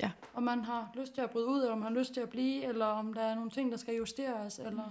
Ja. 0.00 0.10
om 0.34 0.42
man 0.42 0.64
har 0.64 0.92
lyst 0.94 1.14
til 1.14 1.20
at 1.20 1.30
bryde 1.30 1.46
ud, 1.46 1.58
eller 1.60 1.72
om 1.72 1.78
man 1.78 1.92
har 1.92 1.98
lyst 1.98 2.14
til 2.14 2.20
at 2.20 2.28
blive, 2.30 2.64
eller 2.64 2.86
om 2.86 3.14
der 3.14 3.22
er 3.22 3.34
nogle 3.34 3.50
ting, 3.50 3.70
der 3.70 3.76
skal 3.76 3.94
justeres, 3.94 4.58
eller... 4.58 4.88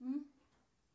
Mm. 0.00 0.24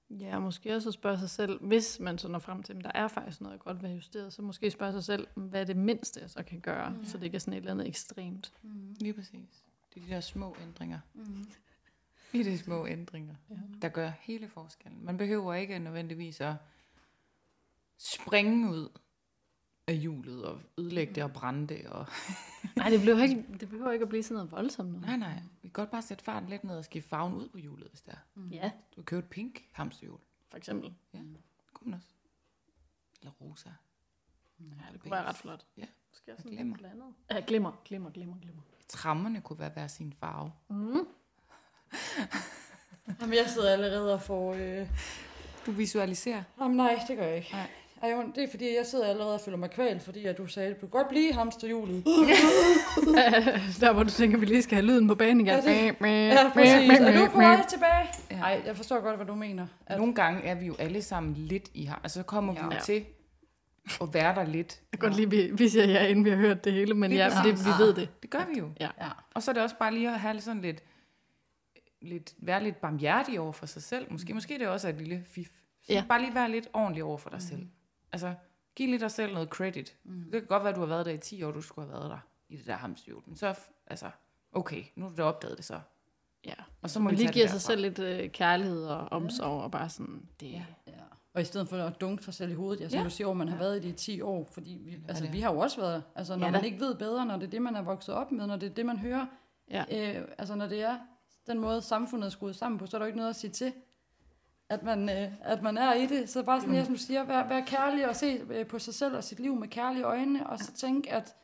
Ja, 0.10 0.36
og 0.36 0.41
måske 0.41 0.76
også 0.76 0.89
at 0.89 0.94
spørge 0.94 1.20
sig 1.20 1.30
selv, 1.30 1.65
hvis 1.65 2.00
man 2.00 2.18
så 2.18 2.28
når 2.28 2.39
frem 2.39 2.63
til, 2.63 2.74
at 2.74 2.84
der 2.84 2.91
er 2.94 3.08
faktisk 3.08 3.41
noget, 3.41 3.54
jeg 3.54 3.60
godt 3.60 3.84
vil 3.84 3.91
justeret, 3.91 4.34
så 4.34 4.41
måske 4.41 4.72
spørge 4.72 4.91
sig 4.91 5.04
selv, 5.04 5.28
hvad 5.36 5.62
er 5.62 5.65
det 5.65 5.78
mindste, 5.78 6.20
jeg 6.22 6.30
så 6.30 6.44
kan 6.44 6.60
gøre, 6.60 6.89
mm. 6.89 7.06
så 7.06 7.18
det 7.18 7.24
ikke 7.24 7.36
er 7.36 7.39
sådan 7.39 7.54
et 7.54 7.58
eller 7.58 7.72
andet 7.72 7.88
ekstremt. 7.88 8.54
Mm. 8.62 8.96
Lige 9.00 9.13
præcis. 9.13 9.65
Det 9.94 10.02
er 10.02 10.06
de 10.06 10.12
der 10.12 10.20
små 10.20 10.56
ændringer. 10.62 11.00
Mm. 11.13 11.46
De 12.43 12.58
små 12.58 12.88
ændringer, 12.88 13.36
Ja. 13.50 13.56
der 13.82 13.89
gør 13.89 14.10
hele 14.19 14.50
forskellen. 14.50 15.06
Man 15.06 15.17
behøver 15.17 15.54
ikke 15.54 15.80
nødvendigvis 15.80 16.41
at 16.41 16.56
springe 17.98 18.69
ud 18.71 18.89
af 19.88 19.98
hjulet 19.98 20.45
og 20.45 20.62
ødelægge 20.78 21.13
det 21.15 21.24
og 21.24 21.34
brænde 21.34 21.67
det. 21.67 21.86
Og... 21.88 22.06
Nej, 22.78 22.89
det 22.89 23.00
behøver, 23.00 23.24
ikke, 23.24 23.45
det 23.60 23.69
behøver 23.69 23.91
ikke 23.91 24.04
at 24.04 24.10
blive 24.10 24.24
sådan 24.24 24.36
noget 24.36 24.52
voldsomt 24.52 24.89
noget. 24.91 25.06
Nej, 25.08 25.17
nej. 25.17 25.39
Vi 25.62 25.67
kan 25.67 25.71
godt 25.74 25.91
bare 25.91 26.02
sætte 26.02 26.24
farten 26.24 26.50
lidt 26.50 26.63
ned 26.63 26.78
og 26.78 26.86
skifte 26.86 27.10
farven 27.10 27.34
ud 27.34 27.50
på 27.50 27.58
hjulet, 27.58 27.88
hvis 27.89 28.02
det 28.02 28.13
er. 28.13 28.41
Ja, 28.52 28.71
Du 28.91 28.95
kan 28.95 29.04
købe 29.04 29.19
et 29.26 29.30
pink 29.30 29.65
hamsterhjul. 29.71 30.19
for 30.50 30.58
eksempel. 30.58 30.93
Ja, 31.13 31.19
det 31.19 31.74
kunne 31.74 31.89
man 31.91 31.98
også. 32.00 32.10
Eller 33.21 33.32
rosa. 33.32 33.69
Ja, 34.60 34.65
det 34.93 35.02
kunne 35.02 35.12
være 35.12 35.24
ret 35.26 35.36
flot. 35.36 35.65
Ja, 35.78 35.86
Måske 36.12 36.32
også 36.32 36.38
og 36.39 36.43
sådan 36.43 36.52
glimmer. 36.52 36.76
lidt 36.78 36.80
blandet. 36.80 37.13
Ja, 37.32 37.43
glimmer, 37.48 37.71
glimmer, 37.86 38.10
glimmer, 38.12 38.38
glimmer. 38.41 38.62
Trammerne 38.88 39.41
kunne 39.41 39.60
være 39.60 39.69
hver 39.69 39.88
sin 39.88 40.13
farve. 40.13 40.52
Mm. 40.69 41.08
Jamen, 43.21 43.36
jeg 43.36 43.45
sidder 43.48 43.71
allerede 43.74 44.13
og 44.13 44.21
får... 44.21 44.54
Øh... 44.54 44.88
Du 45.65 45.71
visualiserer. 45.71 46.43
Jamen, 46.62 46.78
nej, 46.78 47.00
det 47.08 47.17
gør 47.17 47.26
jeg 47.26 47.36
ikke. 47.38 47.50
Nej. 47.52 47.67
Ej, 48.04 48.10
jo, 48.12 48.24
det 48.36 48.43
er 48.43 48.48
fordi, 48.50 48.76
jeg 48.78 48.86
sidder 48.86 49.08
allerede 49.08 49.34
og 49.34 49.41
føler 49.41 49.58
mig 49.58 49.71
kvalt, 49.71 50.02
fordi 50.02 50.26
at 50.26 50.38
du 50.38 50.48
sagde, 50.48 50.69
at 50.69 50.76
du 50.76 50.80
kan 50.80 50.89
godt 50.89 51.10
blive 51.10 51.30
i 51.30 51.32
hamsterhjulet. 51.32 52.04
Der 53.82 53.93
hvor 53.93 54.04
du 54.04 54.10
tænker, 54.10 54.38
at 54.38 54.41
vi 54.41 54.45
lige 54.45 54.62
skal 54.62 54.76
have 54.76 54.86
lyden 54.86 55.08
på 55.08 55.15
banen 55.15 55.39
igen. 55.48 55.48
Ja, 55.65 55.71
det- 55.71 55.95
Ja, 56.02 56.50
præcis. 56.54 56.89
Er 57.00 57.26
du 57.26 57.32
på 57.32 57.38
vej 57.38 57.65
tilbage? 57.69 58.08
Ja. 58.32 58.38
Nej, 58.39 58.62
jeg 58.65 58.76
forstår 58.76 59.02
godt, 59.02 59.15
hvad 59.15 59.26
du 59.26 59.36
mener. 59.36 59.67
At, 59.88 59.98
Nogle 59.98 60.15
gange 60.15 60.43
er 60.43 60.56
vi 60.56 60.65
jo 60.65 60.76
alle 60.80 61.02
sammen 61.02 61.34
lidt 61.36 61.69
i 61.74 61.86
her. 61.86 61.95
Altså 62.04 62.19
så 62.19 62.24
kommer 62.24 62.54
vi 62.54 62.60
Ja. 62.60 62.65
jo 62.65 62.71
Ja. 62.71 62.80
til 62.80 63.06
at 64.02 64.13
være 64.13 64.36
der 64.36 64.43
lidt. 64.45 64.80
Jeg 64.91 65.00
kan 65.00 65.10
godt 65.10 65.19
lide, 65.19 65.30
vi, 65.30 65.52
vi 65.54 65.69
siger 65.69 65.86
ja, 65.86 66.08
inden 66.08 66.26
vi 66.26 66.30
har 66.30 66.38
hørt 66.38 66.63
det 66.63 66.74
hele, 66.74 66.93
men 66.93 67.12
ja, 67.12 67.30
det, 67.43 67.65
vi 67.65 67.69
ved 67.80 67.93
det. 67.93 68.10
Det 68.21 68.30
gør 68.30 68.45
vi 68.54 68.60
jo. 68.60 68.69
Ja. 68.80 68.89
ja. 69.02 69.08
Og 69.34 69.43
så 69.43 69.52
er 69.52 69.54
det 69.54 69.63
også 69.63 69.76
bare 69.80 69.93
lige 69.93 70.10
at 70.10 70.19
have 70.19 70.41
sådan 70.41 70.62
lidt, 70.62 70.84
lidt 72.06 72.34
være 72.38 72.63
lidt 72.63 72.82
barmhjertig 72.82 73.39
over 73.39 73.52
for 73.52 73.65
sig 73.65 73.84
selv. 73.84 74.12
Måske, 74.12 74.34
måske 74.34 74.60
det 74.60 74.68
også 74.68 74.88
er 74.88 74.91
et 74.94 74.98
lille 74.98 75.24
fif. 75.30 75.50
Så 75.82 75.94
Ja. 75.94 76.04
Bare 76.10 76.22
lige 76.22 76.36
være 76.36 76.52
lidt 76.52 76.68
ordentlig 76.74 77.04
over 77.04 77.18
for 77.18 77.30
dig 77.30 77.41
selv. 77.41 77.68
Altså, 78.12 78.34
giv 78.76 78.88
lige 78.88 79.00
dig 79.00 79.12
selv 79.12 79.34
noget 79.34 79.50
credit. 79.50 79.96
Det 80.04 80.32
kan 80.32 80.46
godt 80.46 80.63
være, 80.63 80.70
at 80.70 80.76
du 80.76 80.80
har 80.80 80.88
været 80.88 81.06
der 81.06 81.12
i 81.12 81.18
10 81.18 81.44
år, 81.44 81.52
du 81.52 81.62
skulle 81.62 81.88
have 81.89 82.00
været 82.00 82.10
der 82.12 82.18
i 82.50 82.58
det 82.58 82.68
der 82.68 82.76
hamsterhjul. 82.76 83.24
Men 83.26 83.36
så, 83.36 83.56
altså, 83.88 84.10
okay, 84.52 84.84
nu 84.96 85.04
har 85.06 85.10
du 85.10 85.15
da 85.18 85.24
opdaget 85.24 85.58
det 85.58 85.65
så. 85.65 85.80
Ja. 86.46 86.54
Og 86.82 86.89
så 86.89 87.00
må 87.00 87.04
Man 87.10 87.15
lige 87.15 87.32
det 87.32 87.50
sig 87.50 87.62
selv 87.62 87.82
lidt 87.82 88.00
øh, 88.00 88.30
kærlighed 88.30 88.86
og 88.86 89.12
omsorg, 89.12 89.62
og 89.63 89.72
bare 89.72 89.89
sådan, 89.89 90.30
det, 90.39 90.52
Ja. 90.52 90.65
ja. 90.88 90.91
Og 91.34 91.41
i 91.41 91.46
stedet 91.46 91.70
for 91.70 91.78
at 91.78 92.02
dunke 92.02 92.24
sig 92.24 92.34
selv 92.34 92.52
i 92.52 92.54
hovedet, 92.54 92.82
ja, 92.82 92.89
som 92.89 92.98
Ja. 92.98 93.04
du 93.04 93.10
siger, 93.10 93.28
at 93.30 93.38
man 93.38 93.48
har 93.48 93.58
været 93.58 93.78
i 93.78 93.88
det 93.88 93.89
i 93.89 94.12
10 94.12 94.22
år, 94.22 94.50
fordi 94.52 94.82
vi, 94.86 94.98
altså, 95.08 95.26
er. 95.26 95.32
vi 95.32 95.39
har 95.39 95.54
jo 95.54 95.60
også 95.60 95.82
været, 95.82 96.04
altså 96.15 96.36
når 96.36 96.46
Ja 96.46 96.52
man 96.52 96.65
ikke 96.65 96.80
ved 96.80 96.96
bedre, 96.96 97.26
når 97.26 97.38
det 97.38 97.46
er 97.46 97.50
det, 97.50 97.62
man 97.62 97.76
er 97.76 97.82
vokset 97.82 98.15
op 98.15 98.32
med, 98.32 98.48
når 98.48 98.56
det 98.56 98.70
er 98.70 98.74
det, 98.74 98.86
man 98.86 98.98
hører, 98.98 99.26
ja. 99.72 99.84
øh, 100.20 100.28
altså 100.38 100.56
når 100.56 100.68
det 100.68 100.82
er 100.84 100.98
den 101.47 101.60
måde, 101.60 101.81
samfundet 101.81 102.25
er 102.25 102.31
skruet 102.31 102.55
sammen 102.55 102.77
på, 102.79 102.86
så 102.86 102.97
er 102.97 102.99
der 102.99 103.05
jo 103.05 103.08
ikke 103.08 103.17
noget 103.17 103.29
at 103.29 103.36
sige 103.36 103.51
til, 103.51 103.73
at 104.69 104.84
man, 104.84 105.10
øh, 105.10 105.31
at 105.41 105.62
man 105.62 105.77
er 105.77 105.93
i 105.93 106.05
det. 106.05 106.29
Så 106.29 106.43
bare 106.43 106.62
sådan, 106.62 106.75
jeg 106.75 106.86
som 106.86 106.97
siger, 106.97 107.23
vær, 107.23 107.47
vær 107.47 107.62
kærlig 107.65 108.10
og 108.10 108.15
se 108.15 108.41
øh, 108.49 108.67
på 108.67 108.79
sig 108.79 108.93
selv 108.93 109.15
og 109.15 109.23
sit 109.23 109.39
liv 109.39 109.55
med 109.55 109.67
kærlige 109.67 110.03
øjne, 110.03 110.47
og 110.49 110.60
så 110.60 110.73
tænke, 110.73 111.12
at 111.12 111.36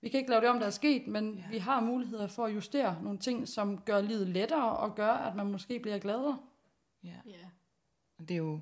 vi 0.00 0.08
kan 0.08 0.18
ikke 0.20 0.30
lave 0.30 0.40
det 0.40 0.48
om, 0.48 0.58
der 0.58 0.66
er 0.66 0.70
sket, 0.70 1.06
men 1.06 1.34
Ja. 1.34 1.44
vi 1.50 1.58
har 1.58 1.80
muligheder 1.80 2.26
for 2.26 2.46
at 2.46 2.54
justere 2.54 2.98
nogle 3.02 3.18
ting, 3.18 3.48
som 3.48 3.78
gør 3.80 4.00
livet 4.00 4.28
lettere 4.28 4.76
og 4.76 4.94
gør, 4.94 5.10
at 5.12 5.34
man 5.36 5.46
måske 5.52 5.78
bliver 5.78 5.98
gladere. 5.98 6.38
Ja. 7.04 7.14
ja. 7.26 7.46
Og 8.18 8.28
det 8.28 8.34
er 8.34 8.38
jo, 8.38 8.60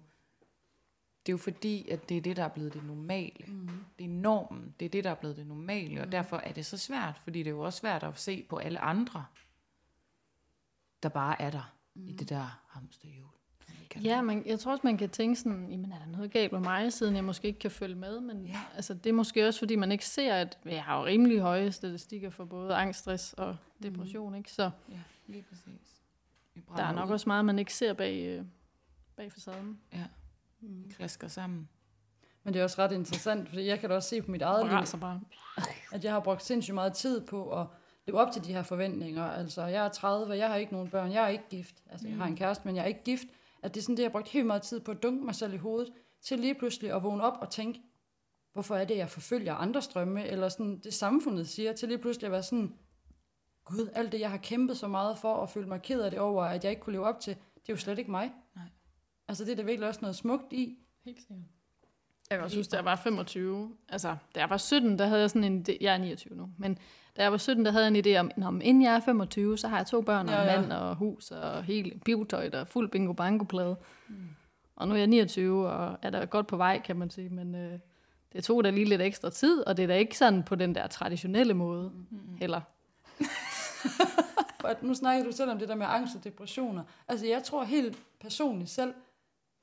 det 1.26 1.32
er 1.32 1.32
jo 1.32 1.38
fordi, 1.38 1.88
at 1.88 2.08
det 2.08 2.16
er 2.16 2.20
det, 2.20 2.36
der 2.36 2.44
er 2.44 2.48
blevet 2.48 2.74
det 2.74 2.84
normale. 2.84 3.44
Mm. 3.46 3.68
Det 3.98 4.04
er 4.04 4.08
normen. 4.08 4.74
Det 4.80 4.86
er 4.86 4.90
det, 4.90 5.04
der 5.04 5.10
er 5.10 5.14
blevet 5.14 5.36
det 5.36 5.46
normale. 5.46 6.00
Og 6.00 6.12
derfor 6.12 6.36
er 6.36 6.52
det 6.52 6.66
så 6.66 6.78
svært, 6.78 7.20
fordi 7.24 7.38
det 7.38 7.46
er 7.46 7.50
jo 7.54 7.60
også 7.60 7.78
svært 7.78 8.02
at 8.02 8.18
se 8.18 8.46
på 8.48 8.56
alle 8.56 8.78
andre, 8.78 9.24
der 11.02 11.08
bare 11.08 11.42
er 11.42 11.50
der 11.50 11.72
mm. 11.94 12.08
i 12.08 12.12
det 12.12 12.28
der 12.28 12.60
hamsterhjul. 12.68 13.26
Ja, 14.04 14.22
man, 14.22 14.42
jeg 14.46 14.58
tror 14.60 14.72
også, 14.72 14.80
man 14.84 14.98
kan 14.98 15.10
tænke 15.10 15.36
sådan, 15.36 15.68
jamen 15.70 15.92
er 15.92 15.98
der 15.98 16.06
noget 16.06 16.30
galt 16.30 16.52
med 16.52 16.60
mig, 16.60 16.92
siden 16.92 17.16
jeg 17.16 17.24
måske 17.24 17.48
ikke 17.48 17.58
kan 17.58 17.70
følge 17.70 17.94
med, 17.94 18.20
men 18.20 18.46
Ja. 18.46 18.60
altså, 18.76 18.94
det 18.94 19.06
er 19.06 19.12
måske 19.12 19.46
også, 19.46 19.58
fordi 19.58 19.76
man 19.76 19.92
ikke 19.92 20.06
ser, 20.06 20.34
at 20.34 20.58
jeg 20.64 20.84
har 20.84 20.98
jo 20.98 21.04
rimelig 21.06 21.40
høje 21.40 21.72
statistikker 21.72 22.30
for 22.30 22.44
både 22.44 22.74
angst, 22.74 23.00
stress 23.00 23.32
og 23.32 23.56
depression, 23.82 24.28
mm. 24.30 24.34
ikke? 24.34 24.52
Så 24.52 24.70
ja 24.90 24.98
lige 25.26 25.44
præcis. 25.48 26.02
Der 26.76 26.82
er 26.82 26.92
nok 26.92 27.08
ud. 27.08 27.12
også 27.12 27.28
meget, 27.28 27.44
man 27.44 27.58
ikke 27.58 27.74
ser 27.74 27.92
bag, 27.92 28.24
øh, 28.26 28.44
bag 29.16 29.32
facaden. 29.32 29.78
Ja, 29.92 30.04
vi 30.60 30.92
klasker 30.96 31.28
sammen. 31.28 31.68
Men 32.44 32.54
det 32.54 32.60
er 32.60 32.64
også 32.64 32.82
ret 32.82 32.92
interessant, 32.92 33.48
fordi 33.48 33.66
jeg 33.66 33.80
kan 33.80 33.88
da 33.90 33.94
også 33.94 34.08
se 34.08 34.22
på 34.22 34.30
mit 34.30 34.42
eget 34.42 34.66
liv, 34.66 35.00
bare. 35.00 35.20
at 35.92 36.04
jeg 36.04 36.12
har 36.12 36.20
brugt 36.20 36.44
sindssygt 36.44 36.74
meget 36.74 36.92
tid 36.92 37.26
på 37.26 37.60
at 37.60 37.66
leve 38.06 38.18
op 38.20 38.32
til 38.32 38.44
de 38.44 38.52
her 38.52 38.62
forventninger. 38.62 39.24
Altså, 39.24 39.66
jeg 39.66 39.84
er 39.84 39.88
30, 39.88 40.32
og 40.32 40.38
jeg 40.38 40.48
har 40.48 40.56
ikke 40.56 40.72
nogen 40.72 40.90
børn, 40.90 41.12
jeg 41.12 41.24
er 41.24 41.28
ikke 41.28 41.48
gift. 41.50 41.82
Altså, 41.90 42.08
jeg 42.08 42.16
har 42.16 42.26
en 42.26 42.36
kæreste, 42.36 42.64
men 42.66 42.76
jeg 42.76 42.82
er 42.82 42.86
ikke 42.86 43.04
gift. 43.04 43.26
At 43.62 43.74
det 43.74 43.80
er 43.80 43.82
sådan 43.82 43.96
det, 43.96 44.02
jeg 44.02 44.08
har 44.10 44.12
brugt 44.12 44.28
helt 44.28 44.46
meget 44.46 44.62
tid 44.62 44.80
på 44.80 44.90
at 44.90 45.02
dunke 45.02 45.24
mig 45.24 45.34
selv 45.34 45.54
i 45.54 45.56
hovedet, 45.56 45.92
til 46.22 46.38
lige 46.38 46.54
pludselig 46.54 46.92
at 46.92 47.02
vågne 47.02 47.22
op 47.22 47.38
og 47.40 47.50
tænke, 47.50 47.80
hvorfor 48.52 48.76
er 48.76 48.84
det, 48.84 48.96
jeg 48.96 49.08
forfølger 49.08 49.54
andres 49.54 49.88
drømme, 49.88 50.26
eller 50.26 50.48
sådan 50.48 50.78
det 50.78 50.94
samfundet 50.94 51.48
siger, 51.48 51.72
til 51.72 51.88
lige 51.88 51.98
pludselig 51.98 52.26
at 52.26 52.32
være 52.32 52.42
sådan, 52.42 52.74
gud, 53.64 53.88
alt 53.94 54.12
det, 54.12 54.20
jeg 54.20 54.30
har 54.30 54.38
kæmpet 54.38 54.76
så 54.76 54.88
meget 54.88 55.18
for, 55.18 55.32
og 55.32 55.50
føle 55.50 55.68
mig 55.68 55.82
ked 55.82 56.00
af 56.00 56.10
det 56.10 56.20
over, 56.20 56.44
at 56.44 56.64
jeg 56.64 56.70
ikke 56.70 56.82
kunne 56.82 56.92
leve 56.92 57.06
op 57.06 57.20
til, 57.20 57.34
det 57.34 57.68
er 57.68 57.72
jo 57.72 57.76
slet 57.76 57.98
ikke 57.98 58.10
mig. 58.10 58.32
Nej. 58.54 58.64
Altså, 59.28 59.44
det 59.44 59.52
er 59.52 59.56
der 59.56 59.62
virkelig 59.62 59.88
også 59.88 60.00
noget 60.00 60.16
smukt 60.16 60.52
i. 60.52 60.78
Helt 61.04 61.18
sikkert. 61.18 61.46
Jeg 62.32 62.38
kan 62.38 62.44
også 62.44 62.56
huske, 62.56 62.70
da 62.70 62.76
jeg 62.76 62.84
var 62.84 62.96
25, 62.96 63.72
altså 63.88 64.16
da 64.34 64.40
jeg 64.40 64.50
var 64.50 64.56
17, 64.56 64.98
der 64.98 65.06
havde 65.06 65.20
jeg 65.20 65.30
sådan 65.30 65.44
en 65.44 65.66
idé, 65.68 65.76
jeg 65.80 65.94
er 65.94 65.98
29 65.98 66.36
nu, 66.36 66.48
men 66.58 66.78
da 67.16 67.22
jeg 67.22 67.32
var 67.32 67.38
17, 67.38 67.64
der 67.64 67.70
havde 67.70 67.84
jeg 67.84 67.96
en 67.96 68.06
idé 68.06 68.18
om, 68.18 68.52
men 68.52 68.62
inden 68.62 68.82
jeg 68.82 68.94
er 68.94 69.00
25, 69.00 69.58
så 69.58 69.68
har 69.68 69.76
jeg 69.76 69.86
to 69.86 70.00
børn 70.00 70.28
og 70.28 70.34
Ja, 70.34 70.42
ja. 70.42 70.60
mand 70.60 70.72
og 70.72 70.96
hus 70.96 71.30
og 71.30 71.62
hele 71.62 72.00
biotøj 72.04 72.50
og 72.52 72.68
fuld 72.68 72.90
bingo 72.90 73.12
bango 73.12 73.44
plade. 73.44 73.76
Mm. 74.08 74.14
Og 74.76 74.88
nu 74.88 74.94
er 74.94 74.98
jeg 74.98 75.06
29 75.06 75.68
og 75.68 75.98
er 76.02 76.10
da 76.10 76.24
godt 76.24 76.46
på 76.46 76.56
vej, 76.56 76.80
kan 76.80 76.96
man 76.96 77.10
sige, 77.10 77.28
men 77.28 77.54
øh, 77.54 77.78
det 78.32 78.44
tog 78.44 78.64
da 78.64 78.70
lige 78.70 78.84
lidt 78.84 79.02
ekstra 79.02 79.30
tid, 79.30 79.66
og 79.66 79.76
det 79.76 79.82
er 79.82 79.86
da 79.86 79.94
ikke 79.94 80.18
sådan 80.18 80.42
på 80.42 80.54
den 80.54 80.74
der 80.74 80.86
traditionelle 80.86 81.54
måde 81.54 81.92
mm. 82.10 82.36
heller. 82.38 82.60
Nu 84.82 84.94
snakker 84.94 85.24
du 85.24 85.32
selv 85.32 85.50
om 85.50 85.58
det 85.58 85.68
der 85.68 85.74
med 85.74 85.86
angst 85.88 86.16
og 86.16 86.24
depressioner. 86.24 86.82
Altså 87.08 87.26
jeg 87.26 87.42
tror 87.42 87.64
helt 87.64 87.98
personligt 88.20 88.70
selv, 88.70 88.94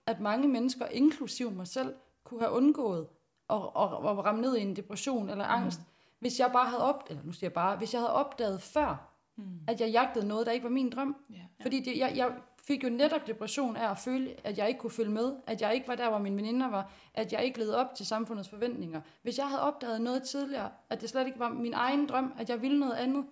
at 0.05 0.19
mange 0.19 0.47
mennesker, 0.47 0.85
inklusiv 0.85 1.51
mig 1.51 1.67
selv, 1.67 1.93
kunne 2.29 2.41
have 2.41 2.51
undgået 2.51 3.07
at, 3.49 3.55
at, 3.55 3.93
at 3.93 4.25
ramme 4.25 4.41
ned 4.41 4.57
i 4.57 4.61
en 4.61 4.75
depression 4.75 5.29
eller 5.29 5.45
angst, 5.45 5.79
mm. 5.79 5.85
hvis 6.19 6.39
jeg 6.39 6.49
bare 6.53 6.69
havde 6.69 6.83
opdaget, 6.83 7.09
eller 7.09 7.25
nu 7.25 7.31
siger 7.31 7.47
jeg 7.47 7.53
bare, 7.53 7.77
hvis 7.77 7.93
jeg 7.93 8.01
havde 8.01 8.13
opdaget 8.13 8.61
før, 8.61 9.11
mm. 9.35 9.43
at 9.67 9.81
jeg 9.81 9.89
jagtede 9.89 10.27
noget, 10.27 10.45
der 10.45 10.51
ikke 10.51 10.63
var 10.63 10.69
min 10.69 10.89
drøm. 10.89 11.15
Ja. 11.29 11.41
Fordi 11.61 11.79
det, 11.79 11.97
jeg, 11.97 12.13
jeg 12.15 12.31
fik 12.57 12.83
jo 12.83 12.89
netop 12.89 13.27
depression 13.27 13.75
af 13.75 13.91
at 13.91 13.97
føle, 13.97 14.35
at 14.43 14.57
jeg 14.57 14.67
ikke 14.67 14.79
kunne 14.79 14.91
følge 14.91 15.11
med, 15.11 15.35
at 15.47 15.61
jeg 15.61 15.73
ikke 15.73 15.87
var 15.87 15.95
der, 15.95 16.09
hvor 16.09 16.17
mine 16.17 16.35
veninder 16.35 16.69
var, 16.69 16.91
at 17.13 17.33
jeg 17.33 17.43
ikke 17.43 17.59
levede 17.59 17.77
op 17.77 17.95
til 17.95 18.05
samfundets 18.05 18.49
forventninger. 18.49 19.01
Hvis 19.21 19.37
jeg 19.37 19.47
havde 19.47 19.61
opdaget 19.61 20.01
noget 20.01 20.23
tidligere, 20.23 20.71
at 20.89 21.01
det 21.01 21.09
slet 21.09 21.27
ikke 21.27 21.39
var 21.39 21.49
min 21.49 21.73
egen 21.73 22.07
drøm, 22.07 22.33
at 22.37 22.49
jeg 22.49 22.61
ville 22.61 22.79
noget 22.79 22.93
andet, 22.95 23.25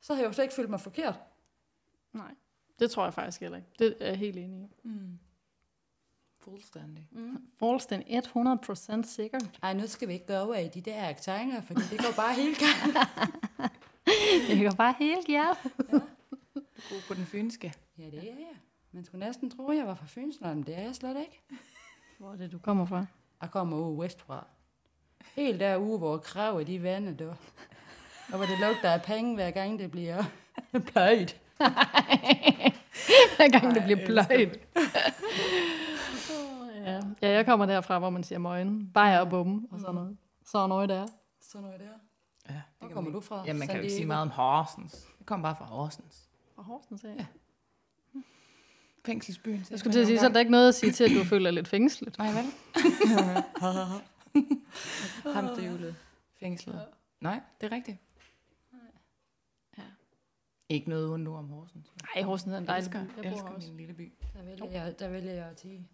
så 0.00 0.12
havde 0.12 0.22
jeg 0.22 0.28
jo 0.28 0.32
slet 0.32 0.44
ikke 0.44 0.54
følt 0.54 0.70
mig 0.70 0.80
forkert. 0.80 1.20
Nej, 2.12 2.34
det 2.78 2.90
tror 2.90 3.04
jeg 3.04 3.14
faktisk 3.14 3.40
heller 3.40 3.56
ikke. 3.56 3.68
Det 3.78 3.96
er 4.00 4.06
jeg 4.06 4.16
helt 4.16 4.36
enig 4.36 4.60
i. 4.60 4.68
Mm. 4.84 5.18
Fuldstændig. 6.44 7.08
Fuldstændig 7.58 8.18
100% 8.18 9.02
sikker. 9.02 9.38
Ej, 9.62 9.74
nu 9.74 9.86
skal 9.86 10.08
vi 10.08 10.12
ikke 10.12 10.26
gå 10.26 10.34
over 10.34 10.54
i 10.54 10.68
de 10.68 10.80
der 10.80 11.08
aktanger, 11.08 11.62
for 11.62 11.74
det 11.74 11.98
går 11.98 12.12
bare 12.16 12.34
helt 12.34 12.58
galt. 12.58 12.96
Det 14.48 14.56
kan 14.58 14.76
bare 14.76 14.94
helt 14.98 15.28
ja. 15.28 15.46
God 16.90 17.00
på 17.08 17.14
den 17.14 17.26
fynske. 17.26 17.74
Ja, 17.98 18.04
det 18.04 18.18
er 18.18 18.22
jeg. 18.22 18.56
Man 18.92 19.04
skulle 19.04 19.26
næsten 19.26 19.50
tro, 19.50 19.68
at 19.68 19.76
jeg 19.76 19.86
var 19.86 19.94
fra 19.94 20.06
Fynsland, 20.06 20.54
men 20.54 20.66
det 20.66 20.78
er 20.78 20.82
jeg 20.82 20.94
slet 20.94 21.16
ikke. 21.20 21.40
Hvor 22.18 22.32
er 22.32 22.36
det, 22.36 22.52
du 22.52 22.58
kommer 22.58 22.86
fra? 22.86 23.06
Jeg 23.42 23.50
kommer 23.50 23.76
ude 23.76 23.98
vestfra. 23.98 24.46
Helt 25.34 25.60
derude, 25.60 25.98
hvor 25.98 26.18
kravet 26.18 26.66
de 26.66 26.82
vande, 26.82 27.14
der. 27.18 27.34
Og 28.32 28.36
hvor 28.36 28.46
det 28.46 28.60
lugter 28.60 28.90
af 28.90 29.02
penge, 29.02 29.34
hver 29.34 29.50
gang 29.50 29.78
det 29.78 29.90
bliver 29.90 30.24
pløjt. 30.86 31.40
Hver 33.36 33.60
gang 33.60 33.74
det 33.74 33.82
bliver 33.84 34.06
pløjt. 34.06 34.58
Ja. 36.84 37.00
ja, 37.22 37.30
jeg 37.30 37.46
kommer 37.46 37.66
derfra, 37.66 37.98
hvor 37.98 38.10
man 38.10 38.24
siger 38.24 38.38
møgen. 38.38 38.90
Bajer 38.94 39.20
og 39.20 39.30
bum 39.30 39.68
og 39.70 39.80
sådan 39.80 39.94
noget. 39.94 40.16
Så 40.44 40.66
noget 40.66 40.88
der. 40.88 41.06
Sådan 41.40 41.64
noget 41.64 41.80
der. 41.80 41.86
Ja, 42.48 42.54
det 42.54 42.62
Hvor 42.78 42.88
kommer 42.88 43.10
man 43.10 43.12
du 43.12 43.20
fra? 43.20 43.44
Ja, 43.46 43.52
man 43.52 43.68
kan 43.68 43.76
jo 43.76 43.82
ikke 43.82 43.94
sige 43.94 44.06
meget 44.06 44.22
om 44.22 44.30
Horsens. 44.30 45.06
Jeg 45.18 45.26
kommer 45.26 45.48
bare 45.48 45.56
fra 45.56 45.64
Horsens. 45.64 46.28
Og 46.56 46.64
Horsens, 46.64 47.04
ja. 47.04 47.26
Fængselsbyen. 49.06 49.66
Jeg 49.70 49.78
skulle 49.78 49.92
til 49.92 50.00
at 50.00 50.06
sige, 50.06 50.18
så 50.18 50.26
er 50.26 50.30
der 50.30 50.40
ikke 50.40 50.52
noget 50.52 50.68
at 50.68 50.74
sige 50.74 50.92
til, 50.92 51.04
at 51.04 51.10
du 51.10 51.24
føler 51.24 51.50
dig 51.50 51.52
lidt 51.52 51.68
fængslet. 51.68 52.18
Nej, 52.18 52.28
vel? 52.32 52.44
Hamsterhjulet. 55.34 55.96
Fængslet. 56.40 56.86
Nej, 57.20 57.40
det 57.60 57.72
er 57.72 57.76
rigtigt. 57.76 57.98
Ja. 59.78 59.82
Ikke 60.68 60.88
noget 60.88 61.08
ondt 61.08 61.28
om 61.28 61.48
Horsens. 61.48 61.92
Nej, 62.14 62.22
Horsens 62.22 62.52
er 62.52 62.58
en 62.58 62.64
Jeg 62.64 62.68
dejlig 62.68 62.86
elsker, 62.86 63.04
by. 63.04 63.16
Jeg 63.16 63.24
jeg 63.24 63.32
bor 63.32 63.48
elsker 63.48 63.68
min 63.68 63.76
lille 63.76 63.94
by. 63.94 64.12
Der 64.34 64.42
vælger 64.42 64.70
jeg, 64.70 64.98
der 64.98 65.08
vælger 65.08 65.32
jeg 65.32 65.46
at 65.46 65.56
tige. 65.56 65.88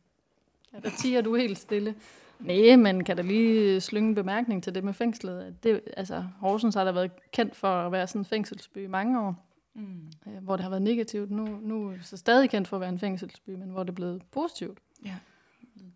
Ja, 0.73 0.79
der 0.81 0.91
tiger 0.99 1.21
du 1.21 1.35
helt 1.37 1.59
stille. 1.59 1.95
Nej, 2.41 2.77
men 2.77 3.05
kan 3.05 3.17
der 3.17 3.23
lige 3.23 3.81
slynge 3.81 4.09
en 4.09 4.15
bemærkning 4.15 4.63
til 4.63 4.75
det 4.75 4.85
med 4.85 4.93
fængslet? 4.93 5.41
At 5.43 5.63
Det, 5.65 5.81
altså, 5.97 6.27
Horsens 6.41 6.75
har 6.75 6.85
da 6.85 6.93
været 6.93 7.31
kendt 7.33 7.57
for 7.57 7.69
at 7.69 7.93
være 7.93 8.07
sådan 8.07 8.21
en 8.21 8.25
fængselsby 8.25 8.79
i 8.79 8.87
mange 8.87 9.21
år, 9.21 9.45
Mm. 9.75 10.13
øh, 10.27 10.43
hvor 10.43 10.57
det 10.57 10.63
har 10.63 10.71
været 10.71 10.83
negativt. 10.83 11.31
Nu, 11.31 11.45
nu 11.45 11.89
er 11.89 11.93
det 11.93 12.07
så 12.07 12.17
stadig 12.17 12.51
kendt 12.51 12.69
for 12.69 12.77
at 12.77 12.81
være 12.81 12.89
en 12.91 12.99
fængselsby, 12.99 13.51
men 13.51 13.71
hvor 13.71 13.83
det 13.83 13.91
er 13.91 13.95
blevet 13.95 14.23
positivt. 14.31 14.79
Ja, 15.05 15.17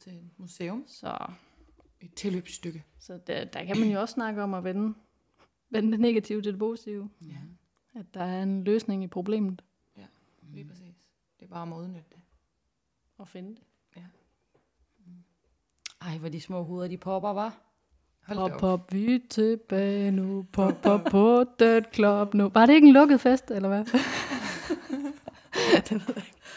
til 0.01 0.13
et 0.13 0.31
museum. 0.39 0.85
Så, 0.89 1.17
Et 2.01 2.15
tilløbsstykke. 2.15 2.85
så 2.99 3.19
der, 3.27 3.45
der 3.45 3.65
kan 3.65 3.79
man 3.81 3.89
jo 3.89 4.01
også 4.01 4.13
snakke 4.15 4.43
om 4.43 4.55
at 4.55 4.65
vende, 4.65 4.95
vende 5.71 5.93
det 5.93 6.01
negative 6.01 6.43
til 6.43 6.53
det 6.53 6.59
positive. 6.59 7.11
Ja, 7.21 7.37
At 8.01 8.07
der 8.15 8.23
er 8.25 8.43
en 8.43 8.65
løsning 8.65 9.05
i 9.05 9.07
problemet 9.07 9.63
lige 10.53 10.65
præcis. 10.65 10.95
Det 11.41 11.45
er 11.45 11.49
bare 11.51 11.63
om 11.63 11.73
at 11.73 11.77
udnytte 11.79 12.09
det. 12.11 12.21
og 13.19 13.29
finde 13.29 13.49
det. 13.51 13.63
Ej, 16.07 16.19
hvor 16.19 16.29
de 16.29 16.41
små 16.41 16.63
hoveder, 16.65 16.89
de 16.89 16.97
popper, 16.97 17.33
var. 17.33 17.55
Pop, 18.29 18.53
op. 18.53 18.59
pop, 18.61 18.93
vi 18.93 19.15
er 19.15 19.19
tilbage 19.31 20.11
nu. 20.11 20.47
Pop, 20.53 20.75
pop, 20.83 21.01
på 21.11 21.45
den 21.59 21.85
club 21.95 22.35
nu. 22.35 22.49
Var 22.55 22.67
det 22.67 22.75
ikke 22.75 22.87
en 22.87 22.93
lukket 22.93 23.21
fest, 23.21 23.51
eller 23.51 23.69
hvad? 23.69 23.85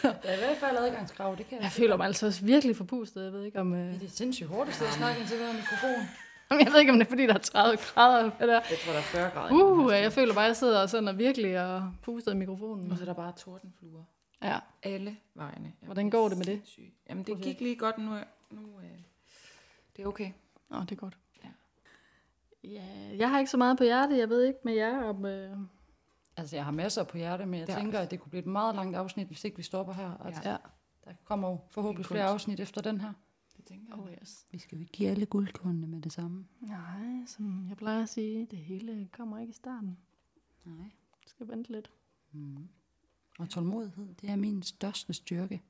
Der 0.02 0.10
er 0.24 0.34
i 0.34 0.38
hvert 0.38 0.56
fald 0.60 0.76
adgangskrav, 0.76 1.36
det 1.38 1.48
kan 1.48 1.62
Jeg 1.62 1.70
føler 1.70 1.96
mig 1.96 2.06
altså 2.06 2.26
også 2.26 2.44
virkelig 2.44 2.76
forpustet. 2.76 3.24
Jeg 3.24 3.32
ved 3.32 3.44
ikke 3.44 3.60
om... 3.60 3.74
Øh... 3.74 3.86
Ja, 3.86 3.92
det 3.92 4.02
er 4.02 4.08
sindssygt 4.08 4.48
hårdt 4.48 4.68
at 4.68 4.74
sidde 4.74 4.88
og 4.88 4.92
snakke 4.94 5.20
ind 5.20 5.28
til 5.28 5.38
den 5.38 5.56
mikrofon. 5.56 6.08
Jeg 6.50 6.72
ved 6.72 6.80
ikke, 6.80 6.92
om 6.92 6.98
det 6.98 7.06
er, 7.06 7.08
fordi 7.08 7.26
der 7.26 7.34
er 7.34 7.38
30 7.38 7.76
grader. 7.94 8.18
eller 8.18 8.32
Hvad 8.36 8.46
der. 8.46 8.52
Jeg 8.70 8.78
tror, 8.84 8.92
der 8.92 8.98
er 8.98 9.02
40 9.02 9.30
grader. 9.30 9.54
Uh, 9.54 9.92
jeg 9.92 10.12
føler 10.12 10.34
bare, 10.34 10.44
at 10.44 10.48
jeg 10.48 10.56
sidder 10.56 10.86
sådan 10.86 11.08
og 11.08 11.18
virkelig 11.18 11.60
og 11.74 11.90
puster 12.02 12.32
i 12.32 12.34
mikrofonen. 12.36 12.90
Og 12.92 12.96
så 12.96 13.02
er 13.04 13.06
der 13.06 13.14
bare 13.14 13.32
tordenfluer. 13.36 14.02
Ja. 14.42 14.58
Alle 14.82 15.16
vejene. 15.34 15.72
Jeg 15.80 15.86
Hvordan 15.86 16.10
går 16.10 16.28
det 16.28 16.38
med 16.38 16.44
det? 16.46 16.54
sindssyg. 16.54 16.92
Jamen, 17.10 17.24
det 17.24 17.40
gik 17.42 17.60
lige 17.60 17.76
godt 17.76 17.98
nu. 17.98 18.12
er- 18.12 18.24
nu 18.50 18.60
øh, 18.60 18.98
det 19.96 20.02
er 20.02 20.06
okay. 20.06 20.32
Nå, 20.70 20.80
det 20.80 20.92
er 20.92 20.96
godt. 20.96 21.18
Ja. 21.44 21.48
Ja, 22.64 23.16
jeg 23.16 23.30
har 23.30 23.38
ikke 23.38 23.50
så 23.50 23.56
meget 23.56 23.78
på 23.78 23.84
hjerte. 23.84 24.18
Jeg 24.18 24.28
ved 24.28 24.44
ikke 24.44 24.58
med 24.64 24.72
jer 24.74 25.02
om... 25.04 25.24
Øh... 25.26 25.56
Altså, 26.36 26.56
jeg 26.56 26.64
har 26.64 26.72
masser 26.72 27.04
på 27.04 27.16
hjerte, 27.16 27.46
men 27.46 27.60
jeg 27.60 27.68
er 27.68 27.78
tænker, 27.78 27.98
at 27.98 28.10
det 28.10 28.20
kunne 28.20 28.30
blive 28.30 28.40
et 28.40 28.46
meget 28.46 28.74
langt 28.74 28.96
afsnit, 28.96 29.26
hvis 29.26 29.44
ikke 29.44 29.56
vi 29.56 29.62
stopper 29.62 29.92
her. 29.92 30.16
Altså, 30.24 30.42
Ja. 30.44 30.56
Der 31.04 31.12
kommer 31.24 31.48
jo 31.48 31.60
forhåbentlig 31.70 32.04
er 32.04 32.08
flere 32.08 32.24
afsnit 32.24 32.60
efter 32.60 32.80
den 32.80 33.00
her. 33.00 33.12
Det 33.56 33.64
tænker 33.64 33.86
jeg. 33.96 34.02
Oh 34.04 34.10
yes. 34.22 34.46
Vi 34.50 34.58
skal 34.58 34.76
jo 34.76 34.80
ikke 34.80 34.92
give 34.92 35.08
alle 35.08 35.26
guldkornene 35.26 35.86
med 35.86 36.00
det 36.00 36.12
samme. 36.12 36.46
Nej, 36.60 37.26
som 37.26 37.66
jeg 37.68 37.76
plejer 37.76 38.02
at 38.02 38.08
sige, 38.08 38.46
det 38.50 38.58
hele 38.58 39.08
kommer 39.12 39.38
ikke 39.38 39.50
i 39.50 39.54
starten. 39.54 39.98
Nej. 40.64 40.76
Jeg 41.22 41.26
skal 41.26 41.48
vente 41.48 41.72
lidt. 41.72 41.90
Mm. 42.32 42.68
Og 43.38 43.48
tålmodighed, 43.48 44.14
det 44.20 44.30
er 44.30 44.36
min 44.36 44.62
største 44.62 45.12
styrke. 45.12 45.62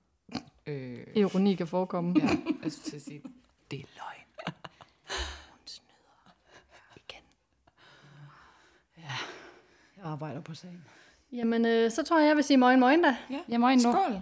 Øh, 0.67 1.07
Ironi 1.17 1.55
kan 1.55 1.67
forekomme. 1.67 2.15
ja, 2.21 2.29
jeg 2.63 2.73
skulle 2.73 2.85
til 2.91 2.97
at 2.97 3.03
sige, 3.03 3.23
det 3.71 3.81
er 3.81 3.87
løgn. 3.97 4.27
Igen. 6.97 7.23
Jeg 9.97 10.05
arbejder 10.05 10.41
på 10.41 10.55
sagen. 10.55 10.85
Jamen, 11.33 11.67
øh, 11.67 11.91
så 11.91 12.03
tror 12.03 12.19
jeg, 12.19 12.29
jeg 12.29 12.37
vil 12.37 12.45
sige 12.45 12.57
moin 12.57 12.81
moin 12.81 13.03
da. 13.03 13.17
Jeg 13.49 13.61
må 13.61 13.71
nu. 13.71 13.79
Skål! 13.81 14.21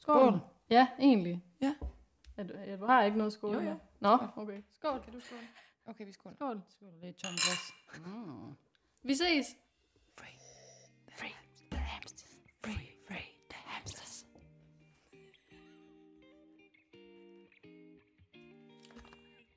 Skål. 0.00 0.40
Ja, 0.70 0.86
egentlig. 0.98 1.44
Ja. 1.60 1.74
Ja, 2.38 2.42
du, 2.42 2.52
ja, 2.66 2.76
du 2.76 2.86
har 2.86 3.02
ikke 3.02 3.18
noget 3.18 3.32
skål 3.32 3.54
Jo, 3.54 3.60
med. 3.60 3.76
Nå, 4.00 4.18
okay. 4.36 4.62
Skål. 4.72 5.00
Kan 5.04 5.12
du 5.12 5.20
skåle? 5.20 5.40
Okay, 5.86 6.06
vi 6.06 6.12
skåler. 6.12 6.36
Skål. 6.36 6.60
Skål, 6.68 6.88
det 6.88 7.04
er 7.04 7.08
et 7.08 7.16
tomt 7.16 7.40
glas. 7.40 7.72
Mm. 8.06 8.56
Vi 9.02 9.14
ses. 9.14 9.56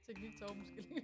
Teknik 0.09 0.39
Torben 0.39 0.65
skal 0.65 0.83
lige 0.83 1.01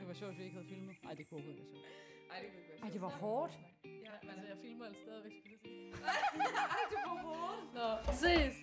Det 0.00 0.06
var 0.08 0.14
sjovt, 0.14 0.32
at 0.32 0.38
vi 0.38 0.42
ikke 0.44 0.56
havde 0.56 0.68
filmet. 0.68 0.96
Nej, 1.02 1.14
det 1.14 1.28
kunne 1.28 1.36
overhovedet 1.38 1.60
ikke 1.60 1.72
være 1.72 1.82
sjovt. 1.82 2.28
Nej, 2.28 2.38
det 2.40 2.48
kunne 2.50 2.60
ikke 2.60 2.70
være. 2.72 2.82
Ej, 2.84 2.90
det 2.94 3.00
var 3.00 3.08
hårdt. 3.08 3.52
Ja, 3.84 4.12
altså, 4.30 4.46
jeg 4.52 4.58
filmer 4.62 4.84
altså 4.86 5.00
stadigvæk, 5.02 5.32
skulle 5.38 5.52
jeg 5.52 5.60
sige. 5.60 5.92
Ej, 6.76 6.82
du 6.90 6.96
på 7.04 7.28
hårdt. 7.28 7.74
Nå, 7.74 8.12
ses. 8.12 8.54